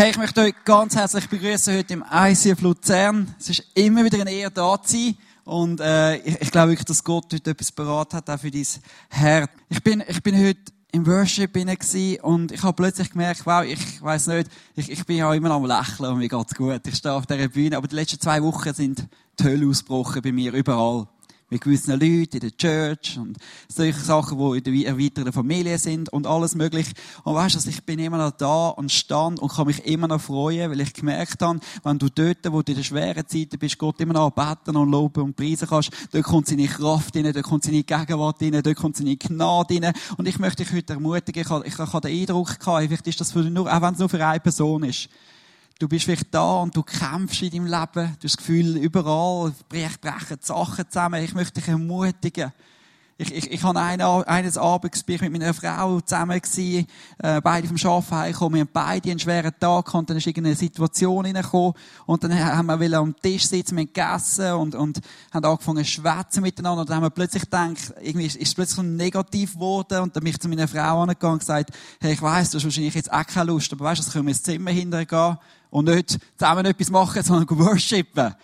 Hey, 0.00 0.12
ich 0.12 0.16
möchte 0.16 0.40
euch 0.40 0.54
ganz 0.64 0.96
herzlich 0.96 1.28
begrüßen 1.28 1.76
heute 1.76 1.92
im 1.92 2.02
ICF 2.10 2.62
Luzern. 2.62 3.34
Es 3.38 3.50
ist 3.50 3.66
immer 3.74 4.02
wieder 4.02 4.18
eine 4.18 4.32
Ehre 4.32 4.50
da 4.50 4.80
zu 4.82 4.96
sein. 4.96 5.18
Und 5.44 5.78
äh, 5.78 6.16
ich, 6.16 6.40
ich 6.40 6.50
glaube 6.50 6.70
wirklich, 6.70 6.86
dass 6.86 7.04
Gott 7.04 7.26
heute 7.34 7.50
etwas 7.50 7.70
parat 7.70 8.14
hat, 8.14 8.30
auch 8.30 8.40
für 8.40 8.50
dein 8.50 8.64
Herz. 9.10 9.50
Ich 9.68 9.82
bin, 9.82 10.02
ich 10.08 10.22
bin 10.22 10.42
heute 10.42 10.72
im 10.92 11.06
Worship 11.06 11.52
gewesen 11.52 12.18
und 12.22 12.50
ich 12.50 12.62
habe 12.62 12.76
plötzlich 12.76 13.10
gemerkt, 13.10 13.44
wow, 13.44 13.62
ich 13.62 14.00
weiß 14.00 14.28
nicht, 14.28 14.48
ich, 14.74 14.90
ich 14.90 15.04
bin 15.04 15.18
ja 15.18 15.34
immer 15.34 15.50
am 15.50 15.66
Lächeln 15.66 16.10
und 16.12 16.16
mir 16.16 16.30
geht's 16.30 16.54
gut. 16.54 16.80
Ich 16.86 16.96
stehe 16.96 17.12
auf 17.12 17.26
dieser 17.26 17.48
Bühne, 17.48 17.76
aber 17.76 17.86
die 17.86 17.96
letzten 17.96 18.20
zwei 18.20 18.42
Wochen 18.42 18.72
sind 18.72 19.06
die 19.38 19.44
Hölle 19.44 19.68
ausgebrochen 19.68 20.22
bei 20.22 20.32
mir 20.32 20.54
überall 20.54 21.08
mit 21.50 21.60
gewissen 21.62 21.92
Leuten 21.92 22.36
in 22.36 22.40
der 22.40 22.56
Church 22.56 23.18
und 23.18 23.36
solche 23.68 23.98
Sachen, 23.98 24.38
die 24.38 24.58
in 24.58 24.64
der 24.64 24.92
erweiterten 24.92 25.32
Familie 25.32 25.78
sind 25.78 26.12
und 26.12 26.26
alles 26.26 26.54
mögliche. 26.54 26.92
Und 27.24 27.34
weißt 27.34 27.66
du, 27.66 27.68
ich 27.68 27.84
bin 27.84 27.98
immer 27.98 28.18
noch 28.18 28.30
da 28.30 28.68
und 28.68 28.92
stand 28.92 29.40
und 29.40 29.52
kann 29.52 29.66
mich 29.66 29.84
immer 29.84 30.08
noch 30.08 30.20
freuen, 30.20 30.70
weil 30.70 30.80
ich 30.80 30.94
gemerkt 30.94 31.42
habe, 31.42 31.60
wenn 31.82 31.98
du 31.98 32.08
dort, 32.08 32.38
wo 32.50 32.62
du 32.62 32.72
in 32.72 32.78
der 32.78 32.84
schweren 32.84 33.26
Zeit 33.26 33.58
bist, 33.58 33.78
Gott 33.78 34.00
immer 34.00 34.14
noch 34.14 34.30
beten 34.30 34.76
und 34.76 34.90
loben 34.90 35.24
und 35.24 35.36
preisen 35.36 35.68
kannst, 35.68 35.90
dort 36.12 36.24
kommt 36.24 36.46
seine 36.46 36.68
Kraft 36.68 37.16
rein, 37.16 37.32
dort 37.32 37.42
kommt 37.42 37.64
seine 37.64 37.82
Gegenwart 37.82 38.40
rein, 38.40 38.62
dort 38.62 38.76
kommt 38.76 38.96
seine 38.96 39.16
Gnade 39.16 39.80
rein. 39.82 39.92
Und 40.16 40.28
ich 40.28 40.38
möchte 40.38 40.64
dich 40.64 40.72
heute 40.72 40.94
ermutigen, 40.94 41.42
ich 41.42 41.50
habe, 41.50 41.66
ich 41.66 41.76
habe 41.76 42.08
den 42.08 42.20
Eindruck 42.20 42.60
gehabt, 42.60 42.86
vielleicht 42.86 43.06
ist 43.08 43.20
das 43.20 43.32
für 43.32 43.40
nur, 43.40 43.72
auch 43.72 43.82
wenn 43.82 43.94
es 43.94 43.98
nur 43.98 44.08
für 44.08 44.24
eine 44.24 44.40
Person 44.40 44.84
ist, 44.84 45.08
Du 45.80 45.88
bist 45.88 46.04
vielleicht 46.04 46.34
da 46.34 46.60
und 46.60 46.76
du 46.76 46.82
kämpfst 46.82 47.40
in 47.40 47.52
deinem 47.52 47.64
Leben. 47.64 48.14
Du 48.20 48.24
hast 48.24 48.24
das 48.24 48.36
Gefühl, 48.36 48.76
überall 48.76 49.50
brechen 49.66 50.36
Sachen 50.42 50.84
zusammen. 50.90 51.24
Ich 51.24 51.32
möchte 51.32 51.58
dich 51.58 51.68
ermutigen. 51.68 52.52
Ich, 53.16 53.34
ich, 53.34 53.50
ich 53.50 53.62
habe 53.62 53.80
eine, 53.80 54.28
eines 54.28 54.58
Abends 54.58 55.02
bin 55.02 55.14
ich 55.14 55.22
mit 55.22 55.32
meiner 55.32 55.54
Frau 55.54 56.00
zusammen 56.02 56.38
gewesen, 56.38 56.86
äh, 57.22 57.40
beide 57.40 57.66
vom 57.66 57.78
Arbeiten 57.82 58.14
heimgekommen. 58.14 58.54
Wir 58.56 58.60
haben 58.60 58.70
beide 58.74 59.10
einen 59.10 59.20
schweren 59.20 59.52
Tag 59.58 59.86
gehabt, 59.86 59.94
und 59.94 60.10
dann 60.10 60.18
ist 60.18 60.26
irgendeine 60.26 60.54
Situation 60.54 61.24
reingekommen. 61.24 61.72
Und 62.04 62.24
dann 62.24 62.38
haben 62.38 62.78
wir 62.78 62.98
am 62.98 63.16
Tisch 63.16 63.46
sitzen, 63.46 63.76
wir 63.76 63.84
haben 63.84 63.92
gegessen 63.92 64.52
und, 64.52 64.74
und 64.74 65.00
haben 65.32 65.44
angefangen 65.46 65.84
zu 65.84 65.92
schwätzen 65.92 66.42
miteinander. 66.42 66.82
Und 66.82 66.90
dann 66.90 66.96
haben 66.96 67.04
wir 67.04 67.10
plötzlich 67.10 67.44
gedacht, 67.44 67.94
irgendwie 68.02 68.26
ist, 68.26 68.36
ist 68.36 68.48
es 68.48 68.54
plötzlich 68.54 68.76
so 68.76 68.82
negativ 68.82 69.54
geworden. 69.54 70.00
Und 70.00 70.14
dann 70.14 70.22
bin 70.22 70.30
ich 70.30 70.40
zu 70.40 70.48
meiner 70.50 70.68
Frau 70.68 71.00
angegangen 71.00 71.34
und 71.34 71.40
gesagt, 71.40 71.70
hey, 72.00 72.12
ich 72.12 72.20
weiss, 72.20 72.50
du 72.50 72.58
hast 72.58 72.64
wahrscheinlich 72.64 72.94
jetzt 72.94 73.10
auch 73.10 73.26
keine 73.26 73.50
Lust, 73.50 73.72
aber 73.72 73.86
weißt 73.86 74.06
du, 74.06 74.12
können 74.12 74.26
wir 74.26 74.32
ins 74.32 74.42
Zimmer 74.42 74.72
hintergehen 74.72 75.38
und 75.70 75.86
nicht 75.86 76.18
zusammen 76.36 76.66
etwas 76.66 76.90
machen, 76.90 77.22
sondern 77.24 77.58
worshipen. 77.58 78.34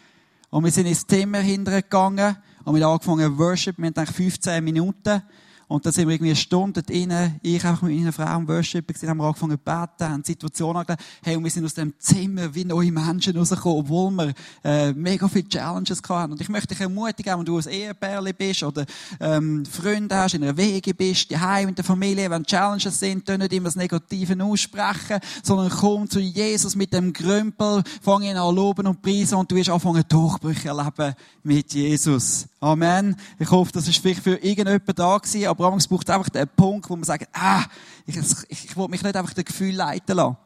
Und 0.51 0.65
wir 0.65 0.71
sind 0.71 0.87
ins 0.87 1.07
Zimmer 1.07 1.41
hintergegangen 1.41 2.37
und 2.65 2.75
wir 2.75 2.85
haben 2.85 2.93
angefangen 2.93 3.33
zu 3.33 3.39
worshipen. 3.39 3.83
Wir 3.83 3.89
haben 3.89 3.97
eigentlich 3.97 4.17
15 4.17 4.65
Minuten. 4.65 5.23
Und 5.69 5.85
dann 5.85 5.93
sind 5.93 6.07
wir 6.07 6.15
irgendwie 6.15 6.31
eine 6.31 6.37
Stunde 6.37 6.83
drinnen, 6.83 7.41
ich 7.43 7.65
auch 7.65 7.83
mit 7.83 7.97
meiner 7.97 8.13
Frau 8.13 8.25
am 8.25 8.47
Worship, 8.47 8.87
haben 9.03 9.19
wir 9.19 9.25
angefangen 9.25 9.59
zu 9.59 9.65
beten, 9.65 10.13
haben 10.13 10.23
die 10.23 10.33
Situation 10.33 10.77
angeschaut. 10.77 11.01
Hey, 11.25 11.37
und 11.37 11.43
wir 11.43 11.51
sind 11.51 11.65
aus 11.65 11.75
dem 11.75 11.93
Zimmer 11.99 12.55
wie 12.55 12.65
neue 12.65 12.93
Menschen 12.93 13.37
rausgekommen, 13.37 13.79
obwohl 13.81 14.11
wir 14.13 14.35
äh, 14.63 14.93
mega 14.93 15.27
viele 15.27 15.49
Challenges 15.49 16.01
hatten. 16.09 16.33
Und 16.33 16.41
ich 16.41 16.49
möchte 16.49 16.69
dich 16.69 16.81
ermutigen, 16.81 17.37
wenn 17.37 17.45
du 17.45 17.59
ein 17.59 17.69
Ehepärli 17.69 18.33
bist 18.33 18.63
oder 18.63 18.87
ähm, 19.19 19.65
Freunde 19.67 20.15
hast, 20.15 20.35
in 20.35 20.45
einer 20.45 20.57
Wege 20.57 20.95
bist, 20.95 21.31
die 21.31 21.39
Heim 21.39 21.71
in 21.71 21.75
der 21.75 21.85
Familie, 21.85 22.31
wenn 22.31 22.45
Challenges 22.45 23.01
sind, 23.01 23.29
dann 23.29 23.41
nicht 23.41 23.53
immer 23.53 23.67
das 23.67 23.77
Negative 23.77 24.45
aussprechen, 24.45 25.19
sondern 25.43 25.71
komm 25.71 26.09
zu 26.09 26.21
Jesus 26.21 26.77
mit 26.77 26.93
dem 26.93 27.13
Grümpel, 27.13 27.83
fang 28.01 28.23
ihn 28.23 28.37
an 28.37 28.55
loben 28.55 28.87
und 28.87 29.03
preisen 29.03 29.35
und 29.35 29.51
du 29.51 29.57
wirst 29.57 29.71
anfangen 29.71 30.05
Durchbrüche 30.09 30.69
erleben 30.69 31.15
mit 31.43 31.75
Jesus. 31.75 32.47
Amen. 32.61 33.17
Ich 33.39 33.51
hoffe, 33.51 33.73
das 33.73 33.87
ist 33.87 33.99
vielleicht 33.99 34.23
für 34.23 34.37
irgendjemanden 34.37 34.95
da 34.95 35.19
gewesen, 35.19 35.47
aber 35.65 35.77
es 35.77 35.89
braucht 35.89 36.09
einfach 36.11 36.29
den 36.29 36.49
Punkt, 36.49 36.89
wo 36.89 36.97
man 36.97 37.05
sagt, 37.05 37.29
ah, 37.33 37.65
ich, 38.07 38.17
ich, 38.17 38.65
ich 38.65 38.77
will 38.77 38.89
mich 38.89 39.03
nicht 39.03 39.17
einfach 39.17 39.35
das 39.35 39.45
Gefühl 39.45 39.75
leiten 39.75 40.17
lassen. 40.17 40.37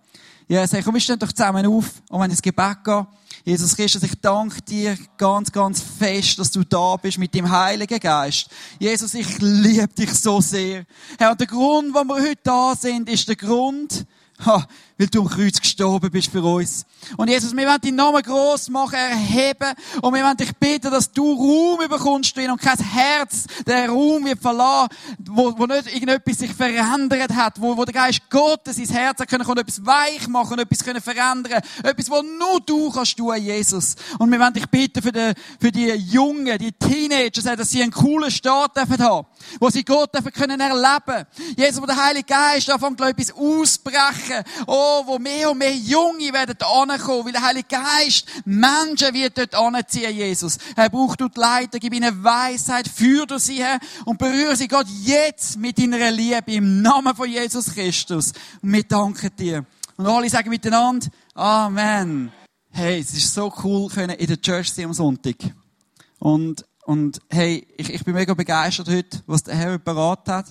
Ja, 0.50 0.66
komm, 0.83 0.94
wir 0.94 1.00
stehen 1.00 1.19
doch 1.19 1.30
zusammen 1.30 1.64
auf 1.64 2.03
und 2.08 2.20
wenn 2.20 2.30
ins 2.30 2.42
Gebet 2.42 2.78
geht. 2.83 3.06
Jesus 3.44 3.77
Christus, 3.77 4.03
ich 4.03 4.20
danke 4.20 4.61
dir 4.62 4.98
ganz, 5.16 5.53
ganz 5.53 5.81
fest, 5.81 6.41
dass 6.41 6.50
du 6.50 6.64
da 6.64 6.97
bist 6.97 7.19
mit 7.19 7.33
dem 7.34 7.48
Heiligen 7.48 8.00
Geist. 8.00 8.48
Jesus, 8.81 9.15
ich 9.15 9.38
liebe 9.38 9.87
dich 9.87 10.12
so 10.12 10.41
sehr. 10.41 10.87
Herr, 11.19 11.37
der 11.37 11.47
Grund, 11.47 11.94
warum 11.94 12.09
wir 12.09 12.16
heute 12.16 12.41
da 12.42 12.75
sind, 12.75 13.09
ist 13.09 13.28
der 13.28 13.37
Grund, 13.37 14.04
ha, 14.44 14.66
weil 15.00 15.06
du 15.06 15.22
am 15.22 15.28
Kreuz 15.28 15.59
gestorben 15.59 16.11
bist 16.11 16.31
für 16.31 16.43
uns. 16.43 16.84
Und 17.16 17.28
Jesus, 17.28 17.56
wir 17.56 17.66
wollen 17.66 17.81
deinen 17.81 17.94
Namen 17.94 18.22
gross 18.22 18.69
machen, 18.69 18.97
erheben. 18.97 19.72
Und 20.03 20.12
wir 20.12 20.22
wollen 20.22 20.37
dich 20.37 20.55
bitten, 20.56 20.91
dass 20.91 21.11
du 21.11 21.33
Raum 21.33 21.78
bekommst 21.88 22.37
drin 22.37 22.50
und 22.50 22.61
kein 22.61 22.77
Herz 22.77 23.47
der 23.66 23.89
Raum 23.89 24.27
wird 24.27 24.41
verlassen, 24.41 24.91
wo, 25.25 25.59
wo 25.59 25.65
nicht 25.65 25.87
irgendetwas 25.94 26.37
sich 26.37 26.53
verändert 26.53 27.34
hat, 27.34 27.59
wo, 27.59 27.78
wo 27.78 27.87
der 27.87 27.94
Geist 27.94 28.28
Gottes 28.28 28.77
ins 28.77 28.93
Herz 28.93 29.21
hat 29.21 29.28
können, 29.28 29.41
etwas 29.56 29.87
weich 29.87 30.28
machen 30.28 30.59
etwas 30.59 30.84
können 30.84 31.00
verändern. 31.00 31.62
Etwas, 31.83 32.10
wo 32.10 32.21
nur 32.21 32.60
du 32.60 32.91
kannst 32.91 33.16
tun, 33.16 33.34
Jesus. 33.37 33.97
Und 34.19 34.31
wir 34.31 34.39
wollen 34.39 34.53
dich 34.53 34.69
bitten 34.69 35.00
für 35.00 35.12
die, 35.12 35.33
für 35.59 35.72
die 35.72 35.93
Jungen, 35.93 36.59
die 36.59 36.72
Teenager, 36.72 37.56
dass 37.56 37.71
sie 37.71 37.83
einen 37.83 37.93
coolen 37.93 38.31
Start 38.31 38.77
dürfen 38.77 39.03
haben, 39.03 39.27
wo 39.60 39.71
sie 39.71 39.83
Gott 39.83 40.15
dürfen 40.15 40.31
können 40.31 40.60
erleben. 40.60 41.27
Jesus, 41.56 41.81
wo 41.81 41.87
der 41.87 41.97
Heilige 41.97 42.27
Geist 42.27 42.69
anfängt, 42.69 43.00
etwas 43.00 43.33
ausbrechen. 43.33 44.44
Oh, 44.66 44.90
wo 45.06 45.19
mehr 45.19 45.51
und 45.51 45.59
mehr 45.59 45.75
Junge 45.75 46.33
werden 46.33 46.56
ankommen, 46.61 47.27
weil 47.27 47.33
der 47.33 47.43
Heilige 47.43 47.69
Geist 47.69 48.27
Menschen 48.45 49.15
wird 49.15 49.39
dort 49.39 49.55
anziehen, 49.55 50.15
Jesus. 50.15 50.59
Er 50.77 50.91
braucht 50.91 51.21
dort 51.21 51.37
Leiter, 51.37 51.78
gib 51.78 51.95
ihnen 51.95 52.23
Weisheit, 52.23 52.89
führ 52.89 53.27
du 53.27 53.39
sie 53.39 53.56
her 53.56 53.78
und 54.05 54.19
berühre 54.19 54.56
sie 54.56 54.69
Gott 54.69 54.87
jetzt 55.03 55.59
mit 55.59 55.78
deiner 55.78 56.11
Liebe 56.11 56.53
im 56.53 56.83
Namen 56.83 57.15
von 57.15 57.31
Jesus 57.31 57.75
Christus. 57.75 58.33
Und 58.62 58.73
wir 58.73 58.84
danken 58.84 59.31
dir. 59.39 59.67
Und 59.97 60.06
alle 60.06 60.31
sagen 60.31 60.51
miteinander, 60.51 61.09
Amen. 61.34 62.33
Hey, 62.71 63.01
es 63.01 63.12
ist 63.15 63.34
so 63.34 63.53
cool, 63.65 63.89
können 63.89 64.17
in 64.17 64.27
der 64.27 64.41
Church 64.41 64.72
sein 64.72 64.87
am 64.87 64.93
Sonntag. 64.93 65.37
Und, 66.19 66.65
und 66.84 67.21
hey, 67.28 67.67
ich, 67.77 67.93
ich 67.93 68.05
bin 68.05 68.15
mega 68.15 68.34
begeistert 68.34 68.89
heute, 68.89 69.22
was 69.27 69.43
der 69.43 69.57
Herr 69.57 69.78
parat 69.78 70.28
hat. 70.28 70.47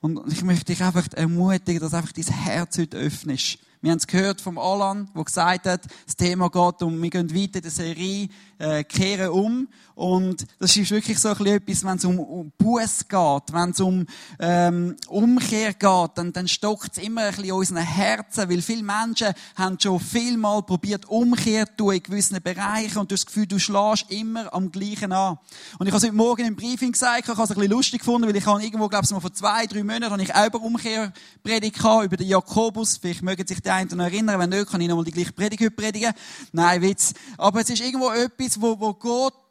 Und 0.00 0.32
ich 0.32 0.42
möchte 0.42 0.66
dich 0.66 0.82
einfach 0.82 1.06
ermutigen, 1.12 1.80
dass 1.80 1.94
einfach 1.94 2.12
dein 2.12 2.24
Herz 2.24 2.78
heute 2.78 2.96
öffnest. 2.96 3.58
Wir 3.80 3.90
haben 3.90 3.98
es 3.98 4.06
gehört 4.06 4.40
vom 4.40 4.58
Alan, 4.58 5.08
der 5.14 5.24
gesagt 5.24 5.66
hat, 5.66 5.82
das 6.06 6.16
Thema 6.16 6.48
geht 6.48 6.82
um, 6.82 7.00
wir 7.00 7.10
gehen 7.10 7.34
weiter 7.34 7.56
in 7.56 7.62
der 7.62 7.70
Serie, 7.70 8.28
äh, 8.58 8.84
kehren 8.84 9.30
um. 9.30 9.68
Und 9.94 10.46
das 10.58 10.76
ist 10.76 10.90
wirklich 10.90 11.18
so 11.18 11.28
ein 11.28 11.36
bisschen 11.38 11.56
etwas, 11.56 11.84
wenn 11.84 11.96
es 11.96 12.04
um, 12.04 12.18
um 12.18 12.52
Buß 12.58 13.08
geht, 13.08 13.52
wenn 13.52 13.70
es 13.70 13.80
um 13.80 14.06
ähm, 14.38 14.94
Umkehr 15.08 15.72
geht, 15.72 16.10
dann, 16.16 16.34
dann 16.34 16.48
stockt 16.48 16.98
es 16.98 17.02
immer 17.02 17.22
ein 17.22 17.28
bisschen 17.28 17.44
in 17.44 17.52
unseren 17.52 17.78
Herzen, 17.78 18.50
weil 18.50 18.60
viele 18.60 18.82
Menschen 18.82 19.32
haben 19.54 19.80
schon 19.80 19.98
vielmal 19.98 20.62
probiert, 20.64 21.06
Umkehr 21.08 21.66
zu 21.66 21.76
tun 21.76 21.94
in 21.94 22.02
gewissen 22.02 22.42
Bereichen 22.42 22.98
und 22.98 23.10
du 23.10 23.14
hast 23.14 23.24
das 23.24 23.26
Gefühl, 23.26 23.46
du 23.46 23.58
schlägst 23.58 24.10
immer 24.10 24.52
am 24.52 24.70
gleichen 24.70 25.12
an. 25.12 25.38
Und 25.78 25.86
ich 25.86 25.92
habe 25.92 25.96
es 25.96 26.04
heute 26.04 26.12
Morgen 26.12 26.44
im 26.44 26.56
Briefing 26.56 26.92
gesagt, 26.92 27.20
ich 27.20 27.28
habe 27.28 27.42
es 27.42 27.50
ein 27.50 27.54
bisschen 27.54 27.70
lustig 27.70 28.00
gefunden, 28.00 28.28
weil 28.28 28.36
ich 28.36 28.44
habe 28.44 28.62
irgendwo, 28.62 28.88
glaube 28.88 29.06
ich, 29.06 29.10
mal 29.10 29.20
vor 29.20 29.32
zwei, 29.32 29.66
drei 29.66 29.82
Monaten 29.82 30.12
habe 30.12 30.22
ich 30.22 30.34
auch 30.34 30.46
über 30.46 30.60
Umkehr 30.60 31.10
predigt 31.42 31.78
über 31.78 32.16
den 32.16 32.28
Jakobus. 32.28 32.98
Vielleicht 32.98 33.22
mögen 33.22 33.46
sich 33.46 33.62
die 33.62 33.70
einen 33.70 33.98
erinnern, 33.98 34.38
wenn 34.38 34.50
nicht, 34.50 34.70
kann 34.70 34.80
ich 34.82 34.88
noch 34.88 34.96
mal 34.96 35.04
die 35.04 35.12
gleiche 35.12 35.32
Predigt 35.32 35.62
heute 35.62 35.70
predigen. 35.70 36.12
Nein, 36.52 36.82
Witz. 36.82 37.14
Aber 37.38 37.60
es 37.60 37.70
ist 37.70 37.80
irgendwo 37.80 38.10
etwas, 38.10 38.45
wo, 38.60 38.78
wo 38.78 38.94
Gott 38.94 39.50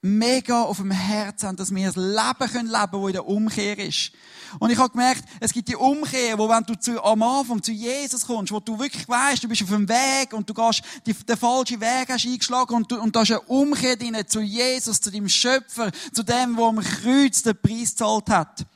mega 0.00 0.62
auf 0.62 0.76
dem 0.76 0.90
Herzen 0.90 1.48
haben, 1.48 1.56
dass 1.56 1.74
wir 1.74 1.88
ein 1.88 1.94
Leben 1.94 2.52
können 2.52 2.68
leben, 2.68 2.92
das 2.92 3.06
in 3.06 3.12
der 3.12 3.26
Umkehr 3.26 3.78
ist. 3.78 4.12
Und 4.58 4.70
ich 4.70 4.78
habe 4.78 4.90
gemerkt, 4.90 5.24
es 5.40 5.52
gibt 5.52 5.68
die 5.68 5.76
Umkehr, 5.76 6.38
wo 6.38 6.48
wenn 6.48 6.62
du 6.62 6.74
zu, 6.78 7.02
am 7.02 7.22
Anfang 7.22 7.62
zu 7.62 7.72
Jesus 7.72 8.26
kommst, 8.26 8.52
wo 8.52 8.60
du 8.60 8.78
wirklich 8.78 9.08
weißt, 9.08 9.42
du 9.42 9.48
bist 9.48 9.62
auf 9.62 9.68
dem 9.70 9.88
Weg 9.88 10.32
und 10.32 10.48
du 10.48 10.54
gehst 10.54 10.82
die, 11.04 11.12
den 11.12 11.36
falschen 11.36 11.80
Weg 11.80 12.08
hast 12.08 12.24
eingeschlagen 12.24 12.74
und, 12.74 12.90
du, 12.90 13.00
und 13.00 13.14
da 13.14 13.22
ist 13.22 13.32
eine 13.32 13.40
Umkehr 13.42 13.96
drin 13.96 14.16
zu 14.26 14.40
Jesus, 14.40 15.00
zu 15.00 15.10
deinem 15.10 15.28
Schöpfer, 15.28 15.90
zu 16.12 16.22
dem, 16.22 16.56
der 16.56 16.64
am 16.64 16.78
Kreuz 16.78 17.42
den 17.42 17.60
Preis 17.60 17.90
gezahlt 17.90 18.30
hat. 18.30 18.66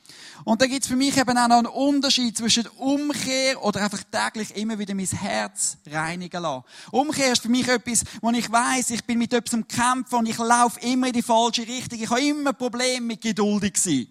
Und 0.45 0.61
da 0.61 0.67
gibt's 0.67 0.87
für 0.87 0.95
mich 0.95 1.17
eben 1.17 1.37
auch 1.37 1.47
noch 1.47 1.57
einen 1.57 1.67
Unterschied 1.67 2.37
zwischen 2.37 2.67
Umkehr 2.77 3.63
oder 3.63 3.81
einfach 3.83 4.03
täglich 4.03 4.55
immer 4.55 4.77
wieder 4.79 4.93
mein 4.93 5.05
Herz 5.05 5.77
reinigen 5.89 6.41
lassen. 6.41 6.63
Umkehr 6.91 7.31
ist 7.31 7.41
für 7.41 7.49
mich 7.49 7.67
etwas, 7.67 8.03
wo 8.21 8.31
ich 8.31 8.51
weiß, 8.51 8.89
ich 8.91 9.03
bin 9.05 9.19
mit 9.19 9.33
etwas 9.33 9.53
am 9.53 9.67
Kämpfen 9.67 10.15
und 10.15 10.29
ich 10.29 10.37
laufe 10.37 10.79
immer 10.81 11.07
in 11.07 11.13
die 11.13 11.21
falsche 11.21 11.67
Richtung. 11.67 11.99
Ich 12.01 12.09
habe 12.09 12.21
immer 12.21 12.53
Probleme 12.53 13.01
mit 13.01 13.21
geduldig 13.21 13.77
sein. 13.77 14.07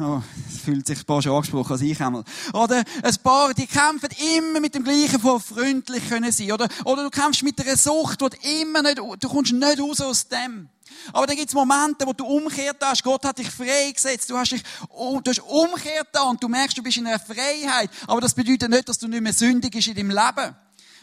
Oh, 0.00 0.22
das 0.48 0.60
fühlt 0.60 0.86
sich 0.86 1.00
ein 1.00 1.04
paar 1.06 1.20
schon 1.20 1.32
angesprochen 1.32 1.72
als 1.72 1.80
ich 1.80 2.00
einmal. 2.00 2.22
Oder 2.52 2.84
ein 3.02 3.16
paar, 3.20 3.52
die 3.52 3.66
kämpfen 3.66 4.10
immer 4.36 4.60
mit 4.60 4.76
dem 4.76 4.84
Gleichen, 4.84 5.18
von 5.18 5.40
freundlich 5.40 6.08
können 6.08 6.30
sein. 6.30 6.52
Oder, 6.52 6.68
oder 6.84 7.02
du 7.02 7.10
kämpfst 7.10 7.42
mit 7.42 7.60
einer 7.60 7.76
Sucht, 7.76 8.20
du 8.20 8.28
immer 8.60 8.82
nicht, 8.82 8.98
du 8.98 9.28
kommst 9.28 9.52
nicht 9.52 9.80
raus 9.80 10.00
aus 10.00 10.28
dem. 10.28 10.68
Aber 11.12 11.26
dann 11.26 11.36
gibt's 11.36 11.52
Momente, 11.52 12.06
wo 12.06 12.12
du 12.12 12.24
umkehrt 12.24 12.76
hast. 12.80 13.02
Gott 13.02 13.24
hat 13.24 13.38
dich 13.38 13.50
freigesetzt. 13.50 14.30
Du 14.30 14.36
hast 14.36 14.52
dich, 14.52 14.62
du 14.88 15.22
hast 15.26 15.40
umkehrt 15.40 16.08
da 16.12 16.22
und 16.22 16.42
du 16.42 16.48
merkst, 16.48 16.78
du 16.78 16.82
bist 16.82 16.96
in 16.96 17.06
einer 17.06 17.18
Freiheit. 17.18 17.90
Aber 18.06 18.20
das 18.20 18.34
bedeutet 18.34 18.70
nicht, 18.70 18.88
dass 18.88 18.98
du 18.98 19.08
nicht 19.08 19.22
mehr 19.22 19.32
sündig 19.32 19.72
bist 19.72 19.88
in 19.88 19.94
deinem 19.94 20.10
Leben. 20.10 20.56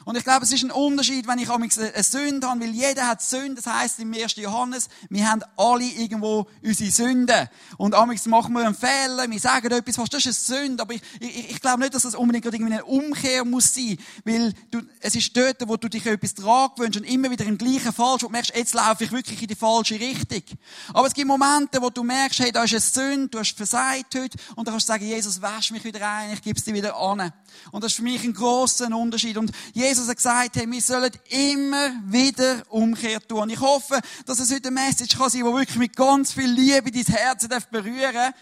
Und 0.05 0.15
ich 0.15 0.23
glaube, 0.23 0.45
es 0.45 0.51
ist 0.51 0.63
ein 0.63 0.71
Unterschied, 0.71 1.27
wenn 1.27 1.39
ich 1.39 1.49
eine 1.49 2.03
Sünde 2.03 2.47
habe, 2.47 2.61
weil 2.61 2.69
jeder 2.69 3.07
hat 3.07 3.23
Sünde. 3.23 3.55
Das 3.55 3.73
heisst 3.73 3.99
im 3.99 4.13
1. 4.13 4.35
Johannes, 4.35 4.87
wir 5.09 5.29
haben 5.29 5.41
alle 5.57 5.83
irgendwo 5.83 6.47
unsere 6.63 6.91
Sünden. 6.91 7.49
Und 7.77 7.95
amigs 7.95 8.27
machen 8.27 8.53
wir 8.53 8.65
einen 8.65 8.75
Fehler, 8.75 9.29
wir 9.29 9.39
sagen 9.39 9.71
etwas, 9.71 9.97
was, 9.97 10.09
das 10.09 10.25
ist 10.25 10.51
eine 10.51 10.59
Sünde. 10.59 10.83
Aber 10.83 10.93
ich, 10.93 11.01
ich, 11.19 11.51
ich 11.51 11.61
glaube 11.61 11.79
nicht, 11.79 11.95
dass 11.95 12.03
das 12.03 12.13
unbedingt 12.13 12.45
irgendwie 12.45 12.73
eine 12.73 12.85
Umkehr 12.85 13.43
muss 13.45 13.73
sein. 13.73 13.97
Weil 14.23 14.53
du, 14.69 14.81
es 14.99 15.15
ist 15.15 15.35
dort, 15.35 15.67
wo 15.67 15.75
du 15.75 15.89
dich 15.89 16.05
etwas 16.05 16.35
dran 16.35 16.69
gewünscht 16.75 16.97
und 16.97 17.03
immer 17.05 17.31
wieder 17.31 17.45
im 17.45 17.57
gleichen 17.57 17.91
Falsch, 17.91 18.21
wo 18.21 18.27
du 18.27 18.31
merkst, 18.31 18.55
jetzt 18.55 18.75
laufe 18.75 19.05
ich 19.05 19.11
wirklich 19.11 19.41
in 19.41 19.47
die 19.47 19.55
falsche 19.55 19.99
Richtung. 19.99 20.43
Aber 20.93 21.07
es 21.07 21.15
gibt 21.15 21.27
Momente, 21.27 21.81
wo 21.81 21.89
du 21.89 22.03
merkst, 22.03 22.41
hey, 22.41 22.51
da 22.51 22.63
ist 22.63 22.73
eine 22.73 22.79
Sünde, 22.79 23.29
du 23.29 23.39
hast 23.39 23.57
versagt 23.57 24.13
heute, 24.13 24.37
und 24.55 24.67
dann 24.67 24.73
kannst 24.73 24.87
du 24.87 24.93
sagen, 24.93 25.05
Jesus, 25.05 25.41
wasch 25.41 25.71
mich 25.71 25.83
wieder 25.83 26.07
ein, 26.07 26.33
ich 26.33 26.43
gebe 26.43 26.57
es 26.57 26.63
dir 26.63 26.75
wieder 26.75 26.95
an. 26.95 27.31
Und 27.71 27.83
das 27.83 27.93
ist 27.93 27.97
für 27.97 28.03
mich 28.03 28.23
ein 28.23 28.33
grosser 28.33 28.87
Unterschied. 28.95 29.37
Und 29.37 29.51
Jesus 29.73 29.94
hat 29.99 30.15
gesagt, 30.15 30.55
hey, 30.55 30.69
wir 30.69 30.81
sollen 30.81 31.11
immer 31.29 31.91
wieder 32.05 32.63
Umkehr 32.69 33.19
tun. 33.25 33.49
Ich 33.49 33.59
hoffe, 33.59 33.99
dass 34.25 34.39
es 34.39 34.51
heute 34.51 34.67
eine 34.67 34.81
Message 34.81 35.17
kann 35.17 35.29
sein, 35.29 35.41
die 35.45 35.53
wirklich 35.53 35.77
mit 35.77 35.95
ganz 35.95 36.33
viel 36.33 36.49
Liebe 36.49 36.91
dein 36.91 37.03
Herz 37.03 37.47
berühren 37.71 38.13
darf. 38.13 38.33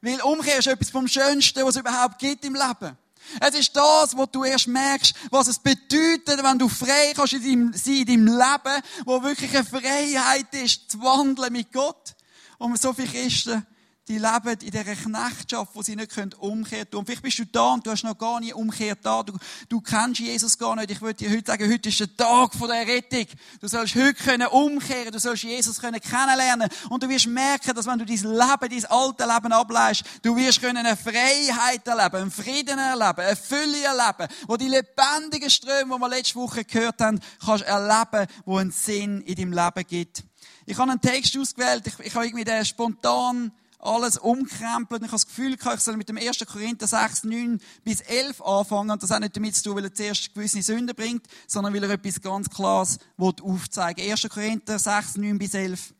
Weil 0.00 0.20
Umkehr 0.22 0.58
ist 0.58 0.66
etwas 0.66 0.90
vom 0.90 1.06
Schönsten, 1.06 1.64
was 1.64 1.76
es 1.76 1.80
überhaupt 1.80 2.18
gibt 2.18 2.44
im 2.44 2.54
Leben. 2.54 2.96
Es 3.40 3.54
ist 3.54 3.76
das, 3.76 4.16
was 4.16 4.30
du 4.32 4.44
erst 4.44 4.66
merkst, 4.66 5.14
was 5.30 5.46
es 5.46 5.58
bedeutet, 5.58 6.42
wenn 6.42 6.58
du 6.58 6.68
frei 6.68 7.12
kannst 7.14 7.34
in 7.34 7.42
deinem, 7.42 7.72
sein 7.72 7.94
in 7.94 8.06
deinem 8.06 8.26
Leben, 8.26 8.82
wo 9.04 9.22
wirklich 9.22 9.56
eine 9.56 9.64
Freiheit 9.64 10.52
ist, 10.52 10.90
zu 10.90 11.00
wandeln 11.00 11.52
mit 11.52 11.72
Gott. 11.72 12.14
Und 12.58 12.80
so 12.80 12.92
viele 12.92 13.08
Christen 13.08 13.66
die 14.08 14.18
leben 14.18 14.58
in 14.62 14.70
dieser 14.70 14.96
Knechtschaft, 14.96 15.74
wo 15.74 15.82
sie 15.82 15.94
nicht 15.94 16.16
umkehren 16.16 16.64
können. 16.64 16.98
Und 16.98 17.06
vielleicht 17.06 17.22
bist 17.22 17.38
du 17.38 17.46
da 17.46 17.74
und 17.74 17.86
du 17.86 17.92
hast 17.92 18.02
noch 18.02 18.18
gar 18.18 18.40
nie 18.40 18.52
umgekehrt 18.52 18.98
da. 19.02 19.22
Du, 19.22 19.38
du 19.68 19.80
kennst 19.80 20.20
Jesus 20.20 20.58
gar 20.58 20.74
nicht. 20.74 20.90
Ich 20.90 21.00
würde 21.00 21.14
dir 21.14 21.30
heute 21.30 21.46
sagen, 21.46 21.72
heute 21.72 21.88
ist 21.88 22.00
der 22.00 22.16
Tag 22.16 22.50
der 22.58 22.86
Rettung. 22.86 23.26
Du 23.60 23.68
sollst 23.68 23.94
heute 23.94 24.14
können 24.14 24.48
umkehren. 24.48 25.12
Du 25.12 25.20
sollst 25.20 25.44
Jesus 25.44 25.80
können 25.80 26.00
kennenlernen. 26.00 26.68
Und 26.90 27.04
du 27.04 27.08
wirst 27.08 27.28
merken, 27.28 27.74
dass 27.74 27.86
wenn 27.86 28.00
du 28.00 28.04
dein 28.04 28.16
Leben, 28.16 28.82
dein 28.82 28.84
alte 28.86 29.24
Leben 29.24 29.52
ableist, 29.52 30.02
du 30.22 30.34
wirst 30.34 30.60
können 30.60 30.84
eine 30.84 30.96
Freiheit 30.96 31.86
erleben, 31.86 32.16
einen 32.16 32.30
Frieden 32.32 32.80
erleben, 32.80 33.20
eine 33.20 33.36
Fülle 33.36 33.84
erleben, 33.84 34.26
wo 34.48 34.56
die 34.56 34.68
lebendigen 34.68 35.48
Ströme, 35.48 35.94
die 35.94 36.00
wir 36.00 36.08
letzte 36.08 36.34
Woche 36.34 36.64
gehört 36.64 37.00
haben, 37.00 37.20
kannst 37.44 37.64
erleben, 37.64 38.26
wo 38.44 38.56
einen 38.56 38.72
Sinn 38.72 39.20
in 39.20 39.36
deinem 39.36 39.52
Leben 39.52 39.86
gibt. 39.86 40.24
Ich 40.66 40.76
habe 40.76 40.90
einen 40.90 41.00
Text 41.00 41.36
ausgewählt. 41.38 41.86
Ich, 41.86 41.98
ich 42.00 42.14
habe 42.14 42.26
irgendwie 42.26 42.44
den 42.44 42.64
spontan 42.64 43.52
alles 43.82 44.16
umkrempelt. 44.16 45.02
Ich 45.02 45.08
habe 45.08 45.16
das 45.16 45.26
Gefühl, 45.26 45.54
ich 45.54 45.80
soll 45.80 45.96
mit 45.96 46.08
dem 46.08 46.16
1. 46.16 46.38
Korinther 46.46 46.86
6, 46.86 47.24
9 47.24 47.60
bis 47.84 48.00
11 48.00 48.40
anfangen. 48.40 48.90
Und 48.90 49.02
das 49.02 49.10
hat 49.10 49.20
nicht 49.20 49.36
damit 49.36 49.56
zu 49.56 49.64
tun, 49.64 49.76
weil 49.76 49.84
er 49.84 49.94
zuerst 49.94 50.32
gewisse 50.32 50.62
Sünden 50.62 50.94
bringt, 50.94 51.26
sondern 51.46 51.74
weil 51.74 51.82
er 51.82 51.90
etwas 51.90 52.20
ganz 52.20 52.48
Klares 52.48 52.98
aufzeigen 53.18 54.04
will. 54.04 54.12
1. 54.12 54.28
Korinther 54.28 54.78
6, 54.78 55.16
9 55.16 55.38
bis 55.38 55.54
11. 55.54 55.94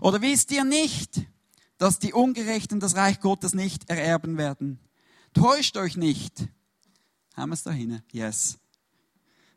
Oder 0.00 0.20
wisst 0.20 0.50
ihr 0.50 0.64
nicht, 0.64 1.22
dass 1.78 1.98
die 1.98 2.12
Ungerechten 2.12 2.80
das 2.80 2.96
Reich 2.96 3.20
Gottes 3.20 3.54
nicht 3.54 3.88
ererben 3.88 4.36
werden? 4.36 4.80
Täuscht 5.32 5.76
euch 5.76 5.96
nicht. 5.96 6.48
Haben 7.34 7.50
wir 7.50 7.54
es 7.54 7.62
da 7.62 7.70
hinten? 7.70 8.02
Yes. 8.10 8.58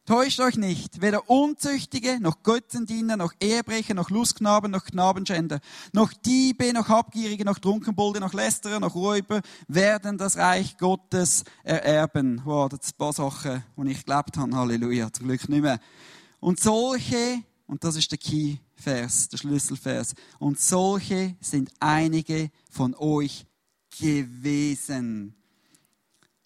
Täuscht 0.06 0.40
euch 0.40 0.56
nicht, 0.56 1.02
weder 1.02 1.32
Unzüchtige, 1.32 2.20
noch 2.20 2.44
Götzendiener, 2.44 3.18
noch 3.18 3.34
Ehebrecher, 3.40 3.96
noch 3.96 4.12
Lustknaben, 4.12 4.70
noch 4.70 4.86
Knabenschänder, 4.86 5.60
noch 5.94 6.14
Diebe, 6.14 6.74
noch 6.74 6.90
Habgierige, 6.90 7.44
noch 7.44 7.58
Trunkenbolde, 7.58 8.20
noch 8.20 8.36
Lästerer, 8.36 8.80
noch 8.80 8.94
Räuber 8.94 9.42
werden 9.68 10.20
das 10.20 10.38
Reich 10.38 10.78
Gottes 10.78 11.44
ererben. 11.64 12.40
Wow, 12.46 12.70
das 12.70 12.82
sind 12.84 12.94
ein 12.94 12.98
paar 13.00 13.14
Sachen, 13.14 13.64
die 13.78 13.92
ich 13.92 14.06
gelebt 14.06 14.38
habe. 14.38 14.56
Halleluja, 14.56 15.12
zum 15.12 15.26
Glück 15.26 15.50
nicht 15.50 15.64
mehr. 15.64 15.80
Und 16.40 16.60
solche, 16.60 17.42
und 17.66 17.84
das 17.84 17.96
ist 17.96 18.12
der 18.12 18.20
Key-Vers, 18.20 19.30
der 19.30 19.38
Schlüsselvers, 19.38 20.14
und 20.38 20.60
solche 20.60 21.36
sind 21.42 21.72
einige 21.80 22.52
von 22.70 22.94
euch 22.94 23.48
gewesen. 24.00 25.36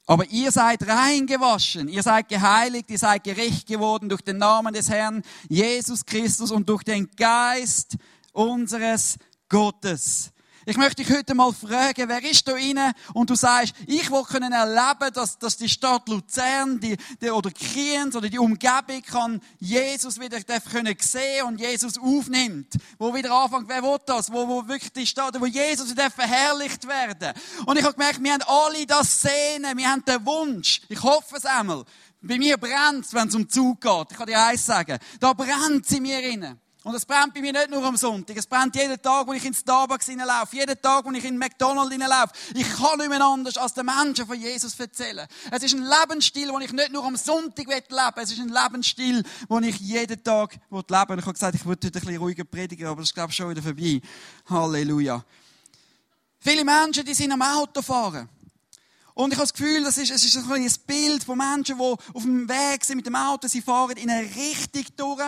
Aber 0.09 0.25
ihr 0.31 0.51
seid 0.51 0.87
reingewaschen, 0.87 1.87
ihr 1.87 2.01
seid 2.01 2.29
geheiligt, 2.29 2.89
ihr 2.89 2.97
seid 2.97 3.23
gerecht 3.23 3.67
geworden 3.67 4.09
durch 4.09 4.23
den 4.23 4.39
Namen 4.39 4.73
des 4.73 4.89
Herrn 4.89 5.21
Jesus 5.49 6.03
Christus 6.03 6.49
und 6.49 6.67
durch 6.67 6.81
den 6.81 7.11
Geist 7.15 7.95
unseres 8.33 9.17
Gottes. 9.49 10.31
Ich 10.69 10.77
möchte 10.77 11.03
dich 11.03 11.11
heute 11.11 11.33
mal 11.33 11.51
fragen, 11.51 12.07
wer 12.07 12.23
ist 12.23 12.47
da 12.47 12.55
inne 12.55 12.93
und 13.15 13.27
du 13.31 13.33
sagst, 13.33 13.73
ich 13.87 14.11
will 14.11 14.21
können 14.21 14.51
erleben, 14.51 15.11
dass, 15.15 15.39
dass 15.39 15.57
die 15.57 15.67
Stadt 15.67 16.07
Luzern, 16.07 16.79
die, 16.79 16.95
die, 17.19 17.31
oder 17.31 17.49
Kriens 17.49 18.15
oder 18.15 18.29
die 18.29 18.37
Umgebung 18.37 19.01
kann 19.01 19.41
Jesus 19.57 20.19
wieder 20.19 20.39
können 20.39 20.95
sehen 20.99 21.47
und 21.47 21.59
Jesus 21.59 21.97
aufnimmt. 21.97 22.75
Wo 22.99 23.11
wieder 23.15 23.31
anfängt, 23.31 23.67
wer 23.67 23.81
will 23.81 23.97
das? 24.05 24.31
Wo, 24.31 24.47
wo 24.47 24.67
wirklich 24.67 24.93
die 24.93 25.07
Stadt, 25.07 25.41
wo 25.41 25.47
Jesus 25.47 25.89
wieder 25.89 26.11
verherrlicht 26.11 26.87
werden. 26.87 27.33
Und 27.65 27.79
ich 27.79 27.83
habe 27.83 27.95
gemerkt, 27.95 28.23
wir 28.23 28.33
haben 28.33 28.43
alle 28.45 28.85
das 28.85 29.23
Sehnen, 29.23 29.75
wir 29.75 29.89
haben 29.89 30.05
den 30.05 30.23
Wunsch. 30.23 30.81
Ich 30.87 31.01
hoffe 31.01 31.37
es 31.37 31.45
einmal. 31.45 31.83
Bei 32.21 32.37
mir 32.37 32.57
brennt 32.57 33.05
es, 33.05 33.13
wenn 33.15 33.27
es 33.27 33.33
um 33.33 33.49
Zug 33.49 33.81
geht. 33.81 34.11
Ich 34.11 34.17
kann 34.17 34.27
dir 34.27 34.45
eins 34.45 34.67
sagen. 34.67 34.99
Da 35.19 35.33
brennt 35.33 35.87
sie 35.87 35.99
mir 35.99 36.21
innen. 36.21 36.61
Und 36.83 36.95
es 36.95 37.05
brennt 37.05 37.33
bei 37.33 37.41
mir 37.41 37.51
nicht 37.51 37.69
nur 37.69 37.83
am 37.83 37.97
Sonntag. 37.97 38.37
Es 38.37 38.47
brennt 38.47 38.73
jeden 38.73 39.01
Tag, 39.01 39.27
wo 39.27 39.33
ich 39.33 39.43
ins 39.43 39.59
Starbucks 39.59 40.05
hineinlaufe. 40.05 40.55
Jeden 40.55 40.81
Tag, 40.81 41.03
wo 41.03 41.11
ich 41.11 41.25
in 41.25 41.37
McDonald's 41.37 41.91
hineinlaufe. 41.91 42.31
Ich 42.55 42.69
kann 42.77 42.97
nicht 42.97 43.09
mehr 43.09 43.21
anders 43.21 43.57
als 43.57 43.73
den 43.73 43.85
Menschen 43.85 44.25
von 44.25 44.39
Jesus 44.39 44.79
erzählen. 44.79 45.27
Es 45.51 45.61
ist 45.61 45.75
ein 45.75 45.83
Lebensstil, 45.83 46.47
den 46.47 46.61
ich 46.61 46.71
nicht 46.71 46.93
nur 46.93 47.03
am 47.03 47.17
Sonntag 47.17 47.67
leben 47.67 47.89
will. 47.89 48.23
Es 48.23 48.31
ist 48.31 48.39
ein 48.39 48.47
Lebensstil, 48.47 49.23
den 49.49 49.63
ich 49.63 49.77
jeden 49.79 50.23
Tag 50.23 50.53
leben 50.53 50.83
will. 50.89 51.19
Ich 51.19 51.25
habe 51.25 51.33
gesagt, 51.33 51.55
ich 51.55 51.65
würde 51.65 51.87
heute 51.87 51.99
ein 51.99 52.01
bisschen 52.01 52.17
ruhiger 52.17 52.45
predigen, 52.45 52.87
aber 52.87 53.01
das 53.01 53.09
ist, 53.09 53.13
glaube 53.13 53.31
ich, 53.31 53.35
schon 53.35 53.49
wieder 53.49 53.61
vorbei. 53.61 53.99
Halleluja. 54.49 55.21
Viele 56.39 56.63
Menschen, 56.63 57.03
die 57.03 57.13
sind 57.13 57.33
am 57.33 57.41
Auto 57.41 57.81
fahren. 57.81 58.29
Und 59.19 59.33
ich 59.33 59.37
habe 59.37 59.47
das 59.47 59.53
Gefühl, 59.53 59.83
das 59.83 59.97
ist, 59.97 60.11
es 60.11 60.23
ist 60.23 60.37
ein, 60.37 60.73
Bild 60.87 61.25
von 61.25 61.37
Menschen, 61.37 61.77
die 61.77 61.83
auf 61.83 62.23
dem 62.23 62.47
Weg 62.47 62.85
sind 62.85 62.95
mit 62.95 63.05
dem 63.05 63.17
Auto, 63.17 63.49
sie 63.49 63.61
fahren 63.61 63.97
in 63.97 64.09
eine 64.09 64.25
Richtung 64.33 64.85
durch. 64.95 65.21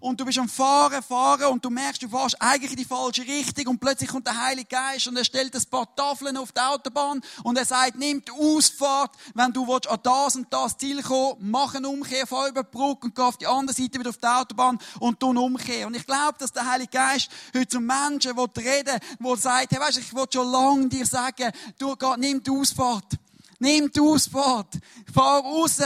Und 0.00 0.18
du 0.18 0.24
bist 0.24 0.38
am 0.38 0.48
Fahren, 0.48 1.02
Fahren 1.02 1.52
und 1.52 1.62
du 1.62 1.68
merkst, 1.68 2.02
du 2.02 2.08
fährst 2.08 2.40
eigentlich 2.40 2.70
in 2.70 2.78
die 2.78 2.86
falsche 2.86 3.26
Richtung 3.26 3.66
und 3.66 3.78
plötzlich 3.78 4.08
kommt 4.08 4.26
der 4.26 4.42
Heilige 4.42 4.68
Geist 4.68 5.06
und 5.08 5.18
er 5.18 5.24
stellt 5.24 5.54
ein 5.54 5.62
paar 5.70 5.94
Tafeln 5.94 6.38
auf 6.38 6.52
die 6.52 6.62
Autobahn 6.62 7.20
und 7.42 7.58
er 7.58 7.66
sagt, 7.66 7.96
nimm 7.96 8.24
die 8.24 8.32
Ausfahrt, 8.32 9.14
wenn 9.34 9.52
du 9.52 9.68
willst, 9.68 9.86
an 9.86 10.00
das 10.02 10.36
und 10.36 10.50
das 10.50 10.78
Ziel 10.78 11.02
kommen, 11.02 11.36
mach 11.40 11.74
eine 11.74 11.90
Umkehr, 11.90 12.26
fahr 12.26 12.48
über 12.48 12.62
die 12.62 12.70
Brücke 12.70 13.04
und 13.04 13.14
geh 13.14 13.20
auf 13.20 13.36
die 13.36 13.46
andere 13.46 13.76
Seite 13.76 13.98
wieder 13.98 14.08
auf 14.08 14.16
die 14.16 14.28
Autobahn 14.28 14.78
und 14.98 15.20
tu 15.20 15.28
eine 15.28 15.40
Umkehr. 15.40 15.86
Und 15.86 15.94
ich 15.94 16.06
glaube, 16.06 16.38
dass 16.38 16.52
der 16.52 16.70
Heilige 16.70 16.92
Geist 16.92 17.28
heute 17.54 17.68
zu 17.68 17.80
Menschen 17.80 18.32
reden 18.32 18.98
will, 19.18 19.36
sagt, 19.36 19.72
hey, 19.72 19.78
weißt, 19.78 19.98
ich 19.98 20.14
will 20.14 20.24
schon 20.32 20.50
lange 20.50 20.88
dir 20.88 21.04
sagen, 21.04 21.52
du, 21.78 21.94
nimm 22.16 22.42
die 22.42 22.50
Ausfahrt. 22.50 23.18
Nimm 23.58 23.90
die 23.90 24.00
Ausfahrt. 24.00 24.78
Fahr 25.12 25.40
raus. 25.40 25.78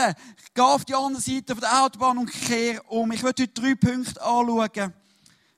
Geh 0.53 0.61
auf 0.61 0.85
die 0.85 0.95
andere 0.95 1.21
Seite 1.21 1.55
der 1.55 1.83
Autobahn 1.83 2.17
und 2.17 2.31
kehr 2.31 2.89
um. 2.91 3.11
Ich 3.11 3.23
möchte 3.23 3.43
heute 3.43 3.53
drei 3.53 3.75
Punkte 3.75 4.21
anschauen. 4.21 4.93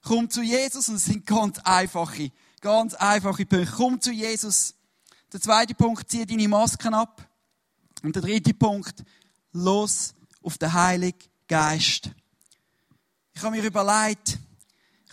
Komm 0.04 0.30
zu 0.30 0.42
Jesus 0.42 0.90
und 0.90 0.96
es 0.96 1.06
sind 1.06 1.26
ganz 1.26 1.60
einfache, 1.60 2.32
ganz 2.60 2.94
einfache 2.94 3.46
Punkte. 3.46 3.72
Komm 3.76 4.02
zu 4.02 4.12
Jesus. 4.12 4.76
Der 5.32 5.42
zweite 5.42 5.74
Punkt, 5.74 6.10
zieh 6.12 6.26
deine 6.26 6.48
Masken 6.48 6.94
ab. 6.94 7.28
Und 8.04 8.16
der 8.16 8.22
dritte 8.22 8.54
Punkt, 8.54 9.04
los 9.54 10.14
auf 10.44 10.58
den 10.58 10.74
Heiligen 10.74 11.18
Geist. 11.48 12.12
Ich 13.34 13.42
habe 13.42 13.56
mir 13.56 13.64
überlegt, 13.64 14.38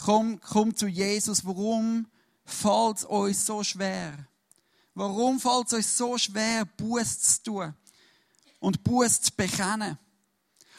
komm, 0.04 0.40
komm 0.40 0.74
zu 0.74 0.88
Jesus. 0.88 1.46
Warum 1.46 2.06
fällt 2.44 2.98
es 2.98 3.04
uns 3.04 3.46
so 3.46 3.62
schwer? 3.62 4.12
Warum 5.00 5.40
fällt 5.40 5.68
es 5.68 5.72
euch 5.72 5.86
so 5.86 6.18
schwer, 6.18 6.66
Buß 6.76 7.20
zu 7.20 7.42
tun 7.44 7.74
und 8.58 8.84
Buß 8.84 9.22
zu 9.22 9.32
bekennen? 9.34 9.98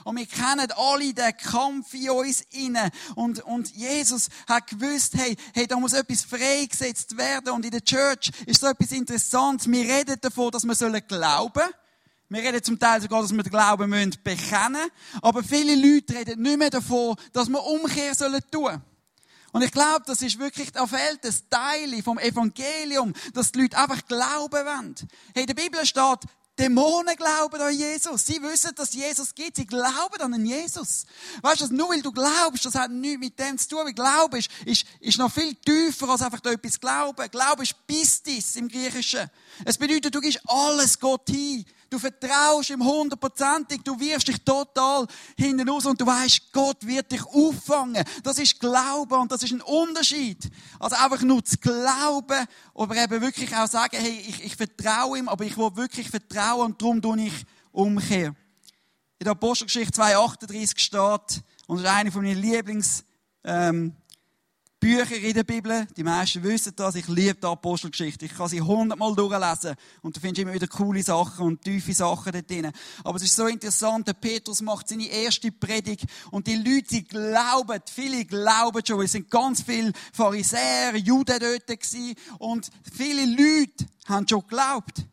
Und 0.03 0.15
wir 0.15 0.27
kennen 0.27 0.71
alle 0.77 1.11
den 1.11 1.37
Kampf 1.37 1.91
in 1.95 2.11
uns 2.11 2.41
inne. 2.51 2.91
Und, 3.15 3.39
und 3.39 3.75
Jesus 3.75 4.27
hat 4.47 4.67
gewusst, 4.67 5.15
hey, 5.15 5.35
hey, 5.55 5.65
da 5.65 5.79
muss 5.79 5.93
etwas 5.93 6.21
freigesetzt 6.21 7.17
werden. 7.17 7.49
Und 7.49 7.65
in 7.65 7.71
der 7.71 7.83
Church 7.83 8.29
ist 8.45 8.61
so 8.61 8.67
etwas 8.67 8.91
Interessantes. 8.91 9.67
Wir 9.67 9.85
reden 9.85 10.17
davon, 10.21 10.51
dass 10.51 10.65
wir 10.65 10.75
sollen 10.75 11.01
glauben. 11.07 11.63
Wir 12.29 12.43
reden 12.43 12.61
zum 12.61 12.77
Teil 12.77 13.01
sogar, 13.01 13.23
dass 13.23 13.33
wir 13.33 13.41
den 13.41 13.49
Glauben 13.49 13.89
müssen 13.89 14.19
bekennen. 14.23 14.87
Aber 15.23 15.41
viele 15.41 15.73
Leute 15.73 16.13
reden 16.13 16.43
nicht 16.43 16.59
mehr 16.59 16.69
davon, 16.69 17.15
dass 17.33 17.49
wir 17.49 17.63
Umkehr 17.63 18.13
sollen 18.13 18.41
tun. 18.51 18.83
Und 19.51 19.61
ich 19.61 19.71
glaube, 19.71 20.03
das 20.05 20.21
ist 20.21 20.39
wirklich, 20.39 20.71
da 20.71 20.87
fehlt 20.87 21.25
ein 21.25 21.35
Teil 21.49 22.01
vom 22.03 22.17
Evangelium, 22.17 23.13
dass 23.33 23.51
die 23.51 23.61
Leute 23.61 23.77
einfach 23.77 24.05
glauben 24.07 24.65
wollen. 24.65 24.95
Hey, 25.33 25.43
in 25.43 25.47
der 25.47 25.53
Bibel 25.53 25.85
steht, 25.85 26.19
Dämonen 26.59 27.15
glauben 27.15 27.59
an 27.59 27.73
Jesus. 27.73 28.25
Sie 28.25 28.41
wissen, 28.41 28.71
dass 28.75 28.93
Jesus 28.93 29.33
gibt. 29.33 29.55
Sie 29.55 29.65
glauben 29.65 30.21
an 30.21 30.45
Jesus. 30.45 31.05
Weißt 31.41 31.61
du, 31.61 31.73
nur 31.73 31.89
weil 31.89 32.01
du 32.01 32.11
glaubst, 32.11 32.65
das 32.65 32.75
hat 32.75 32.91
nichts 32.91 33.19
mit 33.19 33.39
dem 33.39 33.57
zu 33.57 33.69
tun. 33.69 33.85
Weil 33.85 33.93
Glaube 33.93 34.37
ist, 34.37 34.51
ist, 34.65 34.85
ist 34.99 35.17
noch 35.17 35.31
viel 35.31 35.55
tiefer 35.55 36.09
als 36.09 36.21
einfach 36.21 36.43
etwas 36.45 36.79
glauben. 36.79 37.31
Glaube 37.31 37.63
ist 37.63 37.75
Pistis 37.87 38.55
im 38.57 38.67
Griechischen. 38.67 39.29
Es 39.65 39.77
bedeutet, 39.77 40.13
du 40.13 40.21
gibst 40.21 40.41
alles 40.45 40.99
Gott 40.99 41.29
hin. 41.29 41.65
Du 41.91 41.99
vertraust 41.99 42.69
ihm 42.69 42.81
hundertprozentig. 42.81 43.81
Du 43.83 43.99
wirfst 43.99 44.29
dich 44.29 44.41
total 44.45 45.05
hinten 45.37 45.67
raus 45.67 45.85
und 45.85 45.99
du 45.99 46.05
weißt, 46.05 46.53
Gott 46.53 46.87
wird 46.87 47.11
dich 47.11 47.21
auffangen. 47.25 48.01
Das 48.23 48.39
ist 48.39 48.61
Glaube 48.61 49.17
und 49.17 49.29
das 49.29 49.43
ist 49.43 49.51
ein 49.51 49.59
Unterschied. 49.59 50.49
Also 50.79 50.95
einfach 50.95 51.21
nur 51.21 51.43
zu 51.43 51.57
glauben, 51.57 52.47
aber 52.73 52.95
eben 52.95 53.19
wirklich 53.19 53.53
auch 53.53 53.67
sagen, 53.67 53.97
hey, 53.99 54.23
ich, 54.25 54.41
ich 54.41 54.55
vertraue 54.55 55.19
ihm, 55.19 55.27
aber 55.27 55.43
ich 55.43 55.57
will 55.57 55.75
wirklich 55.75 56.09
vertrauen 56.09 56.67
und 56.67 56.81
darum 56.81 57.01
tue 57.01 57.23
ich 57.23 57.45
umkehren. 57.73 58.37
In 59.19 59.25
der 59.25 59.31
Apostelgeschichte 59.31 60.01
2,38 60.01 60.79
steht, 60.79 61.43
und 61.67 61.83
das 61.83 61.91
ist 61.91 61.97
eine 61.97 62.09
von 62.09 62.23
meinen 62.23 62.41
Lieblings, 62.41 63.03
ähm, 63.43 63.97
Bücher 64.81 65.15
in 65.15 65.35
der 65.35 65.43
Bibel. 65.43 65.87
Die 65.95 66.03
meisten 66.03 66.41
wissen 66.41 66.73
das. 66.75 66.95
Ich 66.95 67.07
liebe 67.07 67.35
die 67.35 67.45
Apostelgeschichte. 67.45 68.25
Ich 68.25 68.33
kann 68.35 68.49
sie 68.49 68.61
hundertmal 68.61 69.15
durchlesen. 69.15 69.75
Und 70.01 70.17
du 70.17 70.19
findest 70.19 70.41
immer 70.41 70.53
wieder 70.53 70.65
coole 70.65 71.03
Sachen 71.03 71.45
und 71.45 71.61
tiefe 71.61 71.93
Sachen 71.93 72.31
dort 72.31 72.49
drin. 72.49 72.71
Aber 73.03 73.15
es 73.17 73.23
ist 73.23 73.35
so 73.35 73.45
interessant. 73.45 74.07
Der 74.07 74.13
Petrus 74.13 74.59
macht 74.61 74.89
seine 74.89 75.05
erste 75.05 75.51
Predigt. 75.51 76.05
Und 76.31 76.47
die 76.47 76.55
Leute, 76.55 76.87
sie 76.89 77.03
glauben. 77.03 77.79
Viele 77.93 78.25
glauben 78.25 78.81
schon. 78.83 79.03
Es 79.03 79.11
sind 79.11 79.29
ganz 79.29 79.61
viele 79.61 79.93
Pharisäer, 80.13 80.97
Juden 80.97 81.39
dort 81.39 81.67
gewesen. 81.67 82.15
Und 82.39 82.71
viele 82.91 83.25
Leute 83.25 83.85
haben 84.07 84.27
schon 84.27 84.41
geglaubt. 84.41 85.05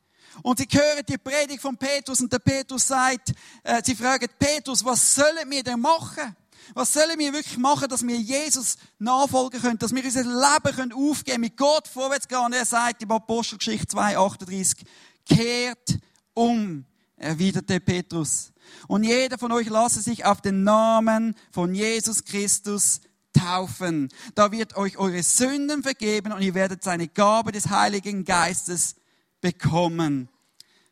Und 0.42 0.60
sie 0.60 0.68
hören 0.70 1.04
die 1.06 1.18
Predigt 1.18 1.60
von 1.60 1.76
Petrus 1.76 2.20
und 2.22 2.32
der 2.32 2.38
Petrus 2.38 2.87
sagt, 2.87 3.32
äh, 3.64 3.82
sie 3.84 3.94
fragen 3.94 4.28
Petrus, 4.38 4.82
was 4.82 5.14
sollen 5.14 5.50
wir 5.50 5.62
denn 5.62 5.80
machen? 5.80 6.34
Was 6.75 6.92
sollen 6.92 7.18
wir 7.18 7.32
wirklich 7.32 7.58
machen, 7.58 7.88
dass 7.88 8.06
wir 8.06 8.16
Jesus 8.16 8.76
nachfolgen 8.98 9.60
können, 9.60 9.78
dass 9.78 9.94
wir 9.94 10.04
unser 10.04 10.22
Leben 10.22 10.76
können 10.76 10.92
aufgeben 10.92 11.40
mit 11.40 11.56
Gott 11.56 11.88
vorwärts 11.88 12.28
gehen? 12.28 12.38
Und 12.38 12.54
er 12.54 12.66
sagt 12.66 13.02
im 13.02 13.10
Apostelgeschichte 13.10 13.96
2,38, 13.96 14.84
kehrt 15.26 15.98
um, 16.34 16.84
erwiderte 17.16 17.80
Petrus. 17.80 18.52
Und 18.87 19.04
jeder 19.04 19.38
von 19.38 19.52
euch 19.52 19.68
lasse 19.68 20.00
sich 20.00 20.25
auf 20.25 20.40
den 20.40 20.62
Namen 20.62 21.34
von 21.50 21.75
Jesus 21.75 22.25
Christus 22.25 23.00
taufen. 23.32 24.08
Da 24.34 24.52
wird 24.52 24.76
euch 24.76 24.98
eure 24.98 25.22
Sünden 25.22 25.82
vergeben 25.82 26.32
und 26.32 26.42
ihr 26.42 26.54
werdet 26.54 26.82
seine 26.82 27.08
Gabe 27.08 27.52
des 27.52 27.68
Heiligen 27.70 28.25
Geistes 28.25 28.96
bekommen. 29.40 30.28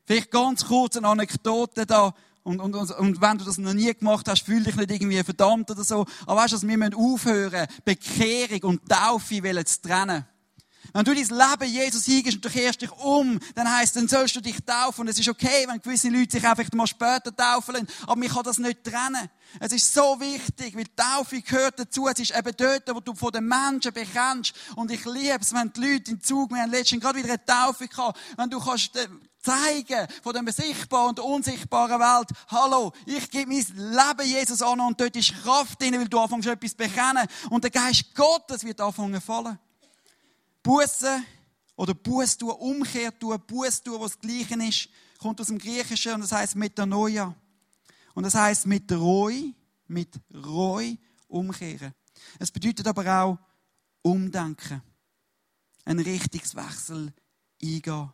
Vielleicht 0.05 0.31
ganz 0.31 0.67
kurz 0.67 0.97
eine 0.97 1.09
Anekdote 1.09 1.87
da. 1.87 2.15
Und, 2.47 2.61
und, 2.61 2.77
und, 2.77 2.91
und 2.93 3.21
wenn 3.21 3.39
du 3.39 3.45
das 3.45 3.59
noch 3.59 3.75
nie 3.75 3.93
gemacht 3.93 4.29
hast, 4.29 4.43
fühl 4.43 4.63
dich 4.63 4.77
nicht 4.77 4.89
irgendwie 4.93 5.21
verdammt 5.25 5.69
oder 5.69 5.83
so. 5.83 6.07
Aber 6.27 6.43
weißt 6.43 6.63
du, 6.63 6.69
wir 6.69 6.79
müssen 6.79 6.95
aufhören, 6.95 7.67
Bekehrung 7.85 8.71
und 8.71 8.89
Taufe 8.89 9.65
zu 9.65 9.83
trennen. 9.83 10.25
Wenn 10.93 11.05
du 11.05 11.15
dein 11.15 11.25
Leben 11.25 11.73
Jesus 11.73 12.05
hingehst 12.05 12.37
und 12.37 12.45
du 12.45 12.51
kehrst 12.51 12.83
dich 12.83 12.93
um, 12.93 13.39
dann 13.55 13.71
heisst, 13.71 13.97
dann 13.97 14.09
sollst 14.09 14.37
du 14.37 14.41
dich 14.41 14.57
taufen. 14.65 15.03
Und 15.03 15.09
es 15.09 15.19
ist 15.19 15.29
okay, 15.29 15.67
wenn 15.69 15.81
gewisse 15.81 16.09
Leute 16.09 16.33
sich 16.33 16.47
einfach 16.47 16.71
mal 16.73 16.87
später 16.87 17.35
taufen 17.35 17.75
lassen. 17.75 17.89
Aber 18.03 18.17
man 18.17 18.29
kann 18.29 18.45
das 18.45 18.59
nicht 18.59 18.85
trennen. 18.85 19.29
Es 19.61 19.73
ist 19.73 19.93
so 19.93 20.19
wichtig, 20.21 20.77
weil 20.77 20.87
Taufe 20.97 21.41
gehört 21.41 21.79
dazu. 21.79 22.09
Es 22.09 22.19
ist 22.19 22.37
eben 22.37 22.53
dort, 22.57 22.95
wo 22.95 23.01
du 23.01 23.15
von 23.15 23.33
den 23.33 23.47
Menschen 23.47 23.93
bekennst. 23.93 24.55
Und 24.75 24.91
ich 24.91 25.05
liebe 25.05 25.39
es, 25.41 25.53
wenn 25.53 25.73
die 25.73 25.81
Leute 25.81 26.11
im 26.13 26.21
Zug, 26.23 26.51
wir 26.51 26.63
haben 26.63 26.71
letztens 26.71 27.03
gerade 27.03 27.19
wieder 27.19 27.29
eine 27.29 27.45
Taufe 27.45 27.89
gehabt, 27.89 28.19
wenn 28.37 28.51
du 28.51 28.61
kannst 28.61 28.97
äh, 28.97 29.09
zeigen 29.47 30.09
von 30.23 30.33
der 30.33 30.53
sichtbaren 30.53 31.11
und 31.11 31.21
unsichtbaren 31.21 32.01
Welt. 32.01 32.29
Hallo, 32.49 32.93
ich 33.07 33.31
gebe 33.31 33.53
mein 33.53 33.65
Leben 33.77 34.29
Jesus 34.29 34.61
an 34.61 34.81
und 34.81 35.01
dort 35.01 35.15
ist 35.15 35.35
Kraft 35.43 35.81
drin, 35.81 35.99
weil 35.99 36.09
du 36.09 36.19
anfängst 36.19 36.49
etwas 36.49 36.73
zu 36.73 36.77
bekennen 36.77 37.27
und 37.51 37.63
der 37.63 37.71
Geist 37.71 38.15
Gottes 38.15 38.65
wird 38.65 38.81
anfangen 38.81 39.15
zu 39.15 39.21
fallen. 39.21 39.59
Buße 40.67 41.23
oder 41.77 41.95
Buß 41.95 42.39
tun, 42.39 42.51
Umkehr 42.51 43.17
tun, 43.17 43.41
Buß 43.47 43.85
tun, 43.85 44.01
was 44.01 44.19
das 44.19 44.21
Gleiche 44.21 44.61
ist, 44.69 44.89
kommt 45.21 45.41
aus 45.41 45.47
dem 45.47 45.59
Griechischen 45.59 46.15
und 46.15 46.23
das 46.23 46.33
heißt 46.33 46.57
Metanoia. 46.57 47.37
Und 48.15 48.25
das 48.25 48.35
heißt 48.35 48.67
mit 48.67 48.91
Reu, 48.91 49.33
mit 49.87 50.19
Reu 50.35 50.97
umkehren. 51.29 51.95
Es 52.41 52.51
bedeutet 52.51 52.85
aber 52.89 53.07
auch 53.07 53.39
umdenken. 54.03 54.83
Ein 55.85 56.01
Richtungswechsel 56.01 57.13
eingehen. 57.63 58.11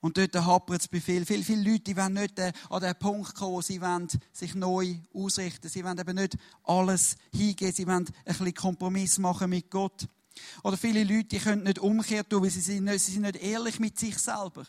Und 0.00 0.18
dort 0.18 0.34
hapert 0.34 0.82
es 0.82 0.88
bei 0.88 1.00
vielen. 1.00 1.24
Viele, 1.24 1.42
viele 1.42 1.70
Leute 1.70 1.96
wollen 1.96 2.12
nicht 2.14 2.38
äh, 2.38 2.52
an 2.68 2.82
den 2.82 2.94
Punkt 2.96 3.34
kommen, 3.34 3.52
wo 3.52 3.62
sie 3.62 3.80
wollen 3.80 4.08
sich 4.32 4.54
neu 4.54 4.94
ausrichten 5.14 5.70
Sie 5.70 5.84
wollen 5.84 5.98
eben 5.98 6.16
nicht 6.16 6.36
alles 6.64 7.16
hingehen. 7.32 7.72
Sie 7.72 7.86
wollen 7.86 8.06
ein 8.06 8.24
bisschen 8.26 8.54
Kompromiss 8.54 9.18
machen 9.18 9.48
mit 9.48 9.70
Gott. 9.70 10.06
Oder 10.62 10.76
viele 10.76 11.04
Leute 11.04 11.24
die 11.24 11.38
können 11.38 11.64
nicht 11.64 11.78
umkehren 11.78 12.26
weil 12.30 12.50
sie 12.50 12.60
sind, 12.60 12.88
sie 12.88 13.12
sind 13.12 13.22
nicht 13.22 13.36
ehrlich 13.36 13.78
mit 13.80 13.98
sich 13.98 14.18
selber. 14.18 14.64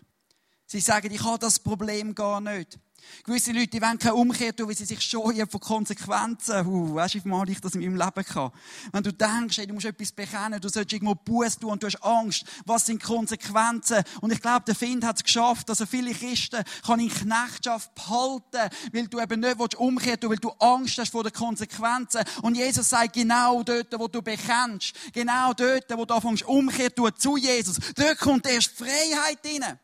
Sie 0.71 0.79
sagen, 0.79 1.11
ich 1.11 1.21
habe 1.21 1.37
das 1.37 1.59
Problem 1.59 2.15
gar 2.15 2.39
nicht. 2.39 2.79
Gewisse 3.25 3.51
Leute, 3.51 3.81
wollen 3.81 3.99
keine 3.99 4.15
Umkehr 4.15 4.55
tun, 4.55 4.69
weil 4.69 4.77
sie 4.77 4.85
sich 4.85 5.01
scheuen 5.01 5.45
von 5.49 5.59
Konsequenzen. 5.59 6.65
Uh, 6.65 6.95
weißt 6.95 7.15
du, 7.15 7.25
wie 7.25 7.27
mal 7.27 7.49
ich 7.49 7.59
das 7.59 7.75
in 7.75 7.81
meinem 7.81 7.97
Leben 7.97 8.25
kann? 8.25 8.51
Wenn 8.93 9.03
du 9.03 9.11
denkst, 9.11 9.57
hey, 9.57 9.67
du 9.67 9.73
musst 9.73 9.87
etwas 9.87 10.13
bekennen, 10.13 10.61
du 10.61 10.69
sollst 10.69 10.93
irgendwo 10.93 11.13
Buß 11.15 11.59
tun 11.59 11.71
und 11.71 11.83
du 11.83 11.87
hast 11.87 12.01
Angst, 12.01 12.45
was 12.65 12.85
sind 12.85 13.03
Konsequenzen? 13.03 14.01
Und 14.21 14.31
ich 14.31 14.39
glaube, 14.39 14.63
der 14.65 14.75
Find 14.75 15.03
hat 15.03 15.17
es 15.17 15.25
geschafft, 15.25 15.67
dass 15.67 15.81
er 15.81 15.87
viele 15.87 16.13
Christen 16.13 16.63
kann 16.85 17.01
in 17.01 17.09
Knechtschaft 17.09 17.93
behalten, 17.93 18.73
weil 18.93 19.07
du 19.07 19.19
eben 19.19 19.41
nicht 19.41 19.59
willst 19.59 19.75
umkehren 19.75 20.21
tun, 20.21 20.29
weil 20.29 20.37
du 20.37 20.51
Angst 20.51 20.97
hast 20.97 21.11
vor 21.11 21.25
den 21.25 21.33
Konsequenzen. 21.33 22.21
Und 22.43 22.55
Jesus 22.55 22.87
sagt, 22.87 23.11
genau 23.11 23.61
dort, 23.63 23.87
wo 23.99 24.07
du 24.07 24.21
bekennst, 24.21 24.93
genau 25.11 25.51
dort, 25.51 25.83
wo 25.97 26.05
du 26.05 26.13
anfängst 26.13 26.43
umkehren 26.43 26.93
zu 27.17 27.35
Jesus, 27.35 27.75
dort 27.93 28.19
kommt 28.19 28.47
erst 28.47 28.71
Freiheit 28.77 29.39
rein. 29.43 29.77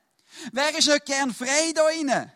Wer 0.51 0.77
ist 0.77 0.87
nicht 0.87 1.05
gern 1.05 1.33
frei 1.33 1.71
da 1.73 1.83
drinnen? 1.83 2.31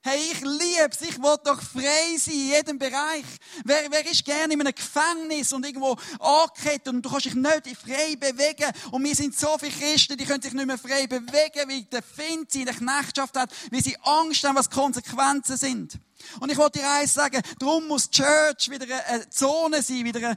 Hey, 0.00 0.20
ich 0.32 0.40
lieb's. 0.40 1.00
Ich 1.02 1.18
will 1.18 1.36
doch 1.44 1.60
frei 1.60 2.16
sein 2.16 2.32
in 2.32 2.48
jedem 2.48 2.78
Bereich. 2.78 3.24
Wer, 3.64 3.90
wer 3.90 4.10
ist 4.10 4.24
gerne 4.24 4.54
in 4.54 4.60
einem 4.60 4.74
Gefängnis 4.74 5.52
und 5.52 5.66
irgendwo 5.66 5.96
angekettet 6.20 6.88
und 6.88 7.02
du 7.02 7.10
kannst 7.10 7.26
dich 7.26 7.34
nicht 7.34 7.76
frei 7.76 8.14
bewegen? 8.16 8.72
Und 8.92 9.04
wir 9.04 9.14
sind 9.14 9.38
so 9.38 9.58
viele 9.58 9.72
Christen, 9.72 10.16
die 10.16 10.24
können 10.24 10.40
sich 10.40 10.52
nicht 10.52 10.66
mehr 10.66 10.78
frei 10.78 11.06
bewegen, 11.08 11.68
weil 11.68 11.82
der 11.82 12.02
Find 12.02 12.50
sie 12.50 12.60
in 12.60 12.66
der 12.66 12.76
Knechtschaft 12.76 13.36
hat, 13.36 13.50
weil 13.70 13.82
sie 13.82 13.98
Angst 14.02 14.44
haben, 14.44 14.56
was 14.56 14.70
Konsequenzen 14.70 15.56
sind. 15.56 15.98
Und 16.40 16.50
ich 16.50 16.56
wollte 16.56 16.78
dir 16.78 16.90
eins 16.90 17.14
sagen, 17.14 17.42
darum 17.58 17.88
muss 17.88 18.08
Church 18.08 18.70
wieder 18.70 18.86
eine 19.08 19.28
Zone 19.28 19.82
sein, 19.82 20.04
wieder 20.04 20.30
ein, 20.30 20.36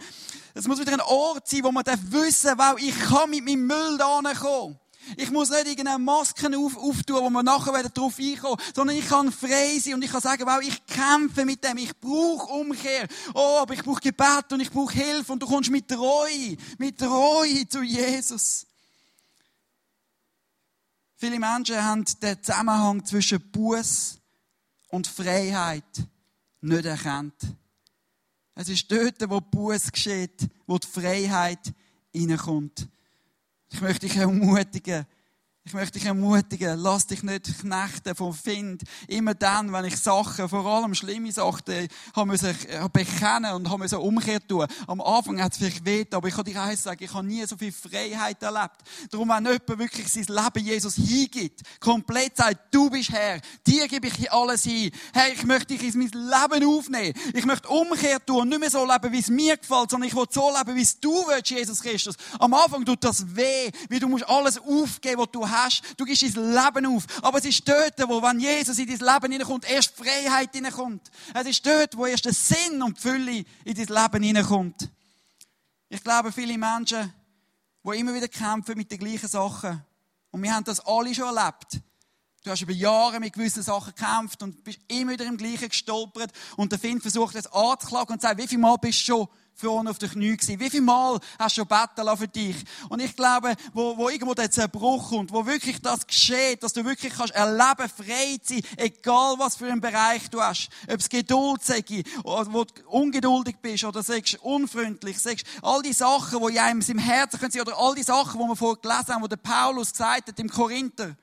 es 0.53 0.67
muss 0.67 0.79
wieder 0.79 0.93
ein 0.93 1.01
Ort 1.01 1.47
sein, 1.47 1.63
wo 1.63 1.71
man 1.71 1.85
wissen 1.85 2.57
darf, 2.57 2.73
wow, 2.73 2.79
ich 2.81 2.99
kann 2.99 3.29
mit 3.29 3.45
meinem 3.45 3.67
Müll 3.67 3.97
da 3.97 4.21
kommen. 4.33 4.80
Ich 5.17 5.31
muss 5.31 5.49
nicht 5.49 5.67
irgendeine 5.67 5.99
Masken 5.99 6.55
auf, 6.55 6.77
auftun, 6.77 7.23
wo 7.23 7.29
wir 7.29 7.43
nachher 7.43 7.73
wieder 7.73 7.89
drauf 7.89 8.17
einkommen, 8.19 8.61
sondern 8.73 8.95
ich 8.95 9.07
kann 9.07 9.31
frei 9.31 9.79
sein 9.79 9.95
und 9.95 10.03
ich 10.03 10.11
kann 10.11 10.21
sagen, 10.21 10.43
wow, 10.45 10.61
ich 10.61 10.85
kämpfe 10.85 11.45
mit 11.45 11.63
dem, 11.63 11.77
ich 11.77 11.97
brauche 11.99 12.53
Umkehr. 12.53 13.07
Oh, 13.33 13.59
aber 13.61 13.73
ich 13.73 13.83
brauche 13.83 14.01
Gebet 14.01 14.51
und 14.51 14.59
ich 14.59 14.71
brauche 14.71 14.93
Hilfe 14.93 15.33
und 15.33 15.41
du 15.41 15.47
kommst 15.47 15.71
mit 15.71 15.91
Reue, 15.91 16.57
mit 16.77 17.01
Reue 17.01 17.67
zu 17.67 17.81
Jesus. 17.81 18.65
Viele 21.17 21.39
Menschen 21.39 21.83
haben 21.83 22.05
den 22.21 22.43
Zusammenhang 22.43 23.05
zwischen 23.05 23.41
Buß 23.51 24.17
und 24.89 25.07
Freiheit 25.07 25.83
nicht 26.61 26.85
erkannt. 26.85 27.35
Es 28.55 28.69
ist 28.69 28.91
dort, 28.91 29.29
wo 29.29 29.39
Buß 29.39 29.91
geschieht, 29.91 30.47
wo 30.67 30.77
die 30.77 30.87
Freiheit 30.87 31.73
hineinkommt. 32.11 32.87
Ich 33.71 33.81
möchte 33.81 34.07
dich 34.07 34.17
ermutigen, 34.17 35.05
ich 35.63 35.73
möchte 35.73 35.99
dich 35.99 36.07
ermutigen, 36.07 36.79
lass 36.79 37.05
dich 37.05 37.21
nicht 37.21 37.59
knechten 37.59 38.15
vom 38.15 38.33
Find. 38.33 38.81
Immer 39.07 39.35
dann, 39.35 39.71
wenn 39.71 39.85
ich 39.85 39.95
Sachen, 39.95 40.49
vor 40.49 40.65
allem 40.65 40.95
schlimme 40.95 41.31
Sachen, 41.31 41.87
habe 42.15 42.31
müssen 42.31 42.49
äh, 42.67 42.89
bekennen 42.91 43.53
und 43.53 43.69
habe 43.69 43.83
müssen 43.83 43.99
umkehren 43.99 44.41
tun. 44.47 44.65
Am 44.87 45.01
Anfang 45.01 45.39
hat 45.39 45.51
es 45.51 45.59
vielleicht 45.59 45.85
weh, 45.85 46.03
aber 46.11 46.27
ich 46.27 46.33
kann 46.33 46.45
dir 46.45 46.59
eins 46.59 46.81
sagen, 46.81 47.03
ich 47.03 47.13
habe 47.13 47.27
nie 47.27 47.45
so 47.45 47.57
viel 47.57 47.71
Freiheit 47.71 48.41
erlebt. 48.41 48.77
Darum, 49.11 49.29
wenn 49.29 49.45
jemand 49.45 49.77
wirklich 49.77 50.11
sein 50.11 50.25
Leben 50.27 50.65
Jesus 50.65 50.95
hingibt, 50.95 51.61
komplett 51.79 52.37
sagt, 52.37 52.73
du 52.73 52.89
bist 52.89 53.11
Herr, 53.11 53.39
dir 53.65 53.87
gebe 53.87 54.07
ich 54.07 54.31
alles 54.31 54.63
hin. 54.63 54.89
Herr, 55.13 55.31
ich 55.31 55.45
möchte 55.45 55.77
dich 55.77 55.93
in 55.93 55.99
mein 55.99 56.09
Leben 56.09 56.67
aufnehmen. 56.67 57.13
Ich 57.35 57.45
möchte 57.45 57.69
umkehren 57.69 58.25
tun 58.25 58.49
nicht 58.49 58.59
mehr 58.59 58.71
so 58.71 58.83
leben, 58.83 59.11
wie 59.13 59.19
es 59.19 59.29
mir 59.29 59.57
gefällt, 59.57 59.91
sondern 59.91 60.07
ich 60.07 60.15
will 60.15 60.25
so 60.27 60.51
leben, 60.57 60.75
wie 60.75 60.81
es 60.81 60.99
du 60.99 61.13
willst, 61.27 61.51
Jesus 61.51 61.81
Christus. 61.81 62.15
Am 62.39 62.51
Anfang 62.55 62.83
tut 62.83 63.03
das 63.03 63.35
weh, 63.35 63.69
wie 63.89 63.99
du 63.99 64.07
musst 64.07 64.27
alles 64.27 64.57
aufgeben, 64.57 65.21
was 65.21 65.29
du 65.31 65.50
hast. 65.51 65.83
Du 65.97 66.05
gibst 66.05 66.23
dein 66.23 66.53
Leben 66.53 66.85
auf. 66.85 67.05
Aber 67.21 67.37
es 67.37 67.45
ist 67.45 67.67
dort, 67.67 67.99
wo, 68.07 68.21
wenn 68.21 68.39
Jesus 68.39 68.79
in 68.79 68.87
dein 68.87 69.13
Leben 69.13 69.31
hineinkommt, 69.33 69.69
erst 69.69 69.95
Freiheit 69.95 70.53
hineinkommt. 70.53 71.11
Es 71.33 71.45
ist 71.45 71.65
dort, 71.65 71.95
wo 71.97 72.05
erst 72.05 72.25
der 72.25 72.33
Sinn 72.33 72.81
und 72.81 72.97
die 72.97 73.01
Fülle 73.01 73.45
in 73.65 73.75
dein 73.75 74.03
Leben 74.03 74.23
hineinkommt. 74.23 74.89
Ich 75.89 76.03
glaube, 76.03 76.31
viele 76.31 76.57
Menschen, 76.57 77.13
die 77.83 77.99
immer 77.99 78.13
wieder 78.13 78.27
kämpfen 78.27 78.77
mit 78.77 78.89
den 78.89 78.99
gleichen 78.99 79.27
Sachen, 79.27 79.83
und 80.31 80.41
wir 80.41 80.53
haben 80.53 80.63
das 80.63 80.79
alle 80.79 81.13
schon 81.13 81.35
erlebt, 81.35 81.81
Du 82.43 82.49
hast 82.49 82.63
über 82.63 82.71
Jahre 82.71 83.19
mit 83.19 83.33
gewissen 83.33 83.61
Sachen 83.61 83.93
gekämpft 83.95 84.41
und 84.41 84.63
bist 84.63 84.79
immer 84.87 85.11
wieder 85.11 85.25
im 85.25 85.37
Gleichen 85.37 85.69
gestolpert. 85.69 86.31
Und 86.57 86.71
der 86.71 86.79
Feind 86.79 87.03
versucht 87.03 87.35
jetzt 87.35 87.53
anzuklagen 87.53 88.13
und 88.13 88.21
sagt, 88.21 88.41
wie 88.41 88.47
viel 88.47 88.57
Mal 88.57 88.77
bist 88.77 89.01
du 89.01 89.13
schon 89.13 89.27
vorne 89.53 89.91
auf 89.91 89.99
den 89.99 90.09
Knie 90.09 90.35
gewesen? 90.35 90.59
Wie 90.59 90.71
viel 90.71 90.81
Mal 90.81 91.19
hast 91.37 91.55
du 91.55 91.61
schon 91.61 91.67
beten 91.67 92.17
für 92.17 92.27
dich? 92.27 92.55
Und 92.89 92.99
ich 92.99 93.15
glaube, 93.15 93.53
wo, 93.73 93.95
wo 93.95 94.09
irgendwo 94.09 94.33
der 94.33 94.49
Zerbruch 94.49 95.09
kommt, 95.09 95.31
wo 95.31 95.45
wirklich 95.45 95.83
das 95.83 96.07
geschieht, 96.07 96.63
dass 96.63 96.73
du 96.73 96.83
wirklich 96.83 97.13
kannst 97.13 97.35
erleben, 97.35 97.87
frei 97.95 98.39
zu 98.41 98.55
sein, 98.55 98.63
egal 98.77 99.35
was 99.37 99.57
für 99.57 99.67
einen 99.67 99.79
Bereich 99.79 100.27
du 100.31 100.41
hast. 100.41 100.69
Ob 100.91 100.99
es 100.99 101.09
Geduld 101.09 101.63
sei, 101.63 101.83
oder 102.23 102.51
wo 102.51 102.63
du 102.63 102.73
ungeduldig 102.87 103.57
bist, 103.61 103.83
oder 103.83 104.01
sagst 104.01 104.41
unfreundlich, 104.41 105.19
sagst 105.19 105.45
all 105.61 105.83
die 105.83 105.93
Sachen, 105.93 106.39
die 106.39 106.53
in 106.53 106.57
einem 106.57 106.81
im 106.81 106.97
Herzen 106.97 107.39
können 107.39 107.51
sein, 107.51 107.61
oder 107.61 107.77
all 107.77 107.93
die 107.93 108.01
Sachen, 108.01 108.41
die 108.41 108.47
wir 108.47 108.55
vorher 108.55 108.81
gelesen 108.81 109.13
haben, 109.13 109.21
wo 109.21 109.27
der 109.27 109.37
Paulus 109.37 109.91
gesagt 109.91 110.27
hat 110.29 110.39
im 110.39 110.49
Korinther. 110.49 111.15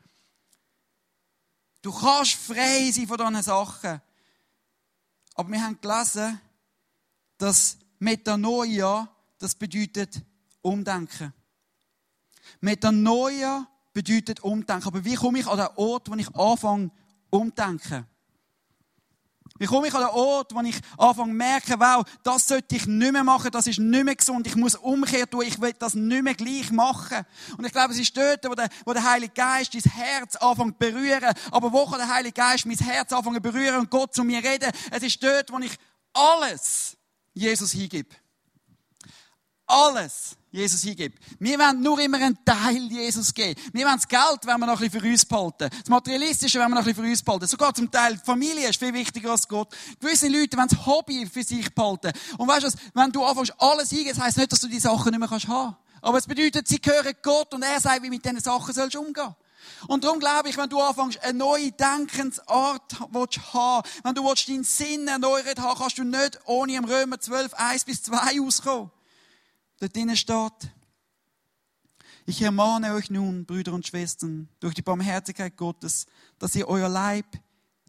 Du 1.82 1.92
kannst 1.92 2.34
frei 2.34 2.90
sein 2.90 3.06
von 3.06 3.16
diesen 3.16 3.42
Sachen. 3.42 4.00
Aber 5.34 5.50
wir 5.50 5.62
haben 5.62 5.80
gelesen, 5.80 6.40
dass 7.36 7.78
Metanoia, 7.98 9.08
das 9.38 9.54
bedeutet 9.54 10.20
Umdenken. 10.62 11.32
Metanoia 12.60 13.68
bedeutet 13.92 14.40
Umdenken. 14.40 14.86
Aber 14.86 15.04
wie 15.04 15.14
komme 15.14 15.38
ich 15.38 15.46
an 15.46 15.58
den 15.58 15.68
Ort, 15.76 16.10
wo 16.10 16.14
ich 16.14 16.34
anfange, 16.34 16.90
umdenken? 17.30 18.06
Wie 19.58 19.66
komme 19.66 19.88
ich 19.88 19.94
an 19.94 20.02
den 20.02 20.10
Ort, 20.10 20.54
wo 20.54 20.60
ich 20.60 20.78
anfange 20.96 21.32
merken, 21.32 21.74
wow, 21.78 22.04
das 22.22 22.46
sollte 22.46 22.76
ich 22.76 22.86
nicht 22.86 23.12
mehr 23.12 23.24
machen, 23.24 23.50
das 23.50 23.66
ist 23.66 23.78
nicht 23.78 24.04
mehr 24.04 24.14
gesund, 24.14 24.46
ich 24.46 24.56
muss 24.56 24.74
Umkehr 24.76 25.28
tun, 25.28 25.42
ich 25.42 25.60
will 25.60 25.74
das 25.78 25.94
nicht 25.94 26.22
mehr 26.22 26.34
gleich 26.34 26.70
machen. 26.70 27.24
Und 27.56 27.64
ich 27.64 27.72
glaube, 27.72 27.92
es 27.92 27.98
ist 27.98 28.16
dort, 28.16 28.44
wo 28.48 28.54
der, 28.54 28.68
wo 28.84 28.92
der 28.92 29.04
Heilige 29.04 29.32
Geist 29.34 29.74
dein 29.74 29.92
Herz 29.92 30.36
anfängt 30.36 30.80
zu 30.80 30.90
berühren. 30.90 31.34
Aber 31.50 31.72
wo 31.72 31.86
kann 31.86 31.98
der 31.98 32.08
Heilige 32.08 32.34
Geist 32.34 32.66
mein 32.66 32.78
Herz 32.78 33.12
anfangen 33.12 33.36
zu 33.36 33.42
berühren 33.42 33.80
und 33.80 33.90
Gott 33.90 34.14
zu 34.14 34.24
mir 34.24 34.42
reden? 34.42 34.70
Es 34.90 35.02
ist 35.02 35.22
dort, 35.22 35.52
wo 35.52 35.58
ich 35.58 35.76
alles 36.12 36.96
Jesus 37.34 37.72
hingebe. 37.72 38.14
Alles 39.68 40.36
Jesus 40.50 40.82
hingibt. 40.82 41.18
Wir 41.38 41.58
wollen 41.58 41.82
nur 41.82 42.00
immer 42.00 42.16
einen 42.16 42.42
Teil 42.42 42.90
Jesus 42.90 43.34
geben. 43.34 43.60
Wir 43.72 43.84
wollen 43.84 43.96
das 43.96 44.08
Geld, 44.08 44.40
wenn 44.44 44.58
wir 44.58 44.66
noch 44.66 44.80
ein 44.80 44.88
bisschen 44.88 45.02
für 45.02 45.06
uns 45.06 45.26
behalten. 45.26 45.68
Das 45.70 45.88
Materialistische, 45.88 46.58
wenn 46.58 46.70
wir 46.70 46.76
noch 46.76 46.78
ein 46.78 46.84
bisschen 46.86 47.04
für 47.04 47.10
uns 47.10 47.22
behalten. 47.22 47.46
Sogar 47.46 47.74
zum 47.74 47.90
Teil 47.90 48.14
die 48.14 48.24
Familie 48.24 48.68
ist 48.68 48.78
viel 48.78 48.94
wichtiger 48.94 49.32
als 49.32 49.46
Gott. 49.46 49.68
Gewisse 50.00 50.28
Leute 50.28 50.56
wollen 50.56 50.68
das 50.68 50.86
Hobby 50.86 51.26
für 51.26 51.42
sich 51.42 51.74
behalten. 51.74 52.12
Und 52.38 52.48
weißt 52.48 52.62
du 52.62 52.66
was? 52.68 52.76
Wenn 52.94 53.12
du 53.12 53.24
anfängst, 53.24 53.54
alles 53.58 53.90
das 53.90 54.18
heisst 54.18 54.38
nicht, 54.38 54.50
dass 54.50 54.60
du 54.60 54.68
die 54.68 54.80
Sachen 54.80 55.10
nicht 55.10 55.20
mehr 55.20 55.30
haben 55.30 55.38
kannst 55.38 55.76
Aber 56.00 56.16
es 56.16 56.26
bedeutet, 56.26 56.66
sie 56.66 56.80
gehören 56.80 57.14
Gott 57.22 57.52
und 57.52 57.62
er 57.62 57.80
sagt, 57.80 58.02
wie 58.02 58.10
mit 58.10 58.24
diesen 58.24 58.40
Sachen 58.40 58.72
sollst 58.72 58.94
du 58.94 59.00
umgehen. 59.00 59.34
Und 59.86 60.02
darum 60.02 60.18
glaube 60.18 60.48
ich, 60.48 60.56
wenn 60.56 60.70
du 60.70 60.80
anfängst, 60.80 61.22
eine 61.22 61.36
neue 61.36 61.72
Denkensart 61.72 62.96
willst 63.10 63.52
haben, 63.52 63.86
wenn 64.02 64.14
du 64.14 64.24
deinen 64.24 64.64
Sinn 64.64 65.08
erneuert 65.08 65.58
haben, 65.58 65.78
kannst 65.78 65.98
du 65.98 66.04
nicht 66.04 66.38
ohne 66.46 66.74
im 66.74 66.84
Römer 66.84 67.20
12, 67.20 67.52
1 67.52 67.84
bis 67.84 68.02
2 68.04 68.40
auskommen. 68.40 68.90
Dort 69.80 69.94
drinnen 69.94 70.16
steht, 70.16 70.72
ich 72.26 72.42
ermahne 72.42 72.92
euch 72.94 73.10
nun, 73.10 73.46
Brüder 73.46 73.72
und 73.72 73.86
Schwestern, 73.86 74.48
durch 74.60 74.74
die 74.74 74.82
Barmherzigkeit 74.82 75.56
Gottes, 75.56 76.06
dass 76.38 76.54
ihr 76.56 76.68
euer 76.68 76.88
Leib 76.88 77.26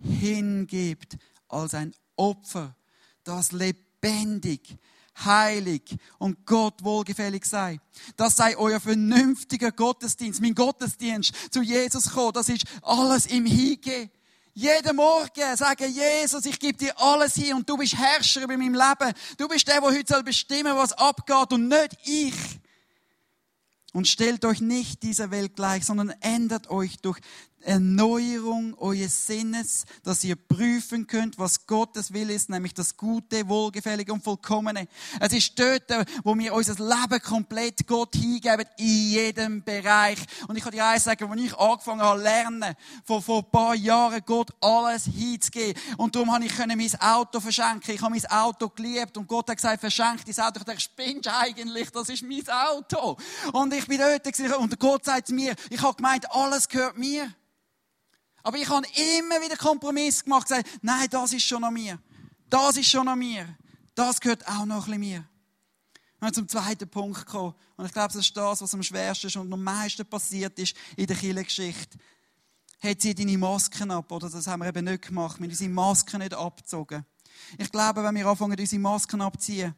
hingebt 0.01 1.17
als 1.47 1.73
ein 1.73 1.93
Opfer, 2.15 2.75
das 3.23 3.51
lebendig, 3.51 4.77
heilig 5.25 5.97
und 6.19 6.45
Gott 6.45 6.83
wohlgefällig 6.83 7.43
sei. 7.45 7.79
Das 8.15 8.35
sei 8.35 8.55
euer 8.55 8.79
vernünftiger 8.79 9.71
Gottesdienst, 9.71 10.41
mein 10.41 10.55
Gottesdienst 10.55 11.33
zu 11.51 11.61
Jesus 11.61 12.11
kommen. 12.11 12.33
Das 12.33 12.49
ist 12.49 12.63
alles 12.81 13.25
im 13.25 13.45
Hingehen. 13.45 14.09
Jeden 14.59 14.97
Morgen 14.97 15.55
sagen, 15.55 15.89
Jesus, 15.89 16.45
ich 16.45 16.59
gebe 16.59 16.77
dir 16.77 16.93
alles 16.99 17.35
hier 17.35 17.55
und 17.55 17.69
du 17.69 17.77
bist 17.77 17.97
Herrscher 17.97 18.41
über 18.41 18.57
meinem 18.57 18.73
Leben. 18.73 19.13
Du 19.37 19.47
bist 19.47 19.65
der, 19.65 19.79
der 19.79 19.89
heute 19.89 20.21
bestimmen 20.21 20.73
soll, 20.73 20.75
was 20.75 20.91
abgeht 20.91 21.53
und 21.53 21.69
nicht 21.69 21.95
ich. 22.03 22.33
Und 23.93 24.09
stellt 24.09 24.43
euch 24.43 24.59
nicht 24.59 25.01
dieser 25.01 25.31
Welt 25.31 25.55
gleich, 25.55 25.85
sondern 25.85 26.09
ändert 26.19 26.69
euch 26.69 26.97
durch 26.97 27.19
Erneuerung 27.61 28.77
eures 28.77 29.27
Sinnes, 29.27 29.85
dass 30.03 30.23
ihr 30.23 30.35
prüfen 30.35 31.07
könnt, 31.07 31.37
was 31.37 31.65
Gottes 31.67 32.13
Will 32.13 32.29
ist, 32.29 32.49
nämlich 32.49 32.73
das 32.73 32.95
Gute, 32.95 33.47
Wohlgefällige 33.47 34.13
und 34.13 34.23
Vollkommene. 34.23 34.87
Es 35.19 35.33
ist 35.33 35.59
dort, 35.59 36.07
wo 36.23 36.37
wir 36.37 36.53
unser 36.53 36.75
Leben 36.75 37.21
komplett 37.21 37.85
Gott 37.85 38.15
hingeben, 38.15 38.65
in 38.77 39.09
jedem 39.09 39.63
Bereich. 39.63 40.19
Und 40.47 40.57
ich 40.57 40.63
kann 40.63 40.71
dir 40.71 40.85
eins 40.85 41.03
sagen, 41.03 41.29
als 41.29 41.41
ich 41.41 41.57
angefangen 41.57 42.01
habe 42.01 42.21
lernen, 42.21 42.75
vor, 43.05 43.21
vor 43.21 43.39
ein 43.39 43.51
paar 43.51 43.75
Jahren 43.75 44.21
Gott 44.25 44.51
alles 44.61 45.05
hinzugeben. 45.05 45.79
Und 45.97 46.15
darum 46.15 46.33
habe 46.33 46.45
ich 46.45 46.57
mein 46.57 47.01
Auto 47.01 47.39
verschenken. 47.39 47.93
Ich 47.93 48.01
habe 48.01 48.11
mein 48.11 48.25
Auto 48.25 48.69
geliebt 48.69 49.17
und 49.17 49.27
Gott 49.27 49.49
hat 49.49 49.57
gesagt, 49.57 49.79
verschenk 49.79 50.23
dein 50.25 50.45
Auto. 50.45 50.59
Ich 50.59 50.65
dachte, 50.65 50.79
spinnst 50.79 51.27
eigentlich, 51.27 51.89
das 51.91 52.09
ist 52.09 52.23
mein 52.23 52.47
Auto. 52.49 53.17
Und 53.53 53.73
ich 53.73 53.87
bin 53.87 53.99
dort 53.99 54.59
und 54.59 54.79
Gott 54.79 55.05
sagt 55.05 55.29
mir, 55.29 55.55
ich 55.69 55.81
habe 55.81 55.95
gemeint, 55.95 56.31
alles 56.31 56.67
gehört 56.67 56.97
mir. 56.97 57.33
Aber 58.43 58.57
ich 58.57 58.69
habe 58.69 58.85
immer 59.17 59.41
wieder 59.41 59.57
Kompromiss 59.57 60.23
gemacht, 60.23 60.47
gesagt, 60.47 60.69
nein, 60.81 61.07
das 61.09 61.33
ist 61.33 61.43
schon 61.43 61.63
an 61.63 61.73
mir. 61.73 61.99
Das 62.49 62.77
ist 62.77 62.89
schon 62.89 63.07
an 63.07 63.19
mir. 63.19 63.47
Das 63.95 64.19
gehört 64.19 64.47
auch 64.47 64.65
noch 64.65 64.87
ein 64.87 64.99
bisschen 64.99 64.99
mir. 64.99 65.25
Und 66.21 66.35
zum 66.35 66.47
zweiten 66.47 66.89
Punkt 66.89 67.25
gekommen. 67.25 67.53
Und 67.77 67.85
ich 67.85 67.93
glaube, 67.93 68.13
das 68.13 68.25
ist 68.27 68.35
das, 68.35 68.61
was 68.61 68.73
am 68.73 68.83
schwersten 68.83 69.27
ist 69.27 69.37
und 69.37 69.51
am 69.51 69.63
meisten 69.63 70.05
passiert 70.05 70.57
ist 70.59 70.75
in 70.97 71.07
der 71.07 71.15
Kirchengeschichte. 71.15 71.97
Hat 72.81 73.01
sie 73.01 73.15
deine 73.15 73.37
Masken 73.37 73.91
ab? 73.91 74.11
Oder 74.11 74.29
das 74.29 74.47
haben 74.47 74.61
wir 74.61 74.67
eben 74.69 74.85
nicht 74.85 75.07
gemacht. 75.07 75.39
Wir 75.39 75.45
haben 75.45 75.51
unsere 75.51 75.69
Masken 75.69 76.19
nicht 76.19 76.33
abgezogen. 76.33 77.05
Ich 77.57 77.71
glaube, 77.71 78.03
wenn 78.03 78.15
wir 78.15 78.25
anfangen, 78.25 78.59
unsere 78.59 78.81
Masken 78.81 79.21
abziehen, 79.21 79.73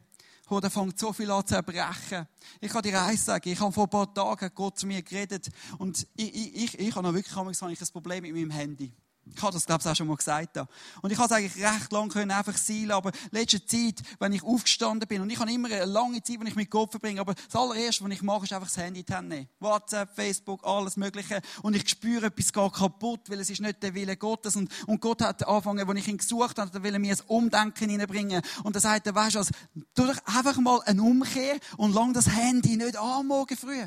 da 0.60 0.70
fängt 0.70 0.98
so 0.98 1.12
viel 1.12 1.30
an 1.30 1.46
zu 1.46 1.54
erbrechen. 1.54 2.26
Ich 2.60 2.70
kann 2.70 2.82
dir 2.82 3.00
eins 3.00 3.24
sagen, 3.24 3.48
ich 3.48 3.60
habe 3.60 3.72
vor 3.72 3.84
ein 3.84 3.90
paar 3.90 4.12
Tagen 4.12 4.50
Gott 4.54 4.78
zu 4.78 4.86
mir 4.86 5.02
geredet 5.02 5.48
und 5.78 6.06
ich, 6.16 6.34
ich, 6.34 6.64
ich, 6.64 6.78
ich 6.78 6.94
habe 6.94 7.06
noch 7.06 7.14
wirklich 7.14 7.34
ich 7.72 7.80
ein 7.80 7.92
Problem 7.92 8.22
mit 8.22 8.34
meinem 8.34 8.50
Handy. 8.50 8.92
Ich 9.24 9.40
habe 9.40 9.52
das, 9.52 9.66
glaube 9.66 9.80
ich, 9.82 9.88
auch 9.88 9.96
schon 9.96 10.08
mal 10.08 10.16
gesagt. 10.16 10.58
Und 11.00 11.10
ich 11.10 11.18
habe 11.18 11.26
es 11.26 11.32
eigentlich 11.32 11.64
recht 11.64 11.92
lang 11.92 12.08
können 12.08 12.30
einfach 12.30 12.56
sein 12.56 12.90
aber 12.90 13.12
letzte 13.30 13.64
Zeit, 13.64 14.02
wenn 14.18 14.32
ich 14.32 14.42
aufgestanden 14.42 15.08
bin, 15.08 15.22
und 15.22 15.30
ich 15.30 15.38
habe 15.38 15.50
immer 15.52 15.68
eine 15.68 15.84
lange 15.84 16.22
Zeit, 16.22 16.40
wenn 16.40 16.46
ich 16.46 16.56
mit 16.56 16.70
Gott 16.70 16.90
verbringe, 16.90 17.20
aber 17.20 17.34
das 17.34 17.54
allererste, 17.54 18.04
was 18.04 18.10
ich 18.12 18.22
mache, 18.22 18.44
ist 18.44 18.52
einfach 18.52 18.68
das 18.68 18.76
Handy 18.76 19.04
in 19.08 19.28
nehmen. 19.28 19.48
WhatsApp, 19.60 20.14
Facebook, 20.14 20.64
alles 20.66 20.96
Mögliche. 20.96 21.40
Und 21.62 21.74
ich 21.74 21.88
spüre, 21.88 22.26
etwas 22.26 22.52
geht 22.52 22.72
kaputt, 22.72 23.30
weil 23.30 23.40
es 23.40 23.50
ist 23.50 23.60
nicht 23.60 23.82
der 23.82 23.94
Wille 23.94 24.16
Gottes. 24.16 24.56
Und, 24.56 24.70
und 24.86 25.00
Gott 25.00 25.22
hat 25.22 25.46
angefangen, 25.46 25.88
als 25.88 25.98
ich 25.98 26.08
ihn 26.08 26.18
gesucht 26.18 26.58
habe, 26.58 26.70
da 26.70 26.82
will 26.82 26.92
er 26.92 26.98
mir 26.98 27.14
ein 27.14 27.20
Umdenken 27.28 27.88
hineinbringen. 27.88 28.42
Und 28.64 28.74
er 28.74 28.80
sagt, 28.80 29.12
weißt 29.12 29.36
du 29.36 29.38
was, 29.40 29.50
tu 29.94 30.06
doch 30.06 30.18
einfach 30.26 30.58
mal 30.58 30.80
eine 30.84 31.02
Umkehr 31.02 31.56
und 31.76 31.94
lang 31.94 32.12
das 32.12 32.28
Handy 32.28 32.76
nicht 32.76 32.96
anmogen 32.96 33.56
früh. 33.56 33.82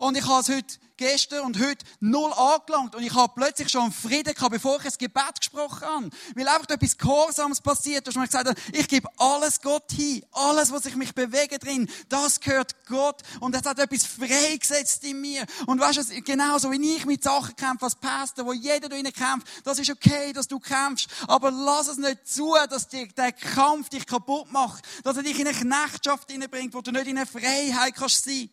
Und 0.00 0.16
ich 0.16 0.26
habe 0.26 0.40
es 0.40 0.48
heute, 0.48 0.78
gestern 0.96 1.40
und 1.44 1.58
heute 1.58 1.84
null 2.00 2.32
angelangt. 2.32 2.94
Und 2.94 3.02
ich 3.02 3.14
habe 3.14 3.32
plötzlich 3.34 3.68
schon 3.68 3.92
Frieden 3.92 4.32
gehabt, 4.32 4.50
bevor 4.50 4.78
ich 4.78 4.84
das 4.84 4.96
Gebet 4.96 5.38
gesprochen 5.38 5.86
habe. 5.86 6.10
Weil 6.34 6.48
einfach 6.48 6.70
etwas 6.70 6.96
Gehorsames 6.96 7.60
passiert 7.60 8.08
ist. 8.08 8.16
Und 8.16 8.24
ich 8.24 8.30
gesagt 8.30 8.58
ich 8.72 8.88
gebe 8.88 9.08
alles 9.18 9.60
Gott 9.60 9.92
hin. 9.92 10.22
Alles, 10.32 10.72
was 10.72 10.86
ich 10.86 10.96
mich 10.96 11.14
bewege 11.14 11.58
drin, 11.58 11.86
das 12.08 12.40
gehört 12.40 12.86
Gott. 12.86 13.20
Und 13.40 13.54
es 13.54 13.62
hat 13.62 13.78
etwas 13.78 14.06
freigesetzt 14.06 15.04
in 15.04 15.20
mir. 15.20 15.44
Und 15.66 15.80
weißt 15.80 15.98
du, 15.98 16.22
genauso 16.22 16.72
wie 16.72 16.96
ich 16.96 17.04
mit 17.04 17.22
Sachen 17.22 17.56
kämpfe 17.56 17.84
als 17.84 17.96
Pastor, 17.96 18.46
wo 18.46 18.54
jeder 18.54 18.88
da 18.88 18.96
kämpft, 18.96 19.48
das 19.64 19.78
ist 19.78 19.90
okay, 19.90 20.32
dass 20.32 20.48
du 20.48 20.60
kämpfst. 20.60 21.08
Aber 21.28 21.50
lass 21.50 21.88
es 21.88 21.98
nicht 21.98 22.26
zu, 22.26 22.54
dass 22.70 22.88
dir 22.88 23.06
der 23.08 23.32
Kampf 23.32 23.90
dich 23.90 24.06
kaputt 24.06 24.50
macht. 24.50 24.82
Dass 25.04 25.18
er 25.18 25.22
dich 25.22 25.38
in 25.38 25.46
eine 25.46 25.56
Knechtschaft 25.56 26.30
hineinbringt, 26.30 26.72
wo 26.72 26.80
du 26.80 26.90
nicht 26.90 27.06
in 27.06 27.18
eine 27.18 27.26
Freiheit 27.26 27.94
kannst 27.96 28.24
sein. 28.24 28.48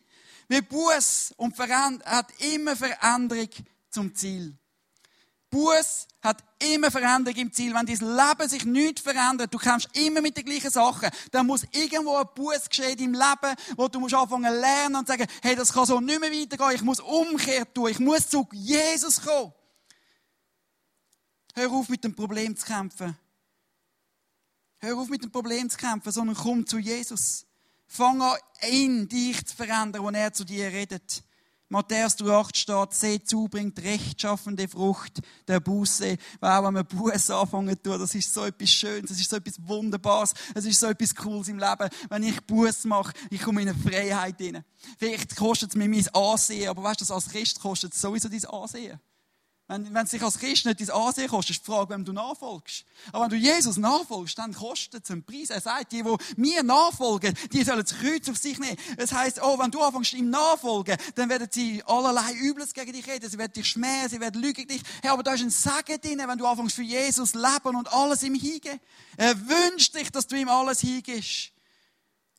Weil 0.48 0.62
Buß 0.62 1.34
und 1.36 1.54
Veränderung 1.54 2.02
hat 2.04 2.32
immer 2.40 2.74
Veränderung 2.74 3.50
zum 3.90 4.14
Ziel. 4.14 4.56
Buß 5.50 6.06
hat 6.22 6.44
immer 6.58 6.90
Veränderung 6.90 7.38
im 7.38 7.52
Ziel. 7.52 7.74
Wenn 7.74 7.86
dein 7.86 7.96
Leben 7.96 8.48
sich 8.48 8.64
nicht 8.64 9.00
verändert, 9.00 9.52
du 9.52 9.58
kämpfst 9.58 9.88
immer 9.96 10.20
mit 10.20 10.36
den 10.36 10.44
gleichen 10.44 10.70
Sachen, 10.70 11.10
dann 11.30 11.46
muss 11.46 11.64
irgendwo 11.72 12.16
ein 12.16 12.26
Buß 12.34 12.68
geschehen 12.68 12.98
im 12.98 13.12
Leben, 13.12 13.56
wo 13.76 13.88
du 13.88 14.00
musst 14.00 14.14
anfangen 14.14 14.52
zu 14.52 14.60
lernen 14.60 14.96
und 14.96 15.08
sagen, 15.08 15.26
hey, 15.42 15.54
das 15.54 15.72
kann 15.72 15.86
so 15.86 16.00
nicht 16.00 16.20
mehr 16.20 16.30
weitergehen, 16.30 16.74
ich 16.74 16.82
muss 16.82 17.00
Umkehr 17.00 17.72
tun, 17.72 17.90
ich 17.90 17.98
muss 17.98 18.28
zu 18.28 18.46
Jesus 18.52 19.22
kommen. 19.22 19.52
Hör 21.54 21.72
auf 21.72 21.88
mit 21.88 22.04
dem 22.04 22.14
Problem 22.14 22.56
zu 22.56 22.66
kämpfen. 22.66 23.16
Hör 24.80 24.96
auf 24.96 25.08
mit 25.08 25.24
dem 25.24 25.32
Problem 25.32 25.68
zu 25.68 25.76
kämpfen, 25.76 26.12
sondern 26.12 26.36
komm 26.36 26.66
zu 26.66 26.78
Jesus. 26.78 27.47
Fang 27.90 28.20
an, 28.20 28.36
ihn, 28.70 29.08
dich 29.08 29.44
zu 29.46 29.56
verändern, 29.56 30.04
wenn 30.04 30.14
er 30.14 30.32
zu 30.32 30.44
dir 30.44 30.66
redet. 30.66 31.24
Matthäus 31.70 32.16
3,8 32.18 32.56
steht, 32.56 32.94
seht 32.94 33.28
zu, 33.28 33.48
bringt 33.48 33.82
rechtschaffende 33.82 34.68
Frucht 34.68 35.20
der 35.46 35.60
Buße. 35.60 36.16
Auch 36.40 36.64
wenn 36.64 36.74
man 36.74 36.86
Buße 36.86 37.34
anfangen 37.34 37.82
tut, 37.82 38.00
das 38.00 38.14
ist 38.14 38.32
so 38.32 38.44
etwas 38.44 38.70
Schönes, 38.70 39.10
das 39.10 39.20
ist 39.20 39.28
so 39.28 39.36
etwas 39.36 39.56
Wunderbares, 39.66 40.32
es 40.54 40.64
ist 40.64 40.80
so 40.80 40.86
etwas 40.86 41.14
Cooles 41.14 41.48
im 41.48 41.58
Leben. 41.58 41.90
Wenn 42.08 42.22
ich 42.22 42.40
Buße 42.42 42.88
mache, 42.88 43.12
ich 43.30 43.42
komme 43.42 43.62
in 43.62 43.68
eine 43.68 43.78
Freiheit 43.78 44.38
hinein. 44.38 44.64
Vielleicht 44.98 45.36
kostet 45.36 45.70
es 45.70 45.76
mir 45.76 45.88
mein 45.88 46.08
Ansehen, 46.14 46.68
aber 46.68 46.82
weißt 46.82 47.02
du, 47.02 47.12
als 47.12 47.28
Christ 47.28 47.60
kostet 47.60 47.92
es 47.92 48.00
sowieso 48.00 48.28
dein 48.28 48.44
Ansehen. 48.46 48.98
Wenn, 49.70 49.92
wenn 49.92 50.04
es 50.04 50.10
dich 50.10 50.22
als 50.22 50.38
Christ 50.38 50.64
nicht 50.64 50.80
dein 50.80 50.90
Ansehen 50.90 51.28
kostet, 51.28 51.56
ist 51.56 51.66
die 51.66 51.70
Frage, 51.70 51.92
wem 51.92 52.02
du 52.02 52.14
nachfolgst. 52.14 52.86
Aber 53.12 53.24
wenn 53.24 53.30
du 53.30 53.36
Jesus 53.36 53.76
nachfolgst, 53.76 54.38
dann 54.38 54.54
kostet 54.54 55.04
es 55.04 55.10
einen 55.10 55.22
Preis. 55.22 55.50
Er 55.50 55.60
sagt, 55.60 55.92
die, 55.92 56.02
die 56.02 56.16
mir 56.40 56.62
nachfolgen, 56.62 57.36
die 57.52 57.62
sollen 57.62 57.84
das 57.84 57.94
Kreuz 57.98 58.26
auf 58.30 58.38
sich 58.38 58.58
nehmen. 58.58 58.78
Das 58.96 59.12
heisst, 59.12 59.42
oh, 59.42 59.58
wenn 59.58 59.70
du 59.70 59.82
anfängst, 59.82 60.14
ihm 60.14 60.30
nachfolgen, 60.30 60.96
dann 61.16 61.28
werden 61.28 61.48
sie 61.50 61.82
allerlei 61.84 62.32
Übles 62.32 62.72
gegen 62.72 62.94
dich 62.94 63.06
reden. 63.06 63.28
Sie 63.28 63.36
werden 63.36 63.52
dich 63.52 63.68
schmähen, 63.68 64.08
sie 64.08 64.20
werden 64.20 64.40
lügen 64.40 64.66
dich. 64.66 64.80
Hey, 65.02 65.10
aber 65.10 65.22
da 65.22 65.34
ist 65.34 65.42
ein 65.42 65.50
Segen 65.50 66.00
drin, 66.00 66.22
wenn 66.26 66.38
du 66.38 66.46
anfängst 66.46 66.74
für 66.74 66.82
Jesus 66.82 67.34
leben 67.34 67.76
und 67.76 67.92
alles 67.92 68.22
ihm 68.22 68.34
hingeben. 68.34 68.80
Er 69.18 69.38
wünscht 69.38 69.94
dich, 69.94 70.10
dass 70.10 70.26
du 70.26 70.36
ihm 70.36 70.48
alles 70.48 70.80
hingibst. 70.80 71.52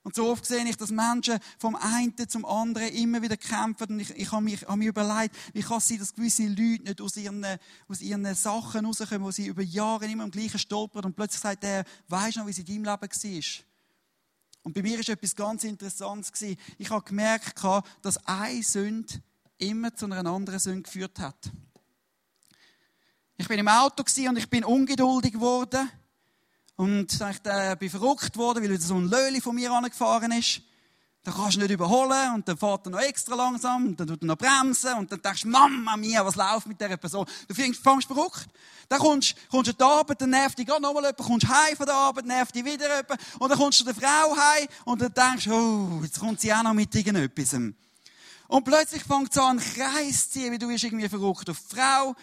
Und 0.01 0.15
so 0.15 0.27
oft 0.29 0.45
sehe 0.45 0.63
ich, 0.67 0.77
dass 0.77 0.91
Menschen 0.91 1.39
vom 1.57 1.75
einen 1.75 2.15
zum 2.27 2.45
anderen 2.45 2.87
immer 2.89 3.21
wieder 3.21 3.35
kämpfen. 3.35 3.89
Und 3.89 3.99
ich, 3.99 4.11
ich 4.11 4.31
habe, 4.31 4.41
mich, 4.41 4.61
habe 4.63 4.77
mir 4.77 4.89
überlegt, 4.89 5.35
wie 5.53 5.61
kann 5.61 5.79
es 5.79 5.87
sein, 5.87 5.99
dass 5.99 6.15
gewisse 6.15 6.47
Leute 6.47 6.83
nicht 6.83 7.01
aus 7.01 7.17
ihren, 7.17 7.45
aus 7.87 8.01
ihren 8.01 8.33
Sachen 8.33 8.85
rauskommen, 8.85 9.23
wo 9.23 9.31
sie 9.31 9.47
über 9.47 9.61
Jahre 9.61 10.05
immer 10.05 10.23
am 10.23 10.31
gleichen 10.31 10.57
stolpern 10.57 11.05
und 11.05 11.15
plötzlich 11.15 11.41
sagt 11.41 11.63
der, 11.63 11.83
weisst 12.07 12.37
du 12.37 12.39
noch, 12.39 12.47
wie 12.47 12.51
es 12.51 12.59
in 12.59 12.65
deinem 12.65 12.85
Leben 12.85 13.01
war? 13.01 13.65
Und 14.63 14.73
bei 14.73 14.81
mir 14.81 14.97
war 14.99 15.09
etwas 15.09 15.35
ganz 15.35 15.63
Interessantes. 15.63 16.41
Ich 16.77 16.89
habe 16.89 17.03
gemerkt, 17.03 17.61
dass 18.01 18.17
eine 18.25 18.63
Sünde 18.63 19.21
immer 19.57 19.93
zu 19.95 20.05
einer 20.05 20.25
anderen 20.25 20.59
Sünde 20.59 20.83
geführt 20.83 21.19
hat. 21.19 21.51
Ich 23.37 23.47
bin 23.47 23.59
im 23.59 23.67
Auto 23.67 24.03
und 24.03 24.37
ich 24.37 24.49
bin 24.49 24.63
ungeduldig 24.63 25.33
geworden. 25.33 25.89
Und 26.79 27.11
ich 27.11 27.21
äh, 27.43 27.75
bin 27.77 27.89
verrückt 27.89 28.37
worden, 28.37 28.63
weil 28.63 28.69
wieder 28.69 28.81
so 28.81 28.95
ein 28.95 29.09
Löli 29.09 29.41
von 29.41 29.53
mir 29.53 29.69
angefahren 29.69 30.31
ist. 30.31 30.61
Da 31.25 31.33
kannst 31.33 31.57
du 31.57 31.59
nicht 31.59 31.71
überholen 31.71 32.35
und 32.35 32.47
dann 32.47 32.57
fährt 32.57 32.87
er 32.87 32.91
noch 32.91 33.01
extra 33.01 33.35
langsam 33.35 33.87
und 33.87 33.99
dann 33.99 34.07
tut 34.07 34.21
er 34.21 34.27
noch 34.27 34.37
bremsen 34.37 34.93
und 34.93 35.11
dann 35.11 35.21
denkst 35.21 35.41
du, 35.41 35.49
Mama 35.49 35.97
mia, 35.97 36.25
was 36.25 36.37
läuft 36.37 36.67
mit 36.67 36.79
dieser 36.79 36.95
Person? 36.95 37.25
Du 37.49 37.53
fängst, 37.53 37.83
fängst 37.83 38.07
verrückt. 38.07 38.47
Dann 38.87 38.99
kommst, 38.99 39.35
kommst 39.51 39.67
du 39.67 39.71
an 39.71 39.77
die 39.77 39.83
Arbeit, 39.83 40.21
dann 40.21 40.29
nervt 40.29 40.57
dich 40.57 40.65
gerade 40.65 40.81
nochmal 40.81 41.03
jemand, 41.03 41.17
kommst 41.17 41.49
heim 41.49 41.75
von 41.75 41.85
der 41.85 41.95
Arbeit, 41.95 42.25
nervt 42.25 42.55
dich 42.55 42.63
wieder 42.63 42.87
jemand 42.87 43.19
und 43.39 43.49
dann 43.49 43.57
kommst 43.57 43.81
du 43.81 43.83
der 43.83 43.95
Frau 43.95 44.37
heim 44.37 44.67
und 44.85 45.01
dann 45.01 45.13
denkst 45.13 45.43
du, 45.43 45.53
oh, 45.53 46.01
jetzt 46.01 46.17
kommt 46.17 46.39
sie 46.39 46.53
auch 46.53 46.63
noch 46.63 46.73
mit 46.73 46.95
irgendetwas. 46.95 47.59
Und 48.47 48.63
plötzlich 48.63 49.03
fängt 49.03 49.31
es 49.31 49.37
an, 49.37 49.59
Kreis 49.59 50.29
zu 50.29 50.39
ziehen, 50.39 50.53
wie 50.53 50.57
du 50.57 50.69
bist 50.69 50.85
irgendwie 50.85 51.09
verrückt 51.09 51.49
auf 51.49 51.59
die 51.59 51.75
Frau 51.75 52.15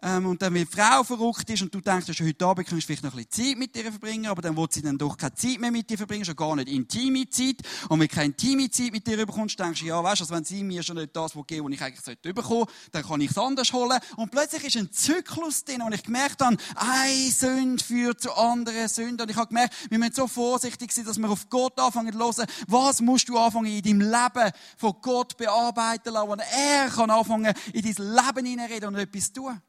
ähm, 0.00 0.26
und 0.26 0.40
dann, 0.40 0.54
weil 0.54 0.64
die 0.64 0.70
Frau 0.70 1.02
verrückt 1.02 1.50
ist 1.50 1.62
und 1.62 1.74
du 1.74 1.80
denkst, 1.80 2.06
heute 2.20 2.46
Abend 2.46 2.68
kannst 2.68 2.84
du 2.84 2.86
vielleicht 2.86 3.02
noch 3.02 3.12
ein 3.12 3.24
bisschen 3.24 3.48
Zeit 3.48 3.58
mit 3.58 3.76
ihr 3.76 3.90
verbringen, 3.90 4.26
aber 4.26 4.42
dann 4.42 4.56
will 4.56 4.68
sie 4.70 4.80
dann 4.80 4.96
doch 4.96 5.16
keine 5.16 5.34
Zeit 5.34 5.58
mehr 5.58 5.72
mit 5.72 5.90
dir 5.90 5.96
verbringen, 5.96 6.24
schon 6.24 6.36
gar 6.36 6.54
nicht 6.54 6.68
intime 6.68 7.28
Zeit. 7.28 7.56
Und 7.88 7.98
wenn 7.98 8.06
du 8.06 8.14
keine 8.14 8.26
intime 8.26 8.70
Zeit 8.70 8.92
mit 8.92 9.06
dir 9.06 9.16
bekommst, 9.26 9.58
denkst 9.58 9.80
du, 9.80 9.86
ja, 9.86 10.02
weißt 10.02 10.20
du, 10.20 10.24
also 10.24 10.34
wenn 10.34 10.44
sie 10.44 10.62
mir 10.62 10.84
schon 10.84 10.96
nicht 10.96 11.16
das 11.16 11.32
geben 11.46 11.66
was 11.66 11.72
ich 11.72 11.82
eigentlich 11.82 12.00
sollte 12.00 12.32
bekommen, 12.32 12.66
dann 12.92 13.02
kann 13.02 13.20
ich 13.20 13.30
es 13.30 13.38
anders 13.38 13.72
holen. 13.72 13.98
Und 14.16 14.30
plötzlich 14.30 14.64
ist 14.64 14.76
ein 14.76 14.92
Zyklus 14.92 15.64
drin, 15.64 15.82
und 15.82 15.92
ich 15.92 16.04
gemerkt 16.04 16.42
habe, 16.42 16.56
eine 16.76 17.30
Sünde 17.30 17.82
führt 17.82 18.20
zu 18.20 18.32
anderen 18.32 18.86
Sünden. 18.88 19.22
Und 19.22 19.30
ich 19.30 19.36
habe 19.36 19.48
gemerkt, 19.48 19.74
wir 19.90 19.98
müssen 19.98 20.14
so 20.14 20.28
vorsichtig 20.28 20.92
sein, 20.92 21.06
dass 21.06 21.18
wir 21.18 21.28
auf 21.28 21.48
Gott 21.48 21.78
anfangen 21.80 22.12
zu 22.12 22.18
hören, 22.18 22.46
was 22.68 23.00
musst 23.00 23.28
du 23.28 23.36
anfangen 23.36 23.66
in 23.66 23.82
deinem 23.82 24.00
Leben 24.00 24.52
von 24.76 24.94
Gott 25.02 25.36
bearbeiten 25.36 26.12
lassen, 26.12 26.30
und 26.30 26.40
er 26.40 26.88
kann 26.88 27.10
anfangen 27.10 27.52
in 27.72 27.82
dein 27.82 28.14
Leben 28.14 28.46
hineinreden 28.46 28.88
und 28.88 28.94
etwas 28.96 29.32
tun. 29.32 29.60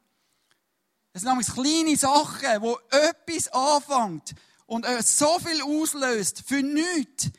Es 1.20 1.24
sind 1.24 1.32
nämlich 1.32 1.54
kleine 1.54 1.98
Sachen, 1.98 2.62
wo 2.62 2.80
etwas 2.92 3.50
anfängt 3.50 4.36
und 4.68 4.86
so 5.04 5.38
viel 5.40 5.62
auslöst 5.62 6.44
für 6.48 6.64
nichts. 6.64 7.30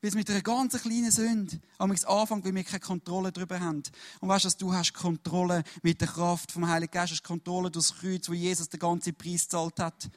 Weil 0.00 0.08
es 0.08 0.14
mit 0.14 0.30
einer 0.30 0.40
ganz 0.40 0.80
kleinen 0.80 1.10
Sünde 1.10 1.60
am 1.76 1.90
anfängt, 1.90 2.46
weil 2.46 2.54
wir 2.54 2.64
keine 2.64 2.80
Kontrolle 2.80 3.30
darüber 3.30 3.60
haben. 3.60 3.82
Und 4.20 4.30
weißt 4.30 4.46
du, 4.46 4.50
du 4.60 4.72
hast 4.72 4.94
Kontrolle 4.94 5.64
mit 5.82 6.00
der 6.00 6.08
Kraft 6.08 6.50
vom 6.50 6.66
Heiligen 6.66 6.90
Geist, 6.90 7.12
hast 7.12 7.22
Kontrolle 7.22 7.70
durch 7.70 7.88
das 7.88 7.98
Kreuz, 7.98 8.26
wo 8.26 8.32
Jesus 8.32 8.70
den 8.70 8.80
ganzen 8.80 9.14
Preis 9.14 9.42
gezahlt 9.42 9.78
hat. 9.80 10.08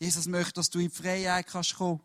Jesus 0.00 0.26
möchte, 0.26 0.54
dass 0.54 0.70
du 0.70 0.80
in 0.80 0.88
die 0.88 0.96
Freiheit 0.96 1.46
kannst 1.46 1.76
kommen. 1.76 2.00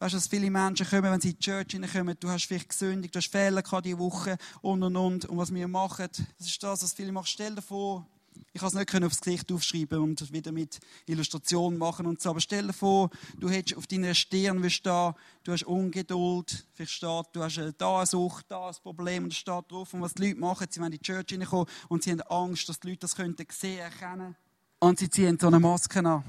Weißt 0.00 0.12
du, 0.12 0.18
dass 0.18 0.28
viele 0.28 0.50
Menschen 0.50 0.86
kommen, 0.86 1.04
wenn 1.04 1.20
sie 1.22 1.30
in 1.30 1.36
die 1.38 1.40
Church 1.42 1.68
hineinkommen, 1.70 2.14
du 2.20 2.28
hast 2.28 2.44
vielleicht 2.44 2.68
gesündigt, 2.68 3.14
du 3.14 3.20
hast 3.20 3.32
Fehler 3.32 3.62
gehabt 3.62 3.86
diese 3.86 3.98
Woche 3.98 4.36
und 4.60 4.82
und 4.82 4.96
und. 4.96 5.24
Und 5.24 5.38
was 5.38 5.54
wir 5.54 5.66
machen, 5.66 6.08
das 6.36 6.46
ist 6.46 6.62
das, 6.62 6.82
was 6.82 6.92
viele 6.92 7.10
machen. 7.10 7.26
Stell 7.26 7.54
dir 7.54 7.62
vor, 7.62 8.06
ich 8.52 8.60
konnte 8.60 8.78
es 8.78 8.92
nicht 8.92 9.04
aufs 9.04 9.20
Gesicht 9.20 9.52
aufschreiben 9.52 10.00
und 10.00 10.32
wieder 10.32 10.50
mit 10.50 10.80
Illustrationen 11.06 11.78
machen 11.78 12.06
und 12.06 12.20
so. 12.20 12.30
Aber 12.30 12.40
stell 12.40 12.66
dir 12.66 12.72
vor, 12.72 13.10
du 13.38 13.48
hättest 13.48 13.78
auf 13.78 13.86
deiner 13.86 14.12
Stirn 14.14 14.68
stehen, 14.70 15.14
du 15.44 15.52
hast 15.52 15.62
Ungeduld, 15.64 16.66
steht, 16.84 17.26
du 17.32 17.42
hast 17.42 17.60
da 17.78 17.96
eine 17.98 18.06
Sucht, 18.06 18.46
da 18.48 18.68
ein 18.68 18.74
Problem 18.82 19.24
und 19.24 19.34
steht 19.34 19.70
drauf. 19.70 19.94
Und 19.94 20.00
was 20.00 20.14
die 20.14 20.28
Leute 20.28 20.40
machen, 20.40 20.66
sie 20.68 20.80
wollen 20.80 20.92
in 20.92 20.98
die 20.98 21.04
Church 21.04 21.26
hineinkommen 21.28 21.66
und 21.88 22.02
sie 22.02 22.10
haben 22.10 22.22
Angst, 22.22 22.68
dass 22.68 22.80
die 22.80 22.88
Leute 22.88 23.00
das 23.00 23.14
könnten 23.14 23.46
sehen, 23.50 23.78
erkennen. 23.78 24.34
Und 24.80 24.98
sie 24.98 25.08
ziehen 25.08 25.38
so 25.38 25.46
eine 25.46 25.60
Maske 25.60 26.00
an. 26.00 26.24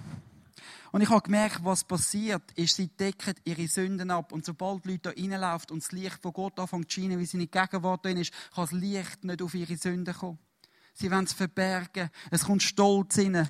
Und 0.92 1.02
ich 1.02 1.10
habe 1.10 1.22
gemerkt, 1.22 1.64
was 1.64 1.86
passiert, 1.86 2.52
ist, 2.56 2.76
sie 2.76 2.90
decken 2.90 3.34
ihre 3.46 3.68
Sünden 3.68 4.12
ab. 4.12 4.32
Und 4.32 4.46
sobald 4.46 4.84
die 4.84 4.92
Leute 4.92 5.14
da 5.14 5.22
reinlaufen 5.22 5.72
und 5.72 5.84
das 5.84 5.92
Licht 5.94 6.22
von 6.22 6.34
Gott 6.34 6.60
anfängt 6.60 6.92
zu 6.92 7.00
scheinen, 7.00 7.18
wie 7.18 7.26
seine 7.26 7.48
Gegenwart 7.48 8.06
drin 8.06 8.18
ist, 8.18 8.34
kann 8.54 8.66
das 8.66 8.74
Licht 8.74 9.24
nicht 9.24 9.42
auf 9.42 9.54
ihre 9.56 9.78
Sünden 9.78 10.14
kommen. 10.14 10.38
Sie 10.94 11.10
wollen 11.10 11.26
es 11.26 11.34
verbergen. 11.34 12.10
Es 12.30 12.44
kommt 12.46 12.64
Stolz 12.64 13.18
rein. 13.18 13.48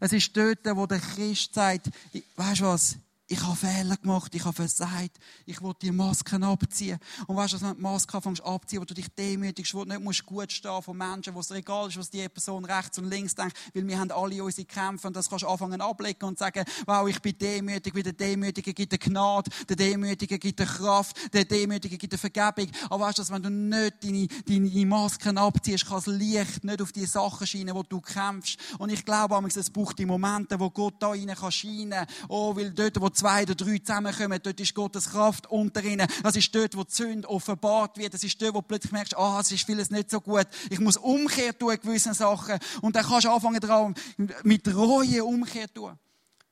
Es 0.00 0.12
ist 0.12 0.36
dort, 0.36 0.64
wo 0.74 0.86
der 0.86 0.98
Christ 0.98 1.54
sagt, 1.54 1.90
weißt 2.36 2.60
du 2.60 2.64
was? 2.64 2.96
Ich 3.30 3.40
habe 3.44 3.54
Fehler 3.54 3.96
gemacht, 3.96 4.34
ich 4.34 4.44
habe 4.44 4.56
versagt, 4.56 5.16
ich 5.46 5.62
will 5.62 5.72
die 5.80 5.92
Masken 5.92 6.42
abziehen. 6.42 6.98
Und 7.28 7.36
weißt 7.36 7.52
du, 7.52 7.60
wenn 7.60 7.68
du 7.68 7.74
die 7.76 7.82
Maske 7.82 8.16
anfängst 8.16 8.42
abziehen, 8.42 8.80
wo 8.80 8.84
du 8.84 8.92
dich 8.92 9.06
demütigst, 9.08 9.72
wo 9.72 9.84
du 9.84 9.90
nicht 9.90 10.02
musst 10.02 10.26
gut 10.26 10.50
stehen 10.50 10.82
von 10.82 10.96
Menschen, 10.96 11.32
wo 11.36 11.38
es 11.38 11.50
egal 11.52 11.86
ist, 11.86 11.96
was 11.96 12.10
die 12.10 12.28
Person 12.28 12.64
rechts 12.64 12.98
und 12.98 13.08
links 13.08 13.36
denkt, 13.36 13.56
weil 13.72 13.86
wir 13.86 14.00
haben 14.00 14.10
alle 14.10 14.42
unsere 14.42 14.66
Kämpfe 14.66 15.06
und 15.06 15.14
das 15.14 15.30
kannst 15.30 15.44
du 15.44 15.48
anfangen 15.48 15.80
ablegen 15.80 16.24
und 16.24 16.40
sagen, 16.40 16.64
wow, 16.86 17.08
ich 17.08 17.22
bin 17.22 17.38
demütig, 17.38 17.94
weil 17.94 18.02
der 18.02 18.14
Demütige 18.14 18.74
gibt 18.74 18.92
eine 18.92 18.98
Gnade, 18.98 19.48
der 19.68 19.76
Demütige 19.76 20.36
gibt 20.36 20.60
eine 20.60 20.68
Kraft, 20.68 21.32
der 21.32 21.44
Demütige 21.44 21.98
gibt 21.98 22.12
eine 22.12 22.18
Vergebung. 22.18 22.68
Aber 22.90 23.06
weißt 23.06 23.18
du, 23.18 23.28
wenn 23.32 23.42
du 23.44 23.50
nicht 23.50 24.02
deine, 24.02 24.26
deine 24.44 24.86
Masken 24.86 25.38
abziehst, 25.38 25.86
kann 25.86 25.98
das 25.98 26.06
Licht 26.08 26.64
nicht 26.64 26.82
auf 26.82 26.90
die 26.90 27.06
Sachen 27.06 27.46
scheinen, 27.46 27.76
wo 27.76 27.84
du 27.84 28.00
kämpfst. 28.00 28.58
Und 28.78 28.90
ich 28.90 29.04
glaube, 29.04 29.40
es 29.46 29.70
braucht 29.70 30.00
die 30.00 30.06
Momente, 30.06 30.58
wo 30.58 30.68
Gott 30.70 30.94
da 30.98 31.10
rein 31.10 31.28
kann 31.28 31.52
scheinen. 31.52 32.06
Oh, 32.28 32.56
weil 32.56 32.72
dort, 32.72 33.00
wo 33.00 33.08
zwei 33.20 33.42
oder 33.42 33.54
drei 33.54 33.78
zusammenkommen, 33.78 34.40
dort 34.42 34.60
ist 34.60 34.74
Gottes 34.74 35.10
Kraft 35.10 35.46
unter 35.48 35.84
ihnen. 35.84 36.06
Das 36.22 36.36
ist 36.36 36.54
dort, 36.54 36.76
wo 36.76 36.84
die 36.84 36.92
Sünde 36.92 37.28
offenbart 37.28 37.98
wird. 37.98 38.14
Das 38.14 38.24
ist 38.24 38.40
dort, 38.40 38.54
wo 38.54 38.60
du 38.60 38.66
plötzlich 38.66 38.92
merkst, 38.92 39.16
ah, 39.16 39.36
oh, 39.36 39.40
es 39.40 39.52
ist 39.52 39.64
vieles 39.64 39.90
nicht 39.90 40.10
so 40.10 40.20
gut. 40.20 40.46
Ich 40.70 40.80
muss 40.80 40.96
Umkehr 40.96 41.56
tun 41.56 41.76
in 41.82 41.98
Sachen. 41.98 42.58
Und 42.80 42.96
dann 42.96 43.04
kannst 43.04 43.26
du 43.26 43.30
anfangen 43.30 43.60
dran, 43.60 43.94
mit 44.42 44.74
Reue 44.74 45.24
Umkehr 45.24 45.72
tun. 45.72 45.98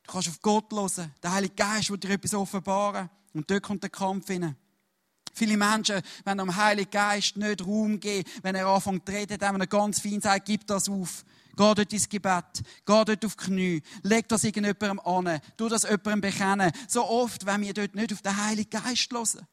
Du 0.02 0.12
kannst 0.12 0.28
auf 0.28 0.40
Gott 0.42 0.72
hören. 0.72 1.12
Der 1.22 1.32
Heilige 1.32 1.54
Geist 1.54 1.90
wird 1.90 2.04
dir 2.04 2.10
etwas 2.10 2.34
offenbaren. 2.34 3.08
Und 3.32 3.50
dort 3.50 3.62
kommt 3.62 3.82
der 3.82 3.90
Kampf 3.90 4.26
hinein. 4.26 4.56
Viele 5.32 5.56
Menschen, 5.56 6.02
wenn 6.24 6.40
am 6.40 6.56
Heiligen 6.56 6.90
Geist 6.90 7.36
nicht 7.36 7.64
Raum 7.64 8.00
geben, 8.00 8.28
wenn 8.42 8.54
er 8.54 8.66
anfängt 8.66 9.06
zu 9.06 9.12
reden, 9.12 9.38
dann, 9.38 9.60
er 9.60 9.66
ganz 9.66 10.00
fein 10.00 10.20
sagt, 10.20 10.46
gib 10.46 10.66
das 10.66 10.88
auf. 10.88 11.24
Geh 11.58 11.74
dort 11.74 11.92
ins 11.92 12.08
Gebet. 12.08 12.62
Geh 12.86 13.04
dort 13.04 13.24
auf 13.24 13.34
die 13.34 13.44
Knie. 13.44 13.82
Leg 14.04 14.28
das 14.28 14.44
irgendjemandem 14.44 15.00
an. 15.00 15.40
Tu 15.56 15.68
das 15.68 15.82
jemandem 15.82 16.20
bekennen. 16.20 16.70
So 16.86 17.04
oft, 17.04 17.44
wenn 17.46 17.62
wir 17.62 17.74
dort 17.74 17.96
nicht 17.96 18.12
auf 18.12 18.22
den 18.22 18.36
Heiligen 18.36 18.70
Geist 18.70 19.12
hören. 19.12 19.44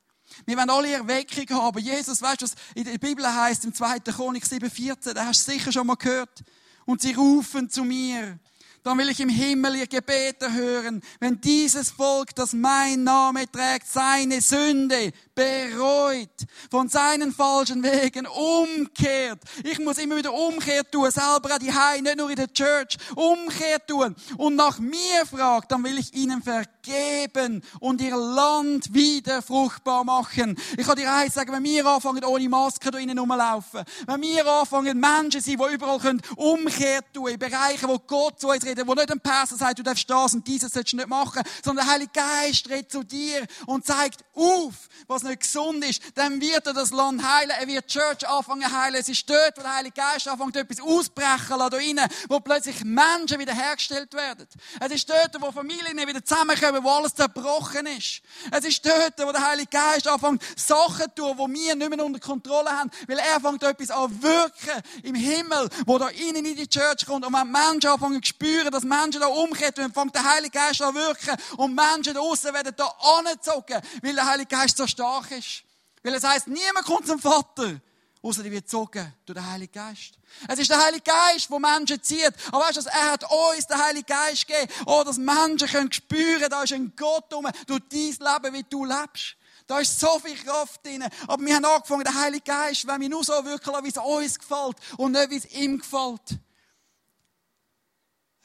Wir 0.46 0.56
wollen 0.56 0.70
alle 0.70 0.92
Erweckung 0.92 1.50
haben. 1.58 1.80
Jesus, 1.80 2.22
weißt 2.22 2.42
du, 2.42 2.46
was 2.46 2.54
in 2.76 2.84
der 2.84 3.00
Bibel 3.00 3.26
heißt 3.26 3.66
im 3.66 3.74
2. 3.74 4.02
Chronik 4.02 4.44
7,14, 4.44 5.14
da 5.14 5.26
hast 5.26 5.48
du 5.48 5.52
sicher 5.52 5.72
schon 5.72 5.88
mal 5.88 5.96
gehört. 5.96 6.44
Und 6.86 7.02
sie 7.02 7.14
rufen 7.14 7.72
zu 7.72 7.84
mir 7.84 8.40
dann 8.86 9.00
will 9.00 9.10
ich 9.10 9.20
im 9.20 9.30
Himmel 9.30 9.78
ihr 9.78 9.88
Gebete 9.88 10.54
hören. 10.54 11.02
Wenn 11.20 11.42
dieses 11.42 11.90
Volk, 11.90 12.36
das 12.36 12.54
mein 12.54 13.04
Name 13.04 13.52
trägt, 13.52 13.88
seine 13.88 14.42
Sünde 14.42 15.12
bereut, 15.34 16.30
von 16.70 16.88
seinen 16.88 17.34
falschen 17.34 17.82
Wegen 17.82 18.28
umkehrt. 18.28 19.40
Ich 19.64 19.80
muss 19.80 19.98
immer 19.98 20.18
wieder 20.18 20.32
Umkehr 20.32 20.90
tun, 20.90 21.10
selber 21.10 21.56
an 21.56 21.60
die 21.60 21.74
Hei, 21.74 22.00
nicht 22.00 22.18
nur 22.18 22.30
in 22.30 22.36
der 22.36 22.54
Church, 22.54 22.98
Umkehr 23.16 23.84
tun 23.86 24.16
und 24.38 24.56
nach 24.56 24.78
mir 24.78 25.26
fragt, 25.30 25.72
dann 25.72 25.84
will 25.84 25.98
ich 25.98 26.14
ihnen 26.14 26.44
vergeben 26.44 27.64
und 27.80 28.02
ihr 28.02 28.16
Land 28.16 28.94
wieder 28.94 29.42
fruchtbar 29.42 30.04
machen. 30.04 30.58
Ich 30.78 30.86
kann 30.86 30.96
dir 30.96 31.12
eins 31.12 31.34
sagen, 31.34 31.52
wenn 31.52 31.64
wir 31.64 31.88
anfangen, 31.88 32.24
ohne 32.24 32.48
Maske 32.48 32.92
da 32.92 33.00
innen 33.00 33.18
rumlaufen, 33.18 33.84
wenn 34.06 34.22
wir 34.22 34.46
anfangen, 34.46 35.00
Menschen 35.00 35.42
sind, 35.42 35.60
die 35.60 35.74
überall 35.74 35.98
können 35.98 36.22
Umkehr 36.36 37.02
tun, 37.12 37.30
in 37.30 37.40
Bereichen, 37.40 37.90
wo 37.90 37.98
Gott 37.98 38.40
zu 38.40 38.50
uns 38.50 38.64
redet, 38.64 38.75
reden, 38.76 38.88
wo 38.88 38.94
nicht 38.94 39.12
ein 39.12 39.20
Pastor 39.20 39.58
sagt, 39.58 39.80
du 39.80 39.84
darfst 39.84 40.10
das 40.10 40.34
und 40.34 40.48
dieses 40.48 40.74
sollst 40.74 40.94
du 40.94 40.98
nicht 40.98 41.08
machen, 41.08 41.42
sondern 41.64 41.86
der 41.86 41.94
Heilige 41.94 42.12
Geist 42.14 42.70
redet 42.70 42.92
zu 42.92 43.04
dir 43.04 43.46
und 43.66 43.86
zeigt 43.86 44.24
auf, 44.34 44.74
was 45.08 45.24
nicht 45.24 45.42
gesund 45.42 45.84
ist. 45.86 46.02
Dann 46.16 46.42
wird 46.42 46.68
er 46.68 46.74
das 46.74 46.92
Land 46.92 47.24
heilen. 47.24 47.52
Er 47.60 47.68
wird 47.68 47.86
die 47.86 48.00
Church 48.00 48.28
anfangen 48.28 48.72
heilen. 48.72 48.96
Es 48.96 49.10
ist 49.10 49.30
dort, 49.30 49.58
wo 49.58 49.62
der 49.62 49.76
Heilige 49.76 49.94
Geist 49.94 50.28
anfängt, 50.28 50.56
etwas 50.56 50.80
ausbrechen 50.82 51.58
da 51.58 51.78
innen, 51.78 52.08
wo 52.28 52.40
plötzlich 52.40 52.84
Menschen 52.84 53.40
wieder 53.40 53.54
hergestellt 53.54 54.14
werden. 54.14 54.48
Es 54.80 54.92
ist 54.92 55.10
dort, 55.10 55.36
wo 55.40 55.52
Familien 55.52 55.98
wieder 55.98 56.24
zusammenkommen, 56.24 56.84
wo 56.84 56.90
alles 56.90 57.14
zerbrochen 57.14 57.86
ist. 57.88 58.22
Es 58.52 58.66
ist 58.66 58.86
dort, 58.86 59.14
wo 59.18 59.32
der 59.32 59.46
Heilige 59.46 59.70
Geist 59.70 60.08
anfängt, 60.08 60.44
Sachen 60.56 61.06
zu 61.16 61.34
tun, 61.34 61.38
die 61.38 61.60
wir 61.60 61.76
nicht 61.76 61.90
mehr 61.90 62.06
unter 62.06 62.20
Kontrolle 62.20 62.70
haben, 62.70 62.92
weil 63.08 63.20
er 63.20 63.40
fängt 63.40 63.64
etwas 63.64 63.92
an 63.92 64.22
wirken 64.22 64.82
im 65.04 65.16
Himmel, 65.16 65.70
wo 65.86 65.98
da 65.98 66.08
innen 66.10 66.46
in 66.46 66.56
die 66.56 66.68
Church 66.68 67.06
kommt. 67.06 67.26
Und 67.26 67.34
wenn 67.34 67.52
Menschen 67.52 67.90
anfangen 67.90 68.22
zu 68.22 68.30
spüren, 68.30 68.65
dass 68.72 68.84
Menschen 68.84 69.22
da 69.22 69.28
umkehren, 69.28 69.74
dann 69.76 69.94
fängt 69.94 70.16
der 70.16 70.24
Heilige 70.24 70.58
Geist 70.58 70.82
an 70.82 70.96
wirken 70.96 71.36
und 71.58 71.76
Menschen 71.76 72.14
da 72.14 72.20
draussen 72.20 72.54
werden 72.54 72.74
da 72.76 72.86
angezogen, 73.18 73.82
weil 74.02 74.16
der 74.16 74.26
Heilige 74.26 74.56
Geist 74.56 74.78
so 74.78 74.88
stark 74.88 75.32
ist. 75.32 75.64
Weil 76.04 76.14
es 76.14 76.24
heisst, 76.24 76.48
niemand 76.48 76.86
kommt 76.86 77.08
zum 77.08 77.20
Vater, 77.20 77.82
außer 78.22 78.44
die 78.44 78.52
wird 78.52 78.66
gezogen 78.66 79.14
durch 79.26 79.38
den 79.38 79.52
Heiligen 79.52 79.72
Geist. 79.72 80.20
Es 80.48 80.60
ist 80.60 80.70
der 80.70 80.84
Heilige 80.84 81.04
Geist, 81.04 81.50
der 81.50 81.60
Menschen 81.60 82.04
zieht. 82.04 82.34
Aber 82.52 82.66
weißt 82.66 82.78
du, 82.78 82.90
er 82.90 83.12
hat 83.12 83.24
uns 83.24 83.68
den 83.68 83.82
Heiligen 83.82 84.06
Geist 84.06 84.48
gegeben, 84.48 84.72
oh, 84.86 85.04
dass 85.04 85.18
Menschen 85.18 85.68
können 85.68 85.92
spüren, 85.92 86.50
da 86.50 86.64
ist 86.64 86.74
ein 86.74 86.94
Gott 86.96 87.34
um, 87.34 87.48
durch 87.66 87.82
dein 87.90 88.00
Leben, 88.00 88.54
wie 88.54 88.64
du 88.70 88.86
lebst. 88.86 89.36
Da 89.68 89.80
ist 89.80 90.00
so 90.00 90.20
viel 90.20 90.36
Kraft 90.36 90.86
drin. 90.86 91.04
Aber 91.28 91.44
wir 91.44 91.56
haben 91.56 91.66
angefangen, 91.66 92.04
der 92.04 92.14
Heilige 92.14 92.44
Geist, 92.44 92.86
wenn 92.86 93.02
wir 93.02 93.10
nur 93.10 93.24
so 93.24 93.34
lassen, 93.34 93.84
wie 93.84 93.90
es 93.90 93.98
uns 93.98 94.40
gefällt 94.40 94.78
und 94.98 95.14
nicht, 95.14 95.30
wie 95.32 95.38
es 95.38 95.52
ihm 95.52 95.80
gefällt. 95.80 96.40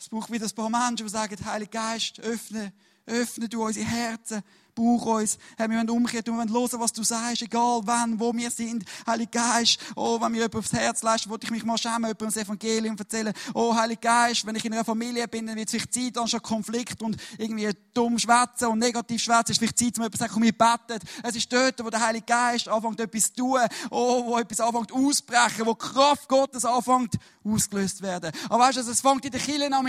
Es 0.00 0.08
braucht 0.08 0.32
wieder 0.32 0.46
ein 0.46 0.54
paar 0.54 0.70
Menschen, 0.70 1.04
die 1.06 1.08
sagen, 1.10 1.36
Heilige 1.44 1.72
Geist, 1.72 2.20
öffne, 2.20 2.72
öffne 3.04 3.50
du 3.50 3.62
unsere 3.62 3.84
Herzen 3.84 4.42
brauche 4.80 5.10
uns. 5.20 5.38
Hey, 5.56 5.68
wir 5.68 5.76
wollen 5.76 5.90
umkehren, 5.90 6.24
wir 6.26 6.34
wollen 6.34 6.52
hören, 6.52 6.80
was 6.80 6.92
du 6.92 7.02
sagst, 7.02 7.42
egal 7.42 7.80
wann, 7.84 8.18
wo 8.18 8.32
wir 8.32 8.50
sind. 8.50 8.84
Heiliger 9.06 9.30
Geist, 9.30 9.78
oh, 9.94 10.20
wenn 10.20 10.32
mir 10.32 10.38
jemand 10.38 10.56
aufs 10.56 10.72
Herz 10.72 11.02
lässt, 11.02 11.28
wollte 11.28 11.44
ich 11.44 11.50
mich 11.50 11.64
mal 11.64 11.76
schämen, 11.76 12.04
jemandem 12.04 12.28
das 12.28 12.36
Evangelium 12.38 12.96
erzählen. 12.96 13.32
Oh, 13.52 13.74
Heiliger 13.74 14.00
Geist, 14.00 14.46
wenn 14.46 14.56
ich 14.56 14.64
in 14.64 14.72
einer 14.72 14.84
Familie 14.84 15.28
bin, 15.28 15.46
dann 15.46 15.56
wird 15.56 15.70
vielleicht 15.70 15.92
Zeit, 15.92 16.28
schon 16.28 16.42
Konflikt 16.42 17.02
und 17.02 17.16
irgendwie 17.36 17.70
dumm 17.92 18.18
schwätzen 18.18 18.68
und 18.68 18.78
negativ 18.78 19.22
schwätzen, 19.22 19.52
ist 19.52 19.58
vielleicht 19.58 19.78
Zeit, 19.78 19.98
um 19.98 20.04
jemandem 20.04 20.12
zu 20.12 20.18
sagen, 20.18 20.32
komm, 20.32 20.42
wir 20.44 20.52
beten. 20.52 21.06
Es 21.22 21.36
ist 21.36 21.52
dort, 21.52 21.84
wo 21.84 21.90
der 21.90 22.00
Heilige 22.00 22.24
Geist 22.24 22.68
anfängt, 22.68 23.00
etwas 23.00 23.32
zu 23.32 23.34
tun, 23.34 23.60
oh, 23.90 24.24
wo 24.24 24.38
etwas 24.38 24.60
anfängt 24.60 24.92
auszubrechen, 24.92 25.66
wo 25.66 25.74
Kraft 25.74 26.28
Gottes 26.28 26.64
anfängt 26.64 27.14
ausgelöst 27.44 28.00
werden. 28.02 28.32
Aber 28.48 28.64
weißt 28.64 28.78
du, 28.78 28.90
es 28.90 29.00
fängt 29.00 29.24
in 29.24 29.30
der 29.30 29.40
Kirche 29.40 29.66
an, 29.66 29.86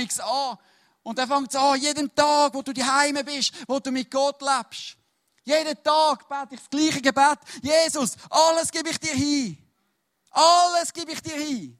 und 1.03 1.17
dann 1.17 1.27
fängt 1.27 1.49
es 1.49 1.55
an, 1.55 1.79
jeden 1.79 2.13
Tag, 2.13 2.53
wo 2.53 2.61
du 2.61 2.73
daheim 2.73 3.17
bist, 3.25 3.53
wo 3.67 3.79
du 3.79 3.91
mit 3.91 4.11
Gott 4.11 4.41
lebst. 4.41 4.97
Jeden 5.43 5.83
Tag 5.83 6.29
bete 6.29 6.55
ich 6.55 6.59
das 6.59 6.69
gleiche 6.69 7.01
Gebet. 7.01 7.39
Jesus, 7.61 8.15
alles 8.29 8.71
gebe 8.71 8.89
ich 8.89 8.99
dir 8.99 9.13
hin. 9.13 9.57
Alles 10.29 10.93
gebe 10.93 11.11
ich 11.11 11.21
dir 11.21 11.35
hin. 11.35 11.77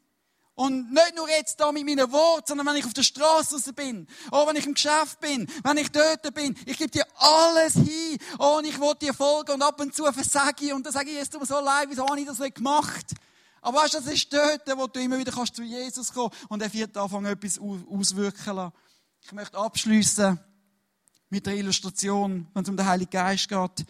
Und 0.55 0.91
nicht 0.91 1.15
nur 1.15 1.29
jetzt 1.29 1.59
da 1.59 1.71
mit 1.71 1.85
meinen 1.85 2.11
Worten, 2.11 2.47
sondern 2.47 2.67
wenn 2.67 2.75
ich 2.75 2.85
auf 2.85 2.93
der 2.93 3.03
Straße 3.03 3.73
bin, 3.73 4.07
oder 4.31 4.47
wenn 4.47 4.57
ich 4.57 4.65
im 4.65 4.73
Geschäft 4.73 5.19
bin, 5.19 5.47
wenn 5.63 5.77
ich 5.77 5.89
dort 5.91 6.33
bin, 6.33 6.57
ich 6.65 6.77
gebe 6.77 6.91
dir 6.91 7.05
alles 7.15 7.73
hin, 7.73 8.17
oh, 8.37 8.57
und 8.57 8.65
ich 8.65 8.79
will 8.79 8.93
dir 8.95 9.13
folgen 9.13 9.53
und 9.53 9.61
ab 9.61 9.79
und 9.79 9.95
zu 9.95 10.03
versage 10.11 10.65
ich 10.65 10.73
und 10.73 10.85
dann 10.85 10.93
sage 10.93 11.09
ich, 11.09 11.17
es 11.17 11.29
tut 11.29 11.39
mir 11.39 11.47
so 11.47 11.59
leid, 11.59 11.87
wieso 11.89 12.05
habe 12.05 12.19
ich 12.19 12.27
das 12.27 12.39
nicht 12.39 12.55
gemacht? 12.55 13.05
Aber 13.61 13.79
weißt 13.79 13.93
du, 13.93 13.97
das 13.99 14.07
ist 14.07 14.33
dort, 14.33 14.61
wo 14.77 14.87
du 14.87 14.99
immer 14.99 15.17
wieder 15.17 15.31
kannst 15.31 15.55
zu 15.55 15.63
Jesus 15.63 16.11
kommen 16.11 16.31
und 16.49 16.61
er 16.61 16.73
wird 16.73 16.97
anfangen, 16.97 17.27
etwas 17.27 17.59
auswirken 17.59 18.55
lassen. 18.55 18.73
Ich 19.23 19.31
möchte 19.31 19.57
abschließen 19.57 20.39
mit 21.29 21.45
der 21.45 21.55
Illustration, 21.55 22.47
wenn 22.53 22.63
es 22.63 22.69
um 22.69 22.75
den 22.75 22.85
Heiligen 22.85 23.11
Geist 23.11 23.47
geht. 23.47 23.85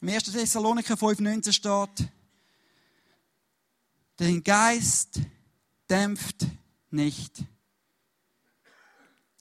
Im 0.00 0.08
1. 0.08 0.24
Thessaloniker 0.24 0.94
5,19 0.94 1.52
steht, 1.52 2.08
den 4.20 4.44
Geist 4.44 5.20
dämpft 5.90 6.46
nicht. 6.90 7.42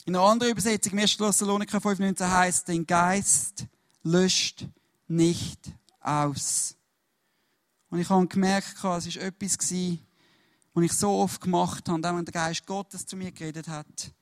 In 0.05 0.15
einer 0.15 0.25
anderen 0.25 0.53
Übersetzung, 0.53 0.93
im 0.93 0.99
1. 0.99 1.17
Thessaloniker 1.17 1.77
5,19 1.77 2.27
heißt, 2.27 2.67
den 2.67 2.87
Geist 2.87 3.65
löscht 4.03 4.65
nicht 5.07 5.59
aus. 5.99 6.75
Und 7.89 7.99
ich 7.99 8.09
habe 8.09 8.25
gemerkt, 8.27 8.75
es 8.77 8.83
war 8.83 8.97
etwas, 8.97 9.59
was 10.73 10.83
ich 10.83 10.93
so 10.93 11.11
oft 11.11 11.41
gemacht 11.41 11.87
habe, 11.87 12.03
wenn 12.03 12.25
der 12.25 12.33
Geist 12.33 12.65
Gottes 12.65 13.05
zu 13.05 13.15
mir 13.15 13.31
geredet 13.31 13.67
hat. 13.67 14.13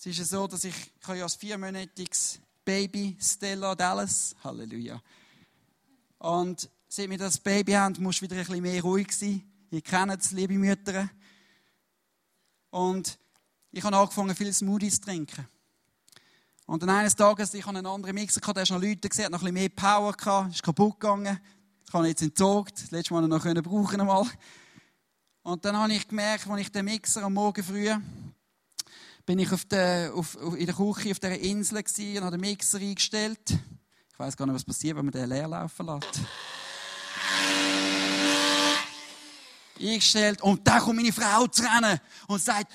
Es 0.00 0.06
ist 0.06 0.18
ja 0.18 0.24
so, 0.24 0.46
dass 0.46 0.62
ich, 0.62 0.76
ich 0.76 1.08
habe 1.08 1.20
als 1.24 1.34
viermonatiges 1.34 2.38
Baby 2.64 3.16
Stella 3.20 3.74
Dallas, 3.74 4.36
Halleluja. 4.44 5.02
Und 6.18 6.70
seit 6.86 7.10
wir 7.10 7.18
das 7.18 7.36
Baby 7.40 7.72
haben, 7.72 8.00
muss 8.00 8.22
wieder 8.22 8.36
ein 8.36 8.46
bisschen 8.46 8.62
mehr 8.62 8.80
ruhig 8.80 9.10
sein. 9.10 9.42
Ihr 9.72 9.82
kennt 9.82 10.22
es, 10.22 10.30
liebe 10.30 10.54
Mütter. 10.54 11.10
Und 12.70 13.18
ich 13.72 13.82
habe 13.82 13.96
angefangen, 13.96 14.36
viele 14.36 14.52
Smoothies 14.52 15.00
zu 15.00 15.06
trinken. 15.06 15.48
Und 16.66 16.80
dann 16.84 16.90
eines 16.90 17.16
Tages, 17.16 17.52
ich 17.54 17.66
habe 17.66 17.78
einen 17.78 17.86
anderen 17.86 18.14
Mixer 18.14 18.40
gehabt, 18.40 18.56
der 18.56 18.62
ist 18.62 18.70
noch 18.70 18.80
Leute 18.80 19.08
gesehen, 19.08 19.24
hat 19.24 19.32
noch 19.32 19.42
ein 19.42 19.52
bisschen 19.52 19.54
mehr 19.54 19.68
Power 19.70 20.12
gehabt, 20.12 20.54
ist 20.54 20.62
kaputt 20.62 21.00
gegangen. 21.00 21.40
Ich 21.88 22.04
jetzt 22.04 22.22
entzogen. 22.22 22.70
Das 22.72 22.92
letzte 22.92 23.14
Mal 23.14 23.26
noch 23.26 23.42
brauchen 23.42 24.00
einmal. 24.00 24.26
Und 25.42 25.64
dann 25.64 25.76
habe 25.76 25.92
ich 25.92 26.06
gemerkt, 26.06 26.46
als 26.46 26.60
ich 26.60 26.70
den 26.70 26.84
Mixer 26.84 27.24
am 27.24 27.34
Morgen 27.34 27.64
früh 27.64 27.92
bin 29.28 29.40
ich 29.40 29.52
auf 29.52 29.66
der, 29.66 30.14
auf, 30.14 30.38
in 30.56 30.64
der 30.64 30.74
Küche 30.74 31.10
auf 31.10 31.18
dieser 31.18 31.38
Insel 31.38 31.76
und 31.76 32.24
habe 32.24 32.38
den 32.38 32.40
Mixer 32.40 32.78
eingestellt. 32.78 33.58
Ich 34.10 34.18
weiß 34.18 34.34
gar 34.34 34.46
nicht, 34.46 34.54
was 34.54 34.64
passiert, 34.64 34.96
wenn 34.96 35.04
man 35.04 35.12
den 35.12 35.28
leer 35.28 35.46
laufen 35.46 35.84
lässt. 35.84 36.20
eingestellt 39.78 40.40
und 40.40 40.66
da 40.66 40.80
kommt 40.80 40.96
meine 40.96 41.12
Frau 41.12 41.46
zu 41.46 41.62
rennen 41.62 42.00
und 42.26 42.42
sagt, 42.42 42.72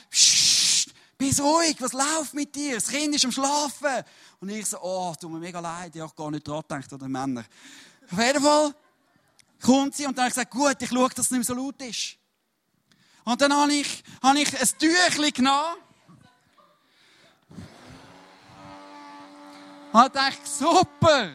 bist 1.17 1.41
ruhig, 1.41 1.75
was 1.79 1.93
läuft 1.93 2.35
mit 2.35 2.53
dir? 2.53 2.75
Das 2.75 2.87
Kind 2.87 3.15
ist 3.15 3.25
am 3.25 3.31
Schlafen. 3.31 4.03
Und 4.39 4.49
ich 4.49 4.67
so, 4.67 4.77
oh, 4.79 5.11
tut 5.19 5.31
mir 5.31 5.39
mega 5.39 5.59
leid, 5.59 5.95
ich 5.95 6.01
habe 6.03 6.13
gar 6.15 6.29
nicht 6.29 6.47
dran 6.47 6.61
gedacht, 6.61 6.93
oder 6.93 7.07
Männer. 7.07 7.45
Auf 8.11 8.19
jeden 8.19 8.43
Fall 8.43 8.75
kommt 9.59 9.95
sie 9.95 10.05
und 10.05 10.15
dann 10.15 10.25
habe 10.25 10.29
ich 10.29 10.35
gesagt, 10.35 10.51
gut, 10.51 10.75
ich 10.79 10.89
schaue, 10.89 11.09
dass 11.09 11.25
es 11.25 11.31
nicht 11.31 11.49
mehr 11.49 11.55
so 11.55 11.55
laut 11.55 11.81
ist. 11.81 12.15
Und 13.23 13.41
dann 13.41 13.51
habe 13.51 13.73
ich, 13.73 14.03
habe 14.21 14.39
ich 14.39 14.55
ein 14.55 14.69
Tüchlein 14.77 15.33
genommen 15.33 15.77
Und 19.93 20.07
ich 20.07 20.11
dachte, 20.11 20.39
super. 20.43 21.29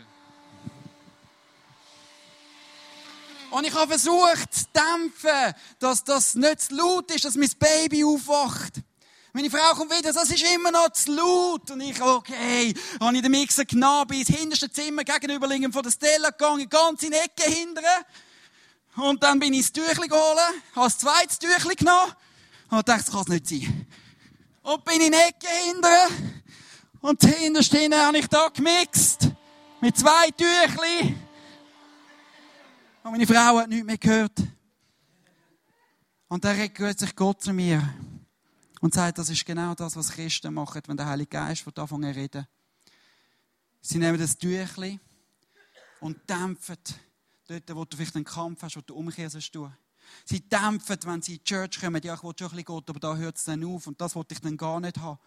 Und 3.50 3.64
ich 3.64 3.72
habe 3.72 3.86
versucht 3.86 4.52
zu 4.52 4.64
dämpfen, 4.74 5.54
dass 5.78 6.02
das 6.02 6.34
nicht 6.34 6.62
zu 6.62 6.74
laut 6.74 7.08
ist, 7.12 7.24
dass 7.24 7.36
mein 7.36 7.50
Baby 7.56 8.04
aufwacht. 8.04 8.74
Meine 9.32 9.48
Frau 9.48 9.74
kommt 9.74 9.92
wieder, 9.92 10.12
das 10.12 10.28
ist 10.30 10.42
immer 10.42 10.72
noch 10.72 10.90
zu 10.90 11.12
laut. 11.12 11.70
Und 11.70 11.80
ich, 11.82 12.02
okay, 12.02 12.74
habe 13.00 13.16
ich 13.16 13.22
den 13.22 13.30
Mixer 13.30 13.64
genommen, 13.64 14.08
bin 14.08 14.20
ins 14.20 14.28
hinterste 14.28 14.70
Zimmer 14.72 15.04
gegenüberliegend 15.04 15.72
von 15.72 15.84
der 15.84 15.92
Stella 15.92 16.30
gegangen, 16.30 16.68
ganz 16.68 17.04
in 17.04 17.12
die 17.12 17.16
Ecke 17.16 17.48
hindern. 17.48 17.84
Und 18.96 19.22
dann 19.22 19.38
bin 19.38 19.52
ich 19.54 19.70
das 19.70 19.72
Tüchli 19.72 20.08
geholt, 20.08 20.38
habe 20.74 20.86
das 20.86 20.98
zweite 20.98 21.38
Tüchli 21.38 21.76
genommen 21.76 22.12
und 22.70 22.88
dachte, 22.88 23.04
das 23.04 23.12
kann 23.12 23.20
es 23.20 23.28
nicht 23.28 23.48
sein. 23.48 23.86
Und 24.64 24.84
bin 24.84 25.00
in 25.00 25.12
die 25.12 25.18
Ecke 25.18 25.46
hindern 25.64 26.37
und 27.00 27.22
hinterstehen 27.22 27.94
habe 27.94 28.18
ich 28.18 28.26
da 28.26 28.48
gemixt. 28.48 29.30
Mit 29.80 29.96
zwei 29.96 30.30
Tüchli. 30.30 31.14
Und 33.04 33.12
meine 33.12 33.26
Frau 33.26 33.58
hat 33.58 33.68
nichts 33.68 33.86
mehr 33.86 33.98
gehört. 33.98 34.42
Und 36.28 36.44
dann 36.44 36.56
redet 36.56 36.98
sich 36.98 37.14
Gott 37.14 37.40
zu 37.42 37.52
mir 37.52 37.82
und 38.80 38.92
sagt, 38.92 39.18
das 39.18 39.30
ist 39.30 39.46
genau 39.46 39.74
das, 39.74 39.96
was 39.96 40.10
Christen 40.10 40.52
machen, 40.52 40.82
wenn 40.86 40.96
der 40.96 41.06
Heilige 41.06 41.30
Geist 41.30 41.62
von 41.62 41.72
anfangen 41.76 42.12
zu 42.12 42.20
reden. 42.20 42.46
Sie 43.80 43.98
nehmen 43.98 44.18
das 44.18 44.36
Tüchli 44.36 44.98
und 46.00 46.18
dämpfen 46.28 46.76
dort, 47.46 47.74
wo 47.74 47.84
du 47.84 47.96
vielleicht 47.96 48.16
einen 48.16 48.24
Kampf 48.24 48.62
hast, 48.62 48.76
wo 48.76 48.80
du 48.80 48.94
Umkehr 48.94 49.30
sollst. 49.30 49.52
Sie 50.24 50.40
dämpfen, 50.48 50.98
wenn 51.04 51.22
sie 51.22 51.34
in 51.34 51.38
die 51.38 51.44
Church 51.44 51.80
kommen, 51.80 52.02
ja, 52.02 52.14
ich 52.14 52.22
will 52.22 52.32
schon 52.38 52.48
ein 52.48 52.50
bisschen 52.50 52.64
Gott, 52.64 52.90
aber 52.90 53.00
da 53.00 53.16
hört 53.16 53.36
es 53.36 53.44
dann 53.44 53.64
auf 53.64 53.86
und 53.86 54.00
das 54.00 54.14
wollte 54.14 54.34
ich 54.34 54.40
dann 54.40 54.56
gar 54.56 54.80
nicht 54.80 54.98
haben. 54.98 55.18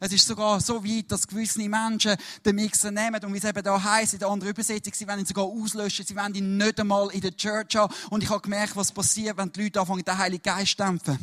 Es 0.00 0.12
ist 0.12 0.26
sogar 0.26 0.60
so 0.60 0.84
weit, 0.84 1.10
dass 1.10 1.26
gewisse 1.26 1.68
Menschen 1.68 2.16
den 2.44 2.56
Mixer 2.56 2.90
nehmen 2.90 3.22
und 3.24 3.32
wie 3.32 3.38
es 3.38 3.44
eben 3.44 3.62
da 3.62 3.82
heisst, 3.82 4.14
in 4.14 4.18
der 4.18 4.28
anderen 4.28 4.52
Übersetzung, 4.52 4.92
sie 4.94 5.06
wollen 5.06 5.20
ihn 5.20 5.26
sogar 5.26 5.44
auslöschen, 5.44 6.06
sie 6.06 6.16
wollen 6.16 6.34
ihn 6.34 6.56
nicht 6.56 6.78
einmal 6.78 7.10
in 7.10 7.20
der 7.20 7.36
Church 7.36 7.76
haben. 7.76 7.94
Und 8.10 8.22
ich 8.22 8.30
habe 8.30 8.40
gemerkt, 8.40 8.76
was 8.76 8.92
passiert, 8.92 9.36
wenn 9.36 9.52
die 9.52 9.64
Leute 9.64 9.80
anfangen, 9.80 10.04
den 10.04 10.18
Heiligen 10.18 10.42
Geist 10.42 10.72
zu 10.72 10.76
dämpfen. 10.78 11.18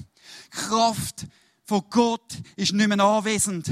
Die 0.53 0.57
Kraft 0.57 1.25
von 1.63 1.83
Gott 1.89 2.37
ist 2.55 2.73
nicht 2.73 2.87
mehr 2.87 2.99
anwesend. 2.99 3.71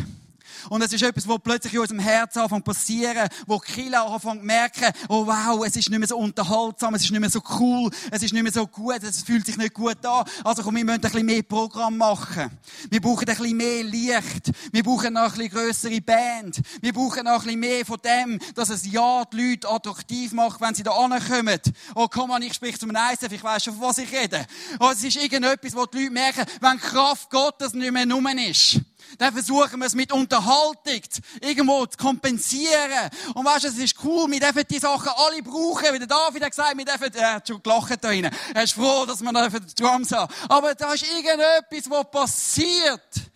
Und 0.69 0.81
es 0.81 0.93
ist 0.93 1.03
etwas, 1.03 1.27
wo 1.27 1.37
plötzlich 1.37 1.73
in 1.73 1.79
unserem 1.79 1.99
Herzen 1.99 2.39
anfängt 2.39 2.65
passieren, 2.65 3.27
wo 3.47 3.59
Killer 3.59 4.05
anfängt 4.05 4.41
zu 4.41 4.45
merken, 4.45 4.91
oh 5.09 5.25
wow, 5.25 5.65
es 5.65 5.75
ist 5.75 5.89
nicht 5.89 5.99
mehr 5.99 6.07
so 6.07 6.17
unterhaltsam, 6.17 6.93
es 6.95 7.03
ist 7.03 7.11
nicht 7.11 7.19
mehr 7.19 7.29
so 7.29 7.41
cool, 7.59 7.89
es 8.11 8.23
ist 8.23 8.33
nicht 8.33 8.43
mehr 8.43 8.51
so 8.51 8.67
gut, 8.67 9.03
es 9.03 9.23
fühlt 9.23 9.45
sich 9.45 9.57
nicht 9.57 9.73
gut 9.73 10.05
an. 10.05 10.25
Also 10.43 10.63
komm, 10.63 10.75
wir 10.75 10.85
müssen 10.85 10.95
ein 10.95 11.01
bisschen 11.01 11.25
mehr 11.25 11.43
Programm 11.43 11.97
machen. 11.97 12.51
Wir 12.89 13.01
brauchen 13.01 13.27
ein 13.27 13.35
bisschen 13.35 13.57
mehr 13.57 13.83
Licht. 13.83 14.51
Wir 14.71 14.83
brauchen 14.83 15.13
noch 15.13 15.23
ein 15.23 15.29
bisschen 15.31 15.49
grössere 15.49 16.01
Band. 16.01 16.61
Wir 16.81 16.93
brauchen 16.93 17.23
noch 17.23 17.33
ein 17.33 17.43
bisschen 17.43 17.59
mehr 17.59 17.85
von 17.85 17.99
dem, 18.03 18.39
dass 18.53 18.69
es 18.69 18.91
ja 18.91 19.23
die 19.25 19.51
Leute 19.51 19.69
attraktiv 19.69 20.33
macht, 20.33 20.61
wenn 20.61 20.75
sie 20.75 20.83
da 20.83 20.91
ankommen. 20.91 21.59
Oh 21.95 22.07
komm 22.09 22.31
an, 22.31 22.41
ich 22.41 22.53
spreche 22.53 22.79
zum 22.79 22.91
ISF, 22.91 23.31
ich 23.31 23.43
weiss 23.43 23.63
schon, 23.63 23.75
von 23.75 23.89
was 23.89 23.97
ich 23.97 24.11
rede. 24.11 24.45
Oh, 24.79 24.89
es 24.91 25.03
ist 25.03 25.15
irgendetwas, 25.17 25.75
wo 25.75 25.85
die 25.85 26.03
Leute 26.03 26.11
merken, 26.11 26.45
wenn 26.61 26.79
Kraft 26.79 27.29
Gottes 27.29 27.73
nicht 27.73 27.91
mehr 27.91 28.09
rum 28.09 28.25
ist 28.27 28.81
dann 29.17 29.33
versuchen 29.33 29.79
wir 29.79 29.85
es 29.85 29.95
mit 29.95 30.11
Unterhaltung 30.11 31.01
irgendwo 31.41 31.85
zu 31.85 31.97
kompensieren. 31.97 33.09
Und 33.33 33.45
weißt 33.45 33.65
du, 33.65 33.67
es 33.69 33.77
ist 33.77 33.95
cool, 34.03 34.29
wir 34.29 34.39
dürfen 34.39 34.63
die 34.69 34.79
Sachen 34.79 35.11
alle 35.15 35.41
brauchen. 35.41 35.93
Wie 35.93 35.99
der 35.99 36.07
David 36.07 36.43
hat 36.43 36.51
gesagt, 36.51 36.77
wir 36.77 36.85
dürfen, 36.85 37.13
er 37.13 37.35
hat 37.35 37.47
schon 37.47 37.61
gelacht 37.61 37.91
da 37.91 37.95
drinnen. 37.95 38.31
Er 38.53 38.63
ist 38.63 38.73
froh, 38.73 39.05
dass 39.05 39.21
wir 39.21 39.31
da 39.31 39.47
Drums 39.49 40.11
haben. 40.11 40.33
Aber 40.49 40.75
da 40.75 40.93
ist 40.93 41.03
irgendetwas, 41.03 41.89
was 41.89 42.11
passiert 42.11 43.31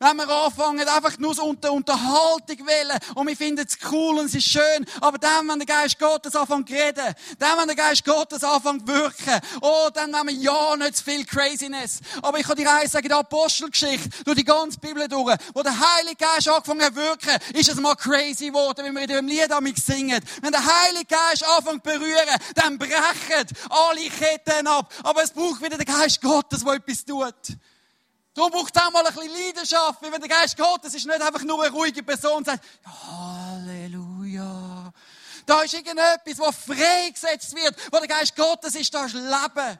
wenn 0.00 0.16
wir 0.16 0.28
anfangen, 0.28 0.86
einfach 0.88 1.18
nur 1.18 1.36
unter 1.42 1.72
Unterhaltung 1.72 2.58
wollen 2.60 2.98
und 3.16 3.26
wir 3.26 3.36
finden 3.36 3.66
es 3.66 3.78
cool 3.90 4.18
und 4.18 4.26
es 4.26 4.34
ist 4.34 4.48
schön, 4.48 4.86
aber 5.00 5.18
dann, 5.18 5.48
wenn 5.48 5.58
der 5.58 5.66
Geist 5.66 5.98
Gottes 5.98 6.36
anfängt 6.36 6.68
zu 6.68 6.74
reden, 6.74 7.14
dann, 7.38 7.58
wenn 7.58 7.66
der 7.66 7.76
Geist 7.76 8.04
Gottes 8.04 8.44
anfängt 8.44 8.86
zu 8.86 8.94
wirken, 8.94 9.40
oh, 9.60 9.88
dann 9.92 10.14
haben 10.14 10.28
wir 10.28 10.36
ja 10.36 10.76
nicht 10.76 10.98
zu 10.98 11.04
viel 11.04 11.24
Craziness. 11.24 12.00
Aber 12.22 12.38
ich 12.38 12.46
kann 12.46 12.56
dir 12.56 12.72
eins 12.72 12.92
sagen, 12.92 13.08
die 13.08 13.14
Apostelgeschichte, 13.14 14.08
durch 14.24 14.36
die 14.36 14.44
ganze 14.44 14.78
Bibel 14.78 15.08
durch, 15.08 15.36
wo 15.52 15.62
der 15.62 15.74
Heilige 15.96 16.16
Geist 16.16 16.48
angefangen 16.48 16.82
hat 16.82 16.94
zu 16.94 17.00
wirken, 17.00 17.36
ist 17.54 17.68
es 17.68 17.76
mal 17.76 17.96
crazy 17.96 18.48
geworden, 18.48 18.86
wie 18.86 18.94
wir 18.94 19.02
in 19.02 19.08
dem 19.08 19.26
Lied 19.26 19.50
damit 19.50 19.78
singen. 19.78 20.22
Wenn 20.42 20.52
der 20.52 20.64
Heilige 20.64 21.06
Geist 21.06 21.44
anfängt 21.44 21.84
zu 21.84 21.90
berühren, 21.90 22.38
dann 22.54 22.78
brechen 22.78 23.46
alle 23.68 24.10
Ketten 24.10 24.66
ab. 24.68 24.92
Aber 25.02 25.24
es 25.24 25.32
braucht 25.32 25.60
wieder 25.60 25.76
den 25.76 25.86
Geist 25.86 26.20
Gottes, 26.20 26.62
der 26.62 26.74
etwas 26.74 27.04
tut. 27.04 27.58
Darum 28.38 28.52
braucht 28.52 28.76
es 28.76 28.80
auch 28.80 28.92
mal 28.92 29.04
ein 29.04 29.12
bisschen 29.12 29.32
Leidenschaft, 29.32 30.00
weil 30.00 30.12
wenn 30.12 30.20
der 30.20 30.28
Geist 30.28 30.56
Gottes 30.56 30.94
ist 30.94 31.04
nicht 31.04 31.20
einfach 31.20 31.42
nur 31.42 31.60
eine 31.60 31.72
ruhige 31.72 32.04
Person, 32.04 32.44
sagt, 32.44 32.64
Halleluja. 32.86 34.92
Da 35.44 35.62
ist 35.62 35.74
irgendetwas, 35.74 36.38
was 36.38 36.54
freigesetzt 36.54 37.56
wird, 37.56 37.74
wo 37.90 37.98
der 37.98 38.06
Geist 38.06 38.36
Gottes 38.36 38.76
ist, 38.76 38.94
da 38.94 39.06
ist 39.06 39.14
Leben. 39.14 39.78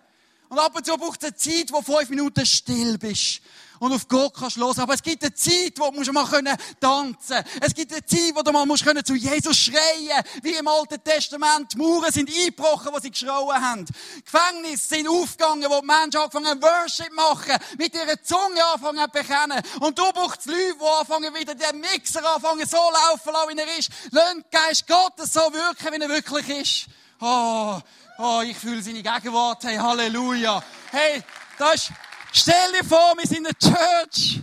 Und 0.48 0.58
ab 0.58 0.74
und 0.74 0.84
zu 0.84 0.96
braucht 0.96 1.22
es 1.22 1.28
eine 1.28 1.36
Zeit, 1.36 1.70
wo 1.70 1.82
fünf 1.82 2.08
Minuten 2.08 2.44
still 2.44 2.98
bist 2.98 3.42
und 3.78 3.92
auf 3.92 4.08
Gott 4.08 4.34
kannst 4.34 4.56
los. 4.56 4.78
Aber 4.78 4.94
es 4.94 5.02
gibt 5.02 5.22
eine 5.22 5.34
Zeit, 5.34 5.74
wo 5.78 5.90
du 5.90 6.12
mal 6.12 6.26
können 6.26 6.56
tanzen. 6.80 7.44
Es 7.60 7.74
gibt 7.74 7.92
eine 7.92 8.04
Zeit, 8.04 8.32
wo 8.34 8.42
du 8.42 8.52
mal 8.52 8.66
musst 8.66 8.84
können 8.84 9.04
zu 9.04 9.14
Jesus 9.14 9.56
schreien, 9.56 10.24
wie 10.42 10.54
im 10.54 10.68
Alten 10.68 11.02
Testament. 11.02 11.72
Die 11.72 11.78
Mauern 11.78 12.12
sind 12.12 12.30
eingebrochen, 12.30 12.92
wo 12.92 12.98
sie 12.98 13.10
geschrauen 13.10 13.54
haben. 13.54 13.86
Gefängnisse 14.24 14.96
sind 14.96 15.08
aufgegangen, 15.08 15.68
wo 15.68 15.80
die 15.80 15.86
Menschen 15.86 16.20
angefangen 16.20 16.46
haben, 16.46 16.62
Worship 16.62 17.12
machen, 17.12 17.56
mit 17.78 17.94
ihrer 17.94 18.22
Zunge 18.22 18.64
anfangen 18.72 19.04
zu 19.04 19.10
bekennen. 19.10 19.62
Und 19.80 19.98
du 19.98 20.04
brauchst 20.12 20.46
Leute, 20.46 20.76
die 20.80 21.00
anfangen 21.00 21.34
wieder 21.34 21.54
den 21.54 21.80
Mixer 21.80 22.24
anfangen 22.34 22.66
so 22.66 22.76
laufen 22.76 23.32
lassen, 23.32 23.56
wie 23.56 23.60
er 23.60 23.78
ist. 23.78 23.90
Lass 24.10 24.34
Geist 24.50 24.86
Gottes 24.86 25.32
so 25.32 25.40
wirken, 25.40 25.92
wie 25.92 26.02
er 26.02 26.08
wirklich 26.08 26.48
ist. 26.48 26.86
Oh, 27.20 27.80
oh, 28.18 28.42
ich 28.44 28.56
fühle 28.56 28.82
seine 28.82 29.02
Gegenwart. 29.02 29.64
Hey, 29.64 29.76
Halleluja. 29.76 30.62
Hey, 30.90 31.22
das 31.58 31.74
ist, 31.74 31.92
Stell 32.32 32.72
dir 32.72 32.84
vor, 32.84 33.14
wir 33.16 33.26
sind 33.26 33.46
eine 33.46 33.56
Church, 33.56 34.42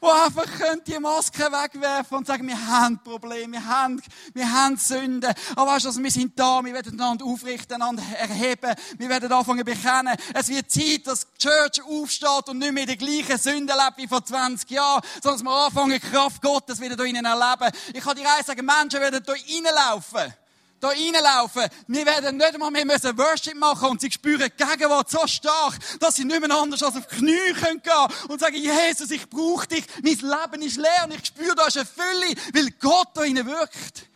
wo 0.00 0.08
einfach 0.08 0.46
die 0.86 0.98
Maske 0.98 1.42
wegwerfen 1.42 2.18
und 2.18 2.26
sagen, 2.26 2.46
wir 2.46 2.66
haben 2.66 2.98
Probleme, 3.02 3.54
wir 3.54 3.64
haben, 3.64 4.00
wir 4.32 4.50
haben 4.50 4.76
Sünden. 4.76 5.32
Aber 5.54 5.72
weißt 5.72 5.84
du, 5.84 5.88
also 5.88 6.02
wir 6.02 6.10
sind 6.10 6.38
da, 6.38 6.64
wir 6.64 6.72
werden 6.72 6.98
einander 6.98 7.24
aufrichten, 7.24 7.74
einander 7.74 8.02
erheben, 8.16 8.74
wir 8.96 9.08
werden 9.08 9.30
anfangen 9.30 9.58
zu 9.58 9.64
bekennen. 9.64 10.16
Es 10.34 10.48
wird 10.48 10.70
Zeit, 10.70 11.06
dass 11.06 11.26
die 11.26 11.38
Church 11.38 11.82
aufsteht 11.84 12.48
und 12.48 12.58
nicht 12.58 12.72
mehr 12.72 12.86
die 12.86 12.96
gleichen 12.96 13.38
Sünden 13.38 13.76
lebt 13.76 13.98
wie 13.98 14.08
vor 14.08 14.24
20 14.24 14.70
Jahren, 14.70 15.02
sondern 15.22 15.34
dass 15.34 15.42
wir 15.42 15.66
anfangen, 15.66 15.92
die 15.92 16.00
Kraft 16.00 16.40
Gottes 16.40 16.80
wieder 16.80 16.96
da 16.96 17.04
innen 17.04 17.24
erleben. 17.24 17.70
Ich 17.92 18.02
kann 18.02 18.16
dir 18.16 18.24
eins 18.36 18.46
sagen, 18.46 18.64
Menschen 18.64 19.00
werden 19.00 19.22
da 19.24 19.32
reinlaufen 19.32 20.34
da 20.80 20.88
reinlaufen. 20.88 21.64
Wir 21.86 22.06
werden 22.06 22.36
nicht 22.36 22.54
einmal 22.54 22.70
mehr 22.70 22.84
müssen 22.84 23.16
Worship 23.18 23.56
machen 23.56 23.90
und 23.90 24.00
sie 24.00 24.10
spüren 24.10 24.50
die 24.58 24.64
Gegenwart 24.64 25.10
so 25.10 25.26
stark, 25.26 25.78
dass 26.00 26.16
sie 26.16 26.24
nicht 26.24 26.40
mehr 26.40 26.56
anders 26.56 26.82
als 26.82 26.96
auf 26.96 27.06
die 27.06 27.16
Knie 27.16 27.52
gehen 27.52 27.82
können 27.82 28.12
und 28.28 28.40
sagen, 28.40 28.56
Jesus, 28.56 29.10
ich 29.10 29.28
brauche 29.28 29.66
dich, 29.66 29.84
mein 30.02 30.14
Leben 30.14 30.62
ist 30.62 30.76
leer 30.76 31.04
und 31.04 31.14
ich 31.14 31.26
spüre, 31.26 31.54
da 31.54 31.66
ist 31.66 31.76
eine 31.76 31.86
Fülle, 31.86 32.34
weil 32.52 32.70
Gott 32.80 33.08
da 33.14 33.22
innen 33.22 33.46
wirkt. 33.46 34.08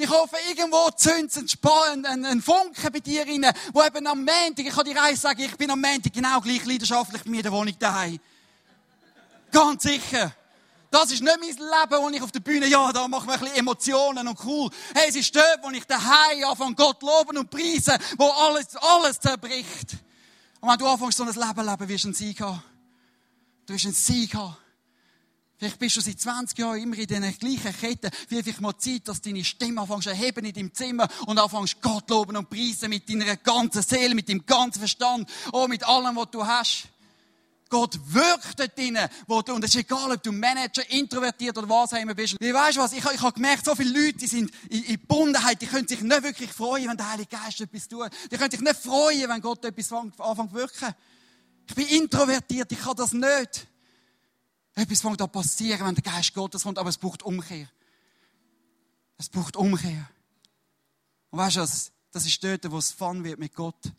Ich 0.00 0.08
hoffe, 0.08 0.36
irgendwo 0.48 0.90
zündet 0.90 1.32
es 1.32 1.58
einen, 1.90 2.06
einen, 2.06 2.24
einen 2.24 2.42
Funken 2.42 2.92
bei 2.92 3.00
dir 3.00 3.22
rein, 3.22 3.50
wo 3.72 3.82
eben 3.82 4.06
am 4.06 4.24
Montag, 4.24 4.64
ich 4.64 4.74
kann 4.74 4.84
dir 4.84 5.02
eins 5.02 5.20
sagen, 5.20 5.40
ich 5.40 5.56
bin 5.56 5.70
am 5.70 5.80
Montag 5.80 6.12
genau 6.12 6.40
gleich 6.40 6.64
leidenschaftlich 6.64 7.24
bei 7.24 7.30
mir 7.30 7.42
der 7.42 7.50
Wohnung 7.50 7.74
daheim. 7.80 8.20
Ganz 9.50 9.82
sicher. 9.82 10.32
Das 10.90 11.10
ist 11.10 11.22
nicht 11.22 11.38
mein 11.38 11.48
Leben, 11.48 12.02
wo 12.02 12.08
ich 12.08 12.22
auf 12.22 12.32
der 12.32 12.40
Bühne, 12.40 12.66
ja, 12.66 12.90
da 12.92 13.06
machen 13.08 13.28
wir 13.28 13.34
ein 13.34 13.40
bisschen 13.40 13.56
Emotionen 13.56 14.26
und 14.26 14.38
cool. 14.44 14.70
Hey, 14.94 15.08
es 15.08 15.16
ist 15.16 15.34
dort, 15.36 15.58
wo 15.62 15.70
ich 15.70 15.84
daheim 15.84 16.44
anfange, 16.44 16.74
Gott 16.74 17.02
loben 17.02 17.36
und 17.36 17.50
preisen, 17.50 17.98
wo 18.16 18.26
alles, 18.30 18.74
alles 18.76 19.20
zerbricht. 19.20 19.96
Und 20.60 20.70
wenn 20.70 20.78
du 20.78 20.86
anfängst, 20.86 21.18
so 21.18 21.24
ein 21.24 21.32
Leben 21.32 21.66
leben, 21.66 21.88
wirst 21.88 22.04
du 22.04 22.08
einen 22.08 22.14
Sieg 22.14 22.40
haben. 22.40 22.62
Du 23.66 23.74
wirst 23.74 23.84
einen 23.84 23.94
Sieg 23.94 24.34
haben. 24.34 24.56
Vielleicht 25.58 25.78
bist 25.80 25.96
du 25.96 26.00
seit 26.00 26.20
20 26.20 26.56
Jahren 26.56 26.80
immer 26.80 26.96
in 26.96 27.06
dieser 27.06 27.32
gleichen 27.32 27.76
Kette. 27.76 28.10
Vielleicht 28.28 28.60
mal 28.60 28.76
Zeit, 28.78 29.08
dass 29.08 29.20
deine 29.20 29.44
Stimme 29.44 29.80
anfängst 29.80 30.04
zu 30.04 30.10
erheben 30.10 30.44
in 30.44 30.54
deinem 30.54 30.72
Zimmer 30.72 31.08
und 31.26 31.38
anfängst 31.38 31.82
Gott 31.82 32.08
loben 32.08 32.36
und 32.36 32.48
preisen 32.48 32.88
mit 32.88 33.08
deiner 33.10 33.36
ganzen 33.36 33.82
Seele, 33.82 34.14
mit 34.14 34.28
deinem 34.28 34.46
ganzen 34.46 34.78
Verstand, 34.78 35.28
auch 35.52 35.66
mit 35.66 35.84
allem, 35.84 36.14
was 36.16 36.30
du 36.30 36.46
hast. 36.46 36.84
Gott 37.68 37.98
wirkt 38.12 38.58
dort 38.58 38.76
drinnen. 38.76 39.08
Und 39.26 39.64
es 39.64 39.74
ist 39.74 39.80
egal, 39.80 40.12
ob 40.12 40.22
du 40.22 40.32
Manager, 40.32 40.88
introvertiert 40.90 41.56
oder 41.58 41.68
was 41.68 41.92
immer 41.92 42.14
bist. 42.14 42.36
Ich 42.38 42.52
weißt 42.52 42.78
was? 42.78 42.92
Ich, 42.92 43.04
ich 43.04 43.22
habe 43.22 43.32
gemerkt, 43.32 43.64
so 43.64 43.74
viele 43.74 43.90
Leute, 43.90 44.18
die 44.18 44.26
sind 44.26 44.50
in, 44.70 44.84
in 44.84 45.06
Bundenheit, 45.06 45.60
die 45.60 45.66
können 45.66 45.86
sich 45.86 46.00
nicht 46.00 46.22
wirklich 46.22 46.52
freuen, 46.52 46.88
wenn 46.88 46.96
der 46.96 47.10
Heilige 47.10 47.36
Geist 47.36 47.60
etwas 47.60 47.88
tut. 47.88 48.10
Die 48.30 48.36
können 48.36 48.50
sich 48.50 48.60
nicht 48.60 48.76
freuen, 48.76 49.28
wenn 49.28 49.40
Gott 49.40 49.64
etwas 49.64 49.92
anfängt 49.92 50.50
zu 50.50 50.54
wirken. 50.54 50.94
Ich 51.68 51.74
bin 51.74 51.86
introvertiert, 51.86 52.72
ich 52.72 52.80
kann 52.80 52.96
das 52.96 53.12
nicht. 53.12 53.66
Etwas 54.74 55.00
fängt 55.00 55.20
an 55.20 55.30
passieren, 55.30 55.86
wenn 55.86 55.94
der 55.94 56.04
Geist 56.04 56.32
Gottes 56.34 56.62
kommt, 56.62 56.78
aber 56.78 56.88
es 56.88 56.98
braucht 56.98 57.22
Umkehr. 57.22 57.68
Es 59.18 59.28
braucht 59.28 59.56
Umkehr. 59.56 60.08
Und 61.30 61.38
weißt 61.38 61.56
du 61.56 61.60
was? 61.60 61.92
Das 62.10 62.24
ist 62.24 62.42
dort, 62.42 62.70
wo 62.70 62.78
es 62.78 62.92
fun 62.92 63.22
wird 63.22 63.38
mit 63.38 63.54
Gott. 63.54 63.92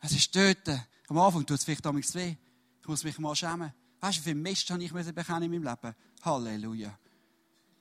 Es 0.00 0.12
ist 0.12 0.34
dort, 0.34 0.68
am 1.08 1.18
Anfang 1.18 1.46
tut 1.46 1.58
es 1.58 1.64
vielleicht 1.64 1.84
damals 1.84 2.14
weh. 2.14 2.36
Ich 2.80 2.88
muss 2.88 3.04
mich 3.04 3.18
mal 3.18 3.34
schämen. 3.34 3.72
Weißt 4.00 4.18
du, 4.18 4.20
wie 4.20 4.24
viel 4.24 4.34
Mist 4.34 4.70
habe 4.70 4.82
ich 4.82 4.92
bekennen 4.92 5.42
in 5.44 5.50
meinem 5.50 5.62
Leben? 5.62 5.94
Halleluja. 6.22 6.98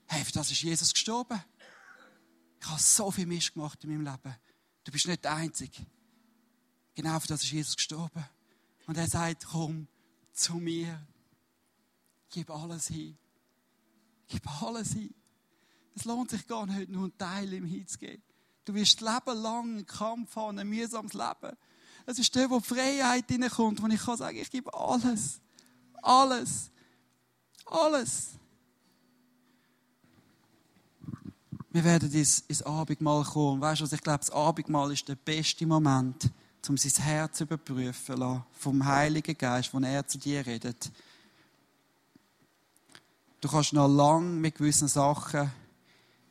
Hey, 0.08 0.24
für 0.24 0.32
das 0.32 0.52
ist 0.52 0.62
Jesus 0.62 0.94
gestorben. 0.94 1.42
Ich 2.60 2.68
habe 2.68 2.80
so 2.80 3.10
viel 3.10 3.26
Mist 3.26 3.54
gemacht 3.54 3.84
in 3.84 3.90
meinem 3.90 4.04
Leben. 4.04 4.36
Du 4.84 4.92
bist 4.92 5.08
nicht 5.08 5.24
der 5.24 5.34
Einzige. 5.34 5.86
Genau 6.94 7.20
für 7.20 7.28
das 7.28 7.44
ist 7.44 7.52
Jesus 7.52 7.76
gestorben. 7.76 8.24
Und 8.88 8.98
er 8.98 9.08
sagt, 9.08 9.46
komm 9.46 9.88
zu 10.34 10.56
mir. 10.56 11.06
Gib 12.30 12.50
alles 12.50 12.88
hin. 12.88 13.18
Gib 14.28 14.48
alles 14.62 14.94
hin. 14.94 15.14
Es 15.96 16.06
lohnt 16.06 16.32
sich 16.32 16.48
gar 16.48 16.66
nicht, 16.66 16.90
nur 16.90 17.04
einen 17.04 17.18
Teil 17.18 17.54
im 17.54 17.66
hinzugeben. 17.66 18.24
Du 18.64 18.74
wirst 18.74 19.02
Leben 19.02 19.38
lang 19.42 19.78
einen 19.78 19.86
Kampf 19.86 20.36
haben, 20.36 20.60
ein 20.60 20.68
mühsames 20.68 21.14
Leben. 21.14 21.58
Es 22.06 22.20
ist 22.20 22.34
der, 22.36 22.50
wo 22.50 22.60
Freiheit 22.60 23.26
hineinkommt, 23.28 23.82
wo 23.82 23.88
ich 23.88 24.04
kann 24.04 24.18
sagen, 24.18 24.38
ich 24.38 24.50
gebe 24.50 24.74
alles. 24.74 25.40
Alles. 26.02 26.72
Alles. 27.66 28.32
Wir 31.70 31.84
werden 31.86 32.12
ins, 32.12 32.40
ins 32.48 32.64
Abendmahl 32.64 33.24
kommen. 33.24 33.62
Weißt 33.62 33.80
du 33.80 33.86
was? 33.86 33.94
Ich 33.94 34.02
glaube, 34.02 34.20
das 34.20 34.32
Abendmahl 34.32 34.92
ist 34.92 35.08
der 35.08 35.16
beste 35.16 35.66
Moment, 35.66 36.30
um 36.68 36.78
sein 36.78 37.04
Herz 37.04 37.38
zu 37.38 37.46
überprüfen 37.46 38.18
lassen, 38.18 38.44
vom 38.52 38.86
Heiligen 38.86 39.38
Geist, 39.38 39.74
wenn 39.74 39.84
er 39.84 40.06
zu 40.06 40.18
dir 40.18 40.46
redet. 40.46 40.92
Du 43.40 43.48
kannst 43.48 43.74
noch 43.74 43.88
lange 43.88 44.28
mit 44.28 44.56
gewissen 44.56 44.88
Sachen 44.88 45.50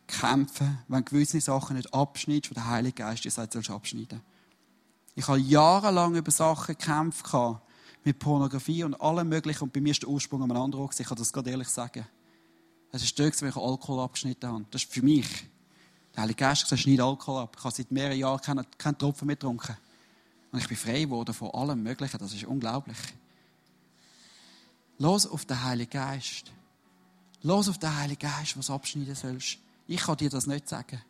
kämpfen, 0.06 0.78
wenn 0.88 1.04
gewisse 1.04 1.40
Sachen 1.40 1.76
nicht 1.76 1.92
abschneidest, 1.94 2.50
wo 2.50 2.54
der 2.54 2.68
Heilige 2.68 2.96
Geist 2.96 3.24
dir 3.24 3.30
sagt, 3.30 3.54
sollst 3.54 3.70
abschneiden. 3.70 4.20
Ich 5.20 5.28
habe 5.28 5.38
jahrelang 5.38 6.14
über 6.14 6.30
Sachen 6.30 6.74
gekämpft, 6.74 7.26
mit 8.04 8.18
Pornografie 8.18 8.85
und 8.85 8.98
allem 9.02 9.28
Möglichen. 9.28 9.64
Und 9.64 9.72
bei 9.74 9.83
mir 9.83 9.90
ist 9.90 10.00
der 10.00 10.09
Ursprung 10.09 10.42
an 10.42 10.50
einem 10.50 10.62
anderen 10.62 10.85
Ort. 10.85 10.98
Ich 10.98 11.06
kann 11.06 11.18
das 11.18 11.30
gerade 11.30 11.50
ehrlich 11.50 11.68
sagen. 11.68 12.06
Es 12.90 13.02
ist 13.02 13.18
dort, 13.18 13.38
wenn 13.42 13.50
ich 13.50 13.56
Alkohol 13.56 14.00
abgeschnitten 14.00 14.50
habe. 14.50 14.64
Das 14.70 14.83
ist 14.83 14.90
für 14.90 15.02
mich. 15.02 15.28
Der 16.14 16.22
Heilige 16.22 16.38
Geist 16.38 16.66
sagt, 16.66 16.80
schneide 16.80 17.04
Alkohol 17.04 17.42
ab. 17.42 17.54
Ich 17.59 17.62
habe 17.62 17.74
seit 17.74 17.90
mehreren 17.90 18.16
Jahren 18.16 18.40
keinen, 18.40 18.66
keinen 18.78 18.96
Tropfen 18.96 19.26
mehr 19.26 19.37
getrunken. 19.37 19.76
Und 20.52 20.59
ich 20.59 20.68
bin 20.68 20.78
frei 20.78 21.02
geworden 21.02 21.35
von 21.35 21.50
allem 21.50 21.83
Möglichen. 21.83 22.16
Das 22.16 22.33
ist 22.33 22.44
unglaublich. 22.44 22.96
Los 24.96 25.26
auf 25.26 25.44
den 25.44 25.62
Heiligen 25.62 25.90
Geist. 25.90 26.50
Los 27.42 27.68
auf 27.68 27.76
den 27.76 27.94
Heiligen 27.94 28.26
Geist, 28.26 28.56
was 28.56 28.70
abschneiden 28.70 29.14
sollst. 29.14 29.59
Ich 29.87 30.00
kann 30.00 30.16
dir 30.16 30.30
das 30.30 30.46
nicht 30.46 30.66
sagen. 30.66 31.02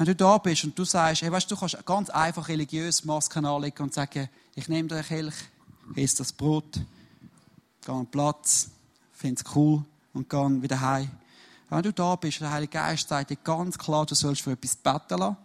Wenn 0.00 0.06
du 0.06 0.16
da 0.16 0.38
bist 0.38 0.64
und 0.64 0.78
du 0.78 0.86
sagst, 0.86 1.20
hey, 1.20 1.30
weißt, 1.30 1.50
du 1.50 1.54
kannst 1.54 1.84
ganz 1.84 2.08
einfach 2.08 2.48
religiös 2.48 3.04
Masken 3.04 3.44
anlegen 3.44 3.82
und 3.82 3.92
sagen, 3.92 4.30
ich 4.54 4.66
nehme 4.66 4.88
den 4.88 5.04
Kelch, 5.04 5.34
esse 5.94 6.16
das 6.16 6.32
Brot, 6.32 6.72
gehe 6.72 7.94
an 7.94 8.04
den 8.04 8.10
Platz, 8.10 8.70
finde 9.12 9.42
es 9.44 9.54
cool 9.54 9.84
und 10.14 10.30
gehe 10.30 10.62
wieder 10.62 10.80
heim. 10.80 11.10
Wenn 11.68 11.82
du 11.82 11.92
da 11.92 12.16
bist, 12.16 12.40
der 12.40 12.50
Heilige 12.50 12.72
Geist 12.72 13.10
sagt 13.10 13.28
dir 13.28 13.36
ganz 13.36 13.76
klar, 13.76 14.06
du 14.06 14.14
sollst 14.14 14.40
für 14.40 14.52
etwas 14.52 14.74
beten 14.74 15.18
lassen. 15.18 15.36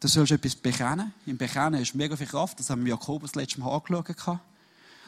Du 0.00 0.08
sollst 0.08 0.32
etwas 0.32 0.54
bekennen. 0.54 1.14
Im 1.24 1.38
Bekennen 1.38 1.80
ist 1.80 1.94
mega 1.94 2.16
viel 2.16 2.26
Kraft. 2.26 2.60
Das 2.60 2.68
haben 2.68 2.84
wir 2.84 2.90
Jakobus 2.90 3.36
letztes 3.36 3.56
Mal 3.56 3.74
angeschaut. 3.74 4.38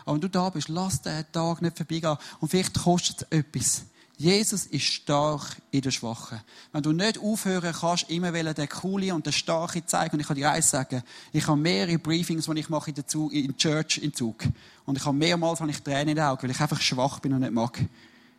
Aber 0.07 0.15
wenn 0.15 0.23
du 0.23 0.31
da 0.31 0.49
bist, 0.49 0.71
lass 0.71 1.03
den 1.03 1.31
Tag 1.33 1.61
nicht 1.61 1.77
vorbeigehen. 1.77 2.17
Und 2.41 2.49
vielleicht 2.49 2.83
kostet 2.83 3.27
es 3.29 3.39
etwas. 3.41 3.83
Jesus 4.17 4.67
ist 4.67 4.85
stark 4.85 5.57
in 5.71 5.81
der 5.81 5.91
Schwachen. 5.91 6.41
Wenn 6.71 6.83
du 6.83 6.93
nicht 6.93 7.19
aufhören 7.19 7.75
kannst, 7.75 8.09
immer 8.11 8.33
den 8.33 8.69
Coole 8.69 9.15
und 9.15 9.27
den 9.27 9.33
Starke 9.33 9.85
zeigen, 9.85 10.15
und 10.15 10.21
ich 10.21 10.27
kann 10.27 10.37
dir 10.37 10.51
eins 10.51 10.71
sagen, 10.71 11.03
ich 11.33 11.47
habe 11.47 11.59
mehrere 11.59 11.99
Briefings, 11.99 12.47
die 12.47 12.61
ich 12.61 12.69
mache 12.69 12.93
dazu 12.93 13.31
in 13.31 13.57
Church 13.57 13.99
in 13.99 14.15
Zug. 14.15 14.45
Und 14.85 14.97
ich 14.97 15.05
habe 15.05 15.17
mehrmals 15.17 15.61
habe 15.61 15.71
ich 15.71 15.83
Tränen 15.83 16.11
in 16.11 16.17
den 16.17 16.25
Augen, 16.25 16.43
weil 16.43 16.51
ich 16.51 16.61
einfach 16.61 16.81
schwach 16.81 17.21
bin 17.21 17.33
und 17.33 17.41
nicht 17.41 17.53
mag. 17.53 17.81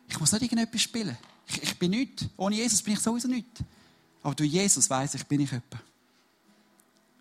Ich 0.08 0.18
muss 0.18 0.32
nicht 0.32 0.42
irgendetwas 0.42 0.80
spielen. 0.80 1.16
Ich, 1.46 1.62
ich 1.62 1.78
bin 1.78 1.90
nichts. 1.90 2.26
Ohne 2.36 2.56
Jesus 2.56 2.82
bin 2.82 2.94
ich 2.94 3.00
sowieso 3.00 3.28
nichts. 3.28 3.60
Aber 4.22 4.34
durch 4.34 4.50
Jesus 4.50 4.88
weiß 4.88 5.14
ich, 5.14 5.26
bin 5.26 5.40
ich 5.40 5.50
jemand. 5.50 5.93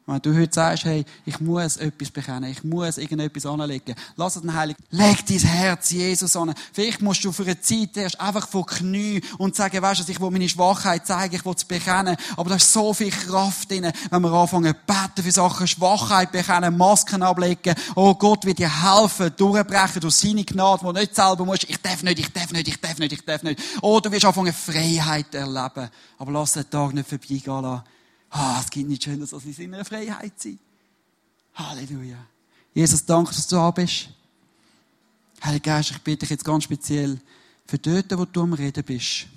Wenn 0.05 0.21
du 0.21 0.37
heute 0.37 0.53
sagst, 0.53 0.83
hey, 0.83 1.05
ich 1.25 1.39
muss 1.39 1.77
etwas 1.77 2.11
bekennen, 2.11 2.51
ich 2.51 2.61
muss 2.65 2.97
irgendetwas 2.97 3.45
anlegen, 3.45 3.95
lass 4.17 4.33
den 4.33 4.53
Heiligen, 4.53 4.83
leg 4.89 5.25
dein 5.25 5.39
Herz 5.39 5.91
Jesus 5.91 6.35
an. 6.35 6.53
Vielleicht 6.73 7.01
musst 7.01 7.23
du 7.23 7.31
für 7.31 7.43
eine 7.43 7.61
Zeit 7.61 7.95
erst 7.95 8.19
einfach 8.19 8.49
vor 8.49 8.65
Knie 8.65 9.21
und 9.37 9.55
sagen, 9.55 9.81
weißt 9.81 10.05
du, 10.05 10.11
ich 10.11 10.19
will 10.19 10.29
meine 10.29 10.49
Schwachheit 10.49 11.07
zeigen, 11.07 11.35
ich 11.35 11.45
will 11.45 11.53
es 11.55 11.63
bekennen. 11.63 12.17
Aber 12.35 12.49
da 12.49 12.57
ist 12.57 12.73
so 12.73 12.93
viel 12.93 13.11
Kraft 13.11 13.71
drin, 13.71 13.89
wenn 14.09 14.21
wir 14.21 14.31
anfangen, 14.33 14.75
beten 14.85 15.23
für 15.23 15.31
Sachen, 15.31 15.67
Schwachheit 15.67 16.33
bekennen, 16.33 16.75
Masken 16.75 17.23
ablegen. 17.23 17.73
Oh 17.95 18.13
Gott 18.15 18.43
wird 18.43 18.59
dir 18.59 18.83
helfen, 18.83 19.31
durchbrechen 19.37 20.01
durch 20.01 20.15
seine 20.15 20.43
Gnade, 20.43 20.83
wo 20.83 20.91
du 20.91 20.99
nicht 20.99 21.15
selber 21.15 21.45
musst, 21.45 21.63
ich 21.63 21.77
darf 21.77 22.03
nicht, 22.03 22.19
ich 22.19 22.33
darf 22.33 22.51
nicht, 22.51 22.67
ich 22.67 22.81
darf 22.81 22.97
nicht, 22.97 23.13
ich 23.13 23.23
darf 23.23 23.41
nicht. 23.43 23.61
Oh, 23.81 24.01
du 24.01 24.11
wirst 24.11 24.25
anfangen, 24.25 24.51
Freiheit 24.51 25.33
erleben. 25.33 25.89
Aber 26.17 26.31
lass 26.33 26.53
den 26.53 26.69
Tag 26.69 26.93
nicht 26.93 27.07
vorbeigehen 27.07 27.61
lassen 27.61 27.83
Ah, 28.35 28.59
es 28.59 28.71
gibt 28.71 28.89
nichts 28.89 29.05
Schöneres, 29.05 29.31
als 29.31 29.45
in 29.45 29.53
seiner 29.53 29.85
Freiheit 29.85 30.39
zu 30.39 30.49
sein. 30.49 30.59
Halleluja. 31.53 32.17
Jesus, 32.73 33.05
danke, 33.05 33.31
dass 33.31 33.45
du 33.45 33.55
da 33.55 33.69
bist. 33.69 34.09
Heiliger 35.43 35.75
Geist, 35.75 35.91
ich 35.91 36.01
bitte 36.01 36.21
dich 36.21 36.31
jetzt 36.31 36.43
ganz 36.43 36.63
speziell 36.63 37.19
für 37.67 37.77
dort, 37.77 38.17
wo 38.17 38.25
du 38.25 38.41
am 38.41 38.53
Reden 38.53 38.83
bist, 38.83 39.27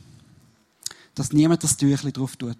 dass 1.14 1.30
niemand 1.30 1.62
das 1.62 1.76
Tüchli 1.76 2.11
drauf 2.11 2.36
tut. 2.36 2.57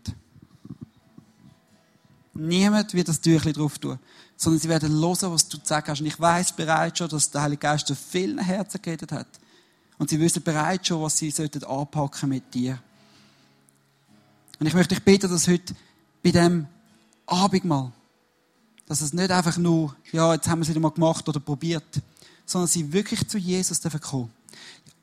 Niemand 2.35 2.93
wird 2.93 3.09
das 3.09 3.23
Tüchli 3.23 3.55
drauf 3.55 3.79
tun, 3.79 3.99
sondern 4.37 4.61
sie 4.61 4.69
werden 4.69 4.93
hören, 4.93 5.33
was 5.33 5.49
du 5.49 5.57
zu 5.57 5.65
sagen 5.65 5.87
hast. 5.89 6.01
Und 6.01 6.07
ich 6.07 6.21
weiß 6.21 6.53
bereits 6.53 6.99
schon, 6.99 7.09
dass 7.09 7.31
der 7.31 7.41
Heilige 7.41 7.61
Geist 7.61 7.91
auf 7.91 7.99
vielen 7.99 8.39
Herzen 8.39 8.83
geredet 8.83 9.11
hat. 9.11 9.29
Und 9.97 10.11
sie 10.11 10.21
wissen 10.21 10.43
bereits 10.43 10.89
schon, 10.89 11.01
was 11.01 11.17
sie 11.17 11.31
sollten 11.31 11.65
anpacken 11.65 12.29
mit 12.29 12.53
dir. 12.53 12.79
Und 14.59 14.67
ich 14.67 14.75
möchte 14.75 14.95
dich 14.95 15.03
bitten, 15.03 15.31
dass 15.31 15.49
heute 15.49 15.75
bei 16.27 16.33
dem 16.33 16.67
Abendmahl, 17.27 17.93
dass 18.89 19.01
es 19.01 19.13
nicht 19.13 19.31
einfach 19.31 19.59
nur, 19.59 19.95
ja, 20.11 20.35
jetzt 20.35 20.49
haben 20.49 20.59
wir 20.59 20.63
es 20.65 20.69
wieder 20.69 20.81
mal 20.81 20.91
gemacht 20.91 21.29
oder 21.29 21.39
probiert, 21.39 22.03
sondern 22.45 22.67
sie 22.67 22.93
wirklich 22.93 23.29
zu 23.29 23.39
Jesus 23.39 23.79
dürfen 23.79 24.01
kommen. 24.01 24.33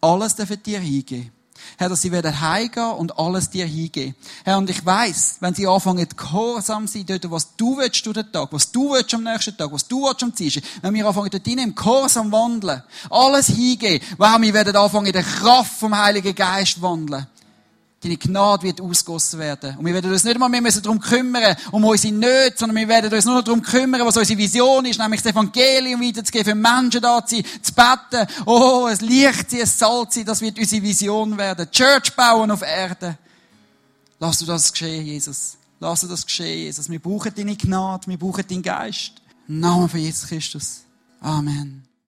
Alles 0.01 0.35
dürfen 0.35 0.61
dir 0.61 0.81
hingehen. 0.81 1.31
Herr, 1.77 1.87
dass 1.87 2.01
sie 2.01 2.11
werden 2.11 2.41
heimgehen 2.41 2.91
und 2.91 3.17
alles 3.17 3.49
dir 3.49 3.65
hingehen. 3.65 4.15
Herr, 4.43 4.57
und 4.57 4.69
ich 4.69 4.85
weiss, 4.85 5.37
wenn 5.39 5.53
sie 5.53 5.65
anfangen, 5.65 6.05
gehorsam 6.09 6.87
sein 6.87 7.05
dort, 7.05 7.31
was 7.31 7.55
du 7.55 7.77
willst 7.77 8.05
durch 8.05 8.15
den 8.15 8.29
Tag, 8.29 8.51
was 8.51 8.69
du 8.69 8.91
willst 8.91 9.13
am 9.13 9.23
nächsten 9.23 9.55
Tag, 9.55 9.71
was 9.71 9.87
du 9.87 10.03
willst 10.03 10.23
am 10.23 10.35
Dienstag, 10.35 10.63
wenn 10.81 10.93
wir 10.93 11.07
anfangen, 11.07 11.29
dort 11.29 11.47
im 11.47 11.73
Gehorsam 11.73 12.33
wandeln, 12.33 12.83
alles 13.09 13.47
hingehen, 13.47 14.01
wow, 14.17 14.41
wir 14.41 14.53
werden 14.53 14.75
anfangen, 14.75 15.05
in 15.05 15.13
der 15.13 15.23
Kraft 15.23 15.79
vom 15.79 15.97
Heiligen 15.97 16.35
Geist 16.35 16.81
wandeln. 16.81 17.27
Deine 18.03 18.17
Gnade 18.17 18.63
wird 18.63 18.81
ausgossen 18.81 19.39
werden. 19.39 19.77
Und 19.77 19.85
wir 19.85 19.93
werden 19.93 20.11
uns 20.11 20.25
nicht 20.25 20.33
einmal 20.33 20.49
mehr 20.49 20.61
darum 20.61 20.99
kümmern, 20.99 21.55
um 21.71 21.85
unsere 21.85 22.13
Nöte, 22.13 22.55
sondern 22.57 22.75
wir 22.75 22.87
werden 22.89 23.13
uns 23.13 23.23
nur 23.23 23.35
noch 23.35 23.43
darum 23.43 23.61
kümmern, 23.61 24.05
was 24.05 24.17
unsere 24.17 24.37
Vision 24.37 24.85
ist, 24.85 24.99
nämlich 24.99 25.21
das 25.21 25.31
Evangelium 25.31 26.01
weiterzugeben, 26.01 26.45
für 26.45 26.55
Menschen 26.55 27.01
da 27.01 27.25
zu 27.25 27.37
sein, 27.37 27.45
zu 27.61 27.73
beten. 27.73 28.27
Oh, 28.45 28.89
es 28.91 28.99
Licht 28.99 29.51
sein, 29.51 29.61
es 29.61 29.79
Salz 29.79 30.15
sein, 30.15 30.25
das 30.25 30.41
wird 30.41 30.59
unsere 30.59 30.83
Vision 30.83 31.37
werden. 31.37 31.71
Church 31.71 32.13
bauen 32.13 32.51
auf 32.51 32.61
Erde. 32.61 33.17
Lass 34.19 34.39
du 34.39 34.45
das 34.45 34.71
geschehen, 34.71 35.05
Jesus. 35.05 35.55
Lass 35.79 36.01
du 36.01 36.07
das 36.07 36.25
geschehen, 36.25 36.59
Jesus. 36.59 36.89
Wir 36.89 36.99
brauchen 36.99 37.33
deine 37.33 37.55
Gnade, 37.55 38.07
wir 38.07 38.17
brauchen 38.17 38.43
deinen 38.45 38.63
Geist. 38.63 39.13
Im 39.47 39.61
Namen 39.61 39.87
von 39.87 39.99
Jesus 39.99 40.27
Christus. 40.27 40.81
Amen. 41.21 41.82